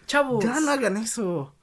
Chavos. 0.06 0.44
Ya 0.44 0.60
no 0.60 0.72
hagan 0.72 0.98
eso. 0.98 1.56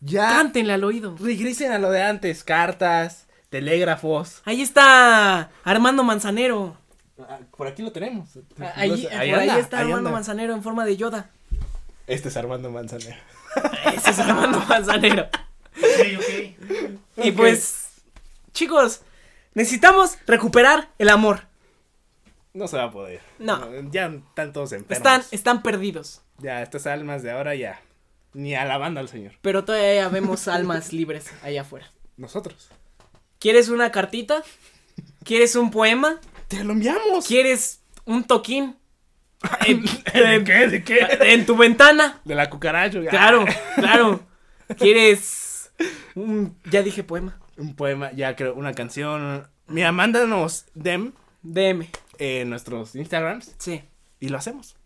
Ya. 0.00 0.28
Cántenle 0.28 0.72
al 0.74 0.84
oído. 0.84 1.16
Regresen 1.18 1.72
a 1.72 1.78
lo 1.78 1.90
de 1.90 2.02
antes. 2.02 2.44
Cartas, 2.44 3.26
telégrafos. 3.50 4.42
Ahí 4.44 4.62
está 4.62 5.50
Armando 5.64 6.04
Manzanero. 6.04 6.76
Ah, 7.18 7.38
Por 7.56 7.66
aquí 7.68 7.82
lo 7.82 7.92
tenemos. 7.92 8.28
Ahí, 8.76 8.90
No 8.90 8.96
sé, 8.96 9.08
por 9.08 9.18
ahí 9.20 9.48
está 9.60 9.76
ahí 9.78 9.82
Armando 9.84 9.96
anda. 10.08 10.10
Manzanero 10.12 10.52
en 10.54 10.62
forma 10.62 10.84
de 10.84 10.96
Yoda. 10.96 11.30
Este 12.06 12.28
es 12.28 12.36
Armando 12.36 12.70
Manzanero. 12.70 13.16
Ese 13.96 14.10
es 14.10 14.18
Armando 14.18 14.60
Manzanero. 14.68 15.28
Okay, 15.76 16.16
okay. 16.16 16.56
Y 17.16 17.32
pues, 17.32 17.86
chicos, 18.52 19.00
necesitamos 19.54 20.18
recuperar 20.26 20.90
el 20.98 21.08
amor. 21.08 21.46
No 22.52 22.68
se 22.68 22.76
va 22.76 22.84
a 22.84 22.90
poder. 22.90 23.20
No. 23.38 23.68
Ya 23.90 24.06
están 24.06 24.52
todos 24.52 24.72
enfermos. 24.72 24.96
Están, 24.96 25.22
están 25.32 25.62
perdidos. 25.62 26.22
Ya, 26.38 26.62
estas 26.62 26.86
almas 26.86 27.22
de 27.22 27.32
ahora 27.32 27.54
ya. 27.54 27.80
Ni 28.32 28.54
alabando 28.54 29.00
al 29.00 29.08
Señor. 29.08 29.32
Pero 29.42 29.64
todavía 29.64 30.08
vemos 30.08 30.46
almas 30.48 30.92
libres 30.92 31.32
allá 31.42 31.62
afuera. 31.62 31.90
Nosotros. 32.16 32.70
¿Quieres 33.38 33.68
una 33.68 33.90
cartita? 33.90 34.42
¿Quieres 35.24 35.56
un 35.56 35.70
poema? 35.70 36.20
Te 36.48 36.62
lo 36.62 36.72
enviamos. 36.72 37.26
¿Quieres 37.26 37.80
un 38.04 38.24
toquín? 38.24 38.76
En, 39.66 39.84
¿De 39.84 40.44
qué? 40.44 40.68
¿De 40.68 40.84
qué? 40.84 40.98
en 41.20 41.44
tu 41.44 41.56
ventana. 41.56 42.20
De 42.24 42.34
la 42.34 42.48
cucaracha. 42.48 43.00
ya. 43.00 43.10
Claro, 43.10 43.44
claro. 43.74 44.20
¿Quieres 44.78 45.70
un... 46.14 46.56
Ya 46.70 46.82
dije 46.82 47.02
poema. 47.04 47.38
Un 47.56 47.74
poema, 47.76 48.12
ya 48.12 48.34
creo, 48.36 48.54
una 48.54 48.72
canción. 48.74 49.48
Mira, 49.66 49.92
mándanos 49.92 50.66
dem 50.74 51.12
DM. 51.42 51.88
en 52.18 52.50
nuestros 52.50 52.94
Instagrams 52.94 53.54
Sí, 53.58 53.82
y 54.20 54.28
lo 54.28 54.38
hacemos. 54.38 54.76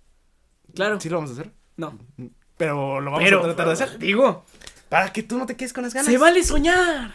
claro. 0.75 1.01
Sí 1.01 1.09
lo 1.09 1.17
vamos 1.17 1.31
a 1.31 1.35
hacer. 1.41 1.51
No. 1.77 1.99
Pero 2.57 3.01
lo 3.01 3.11
vamos 3.11 3.25
Pero, 3.25 3.41
a 3.41 3.43
tratar 3.45 3.67
de 3.69 3.73
hacer. 3.73 3.99
digo, 3.99 4.45
Para 4.89 5.13
que 5.13 5.23
tú 5.23 5.39
no 5.39 5.47
te 5.47 5.57
quedes 5.57 5.73
con 5.73 5.85
las 5.85 5.95
ganas. 5.95 6.11
se 6.11 6.19
vale 6.19 6.43
soñar. 6.43 7.13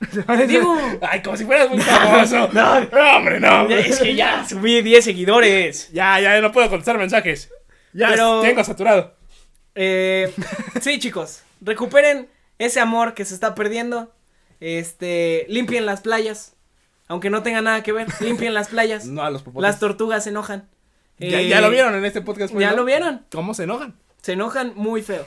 vale. 0.26 0.46
digo. 0.46 0.76
Ay, 1.02 1.22
como 1.22 1.36
si 1.36 1.44
fueras 1.44 1.68
muy 1.70 1.80
famoso. 1.80 2.48
No. 2.52 2.80
no, 2.80 3.16
hombre, 3.16 3.40
no. 3.40 3.68
Es 3.68 3.98
que 4.00 4.14
ya 4.14 4.46
subí 4.46 4.82
10 4.82 5.04
seguidores. 5.04 5.90
Ya, 5.92 6.20
ya 6.20 6.40
no 6.40 6.52
puedo 6.52 6.68
contestar 6.68 6.98
mensajes. 6.98 7.50
Ya 7.92 8.08
Pero- 8.10 8.40
tengo 8.42 8.62
saturado. 8.64 9.14
Eh, 9.74 10.32
sí, 10.80 10.98
chicos, 10.98 11.42
recuperen 11.60 12.28
ese 12.58 12.80
amor 12.80 13.12
que 13.14 13.24
se 13.26 13.34
está 13.34 13.54
perdiendo. 13.54 14.14
Este, 14.60 15.46
limpien 15.48 15.86
las 15.86 16.00
playas. 16.00 16.54
Aunque 17.08 17.30
no 17.30 17.42
tenga 17.42 17.62
nada 17.62 17.82
que 17.82 17.92
ver, 17.92 18.08
limpien 18.20 18.54
las 18.54 18.68
playas. 18.68 19.06
No 19.06 19.22
a 19.22 19.30
los 19.30 19.42
popotes. 19.42 19.62
Las 19.62 19.78
tortugas 19.78 20.24
se 20.24 20.30
enojan. 20.30 20.68
ya, 21.18 21.40
Eh, 21.40 21.48
ya 21.48 21.60
lo 21.60 21.70
vieron 21.70 21.94
en 21.94 22.04
este 22.04 22.20
podcast. 22.22 22.54
ya 22.58 22.70
¿no? 22.70 22.76
lo 22.76 22.84
vieron. 22.84 23.24
¿Cómo 23.32 23.54
se 23.54 23.64
enojan? 23.64 23.94
Se 24.22 24.32
enojan 24.32 24.72
muy 24.74 25.02
feo. 25.02 25.24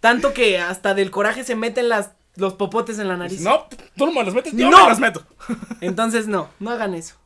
Tanto 0.00 0.32
que 0.34 0.58
hasta 0.58 0.94
del 0.94 1.10
coraje 1.10 1.42
se 1.44 1.56
meten 1.56 1.88
las, 1.88 2.10
los 2.36 2.54
popotes 2.54 2.98
en 2.98 3.08
la 3.08 3.16
nariz. 3.16 3.40
No, 3.40 3.66
tú 3.96 4.06
no 4.06 4.12
me 4.12 4.22
los 4.24 4.34
metes. 4.34 4.52
Yo 4.52 4.70
No. 4.70 4.84
me 4.84 4.90
los 4.90 5.00
meto. 5.00 5.24
Entonces, 5.80 6.26
no, 6.28 6.48
no 6.60 6.70
hagan 6.70 6.94
eso. 6.94 7.16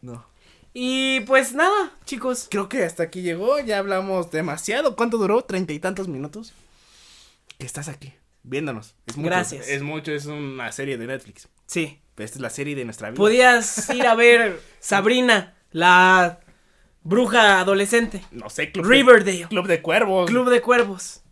No. 0.00 0.26
Y 0.74 1.20
pues 1.20 1.52
nada, 1.54 1.92
chicos. 2.04 2.46
Creo 2.50 2.68
que 2.68 2.84
hasta 2.84 3.02
aquí 3.04 3.22
llegó. 3.22 3.58
Ya 3.60 3.78
hablamos 3.78 4.30
demasiado. 4.30 4.96
¿Cuánto 4.96 5.16
duró? 5.18 5.42
Treinta 5.42 5.72
y 5.72 5.78
tantos 5.78 6.08
minutos. 6.08 6.52
Que 7.58 7.66
estás 7.66 7.88
aquí, 7.88 8.12
viéndonos. 8.48 8.94
Es 9.06 9.16
mucho. 9.16 9.28
Gracias. 9.28 9.68
Es 9.68 9.82
mucho, 9.82 10.12
es 10.12 10.26
una 10.26 10.70
serie 10.72 10.98
de 10.98 11.06
Netflix. 11.06 11.48
Sí. 11.66 12.00
Esta 12.16 12.38
es 12.38 12.40
la 12.40 12.50
serie 12.50 12.74
de 12.74 12.84
nuestra 12.84 13.10
vida. 13.10 13.16
Podías 13.16 13.90
ir 13.90 14.06
a 14.06 14.14
ver 14.14 14.60
Sabrina, 14.80 15.54
la 15.70 16.40
bruja 17.02 17.60
adolescente. 17.60 18.22
No 18.32 18.50
sé, 18.50 18.72
Club 18.72 18.86
Riverdale. 18.86 19.38
De, 19.38 19.48
Club 19.48 19.66
de 19.66 19.82
Cuervos. 19.82 20.28
Club 20.28 20.50
de 20.50 20.60
Cuervos. 20.60 21.22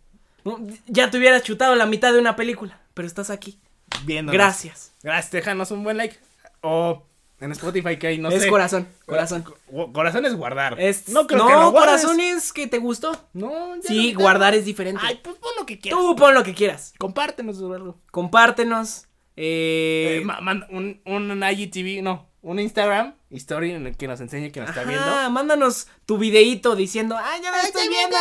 Ya 0.87 1.11
te 1.11 1.17
hubieras 1.17 1.43
chutado 1.43 1.75
la 1.75 1.85
mitad 1.85 2.13
de 2.13 2.19
una 2.19 2.35
película, 2.37 2.79
pero 2.93 3.07
estás 3.07 3.29
aquí. 3.29 3.59
Viéndonos. 4.05 4.33
Gracias. 4.33 4.93
Gracias, 5.03 5.31
déjanos 5.31 5.71
un 5.71 5.83
buen 5.83 5.97
like. 5.97 6.17
O 6.61 7.06
en 7.39 7.51
Spotify 7.51 7.97
que 7.97 8.07
hay, 8.07 8.17
no 8.17 8.29
es 8.29 8.43
sé. 8.43 8.49
corazón, 8.49 8.87
corazón. 9.05 9.43
Co- 9.43 9.91
Corazón 9.93 10.25
es 10.25 10.33
guardar. 10.35 10.79
Es, 10.79 11.09
no 11.09 11.27
creo 11.27 11.39
no, 11.39 11.47
que 11.47 11.53
lo 11.53 11.71
guardes. 11.71 12.01
corazón 12.01 12.19
es 12.19 12.51
que 12.53 12.67
te 12.67 12.77
gustó. 12.79 13.11
No, 13.33 13.75
ya 13.75 13.81
Sí, 13.83 14.13
guardar 14.13 14.55
es 14.55 14.65
diferente. 14.65 15.01
Ay, 15.05 15.19
pues 15.23 15.35
pon 15.37 15.51
lo 15.59 15.65
que 15.65 15.79
quieras. 15.79 15.99
Tú 15.99 16.15
pon 16.15 16.33
lo 16.33 16.43
que 16.43 16.53
quieras. 16.53 16.93
Compártenos 16.97 17.59
o 17.61 17.73
algo. 17.73 17.99
Compártenos. 18.11 19.05
Eh, 19.35 20.17
Eh, 20.19 20.25
ma- 20.25 20.41
manda 20.41 20.67
un, 20.71 20.99
un 21.05 21.43
IGTV, 21.43 22.01
no, 22.01 22.27
un 22.41 22.59
Instagram 22.59 23.13
story 23.29 23.71
en 23.71 23.85
el 23.85 23.95
que 23.95 24.07
nos 24.07 24.19
enseñe 24.19 24.51
que 24.51 24.59
nos 24.61 24.69
está 24.69 24.83
viendo. 24.83 25.29
mándanos 25.29 25.87
tu 26.07 26.17
videíto 26.17 26.75
diciendo, 26.75 27.15
ay, 27.21 27.41
ya 27.43 27.51
me 27.51 27.59
estoy 27.59 27.87
viendo. 27.87 28.17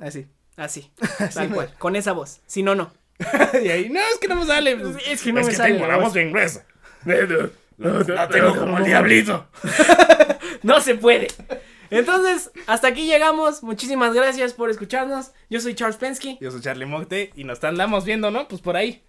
Así. 0.00 0.26
Así, 0.56 0.92
tal 1.34 1.48
cual, 1.50 1.74
con 1.78 1.96
esa 1.96 2.12
voz. 2.12 2.40
Si 2.46 2.62
no, 2.62 2.74
no. 2.76 2.92
y 3.64 3.68
ahí, 3.70 3.88
no, 3.88 3.98
es 4.00 4.18
que 4.20 4.28
no 4.28 4.36
me 4.36 4.46
sale. 4.46 4.76
Es 5.08 5.20
que 5.22 5.32
no 5.32 5.42
me 5.42 5.52
sale 5.52 5.74
tengo 5.74 5.86
la 5.88 5.96
voz. 5.96 6.04
voz 6.04 6.14
bien 6.14 6.30
gruesa. 6.30 6.64
La 7.78 8.28
tengo 8.28 8.56
como 8.56 8.78
el 8.78 8.84
diablito. 8.84 9.48
No 10.62 10.80
se 10.80 10.94
puede. 10.94 11.28
Entonces, 11.90 12.50
hasta 12.66 12.88
aquí 12.88 13.06
llegamos. 13.06 13.62
Muchísimas 13.62 14.14
gracias 14.14 14.54
por 14.54 14.70
escucharnos. 14.70 15.32
Yo 15.50 15.60
soy 15.60 15.74
Charles 15.74 15.96
Pensky. 15.96 16.38
Yo 16.40 16.50
soy 16.50 16.62
Charlie 16.62 16.86
Mocte 16.86 17.32
y 17.36 17.44
nos 17.44 17.62
andamos 17.62 18.06
viendo, 18.06 18.30
¿no? 18.30 18.48
Pues 18.48 18.62
por 18.62 18.76
ahí. 18.76 19.04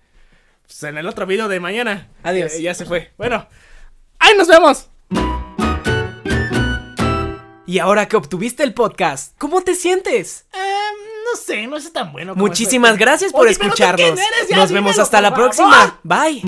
Pues 0.63 0.83
en 0.83 0.97
el 0.97 1.07
otro 1.07 1.25
video 1.25 1.47
de 1.47 1.61
mañana. 1.61 2.09
Adiós. 2.23 2.53
Eh, 2.53 2.61
ya 2.61 2.73
se 2.73 2.85
fue. 2.85 3.13
Bueno, 3.17 3.47
ahí 4.19 4.33
nos 4.37 4.47
vemos. 4.49 4.89
Y 7.65 7.79
ahora 7.79 8.07
que 8.07 8.17
obtuviste 8.17 8.63
el 8.63 8.73
podcast, 8.73 9.35
¿cómo 9.37 9.61
te 9.61 9.75
sientes? 9.75 10.45
Eh, 10.53 10.57
no 10.57 11.39
sé, 11.39 11.67
no 11.67 11.77
es 11.77 11.91
tan 11.91 12.11
bueno. 12.11 12.35
Muchísimas 12.35 12.91
este. 12.91 13.03
gracias 13.03 13.31
por 13.31 13.43
Oye, 13.43 13.51
escucharnos. 13.51 14.19
Nos 14.55 14.71
vemos 14.71 14.99
hasta 14.99 15.21
la 15.21 15.33
próxima. 15.33 15.99
Bye. 16.03 16.43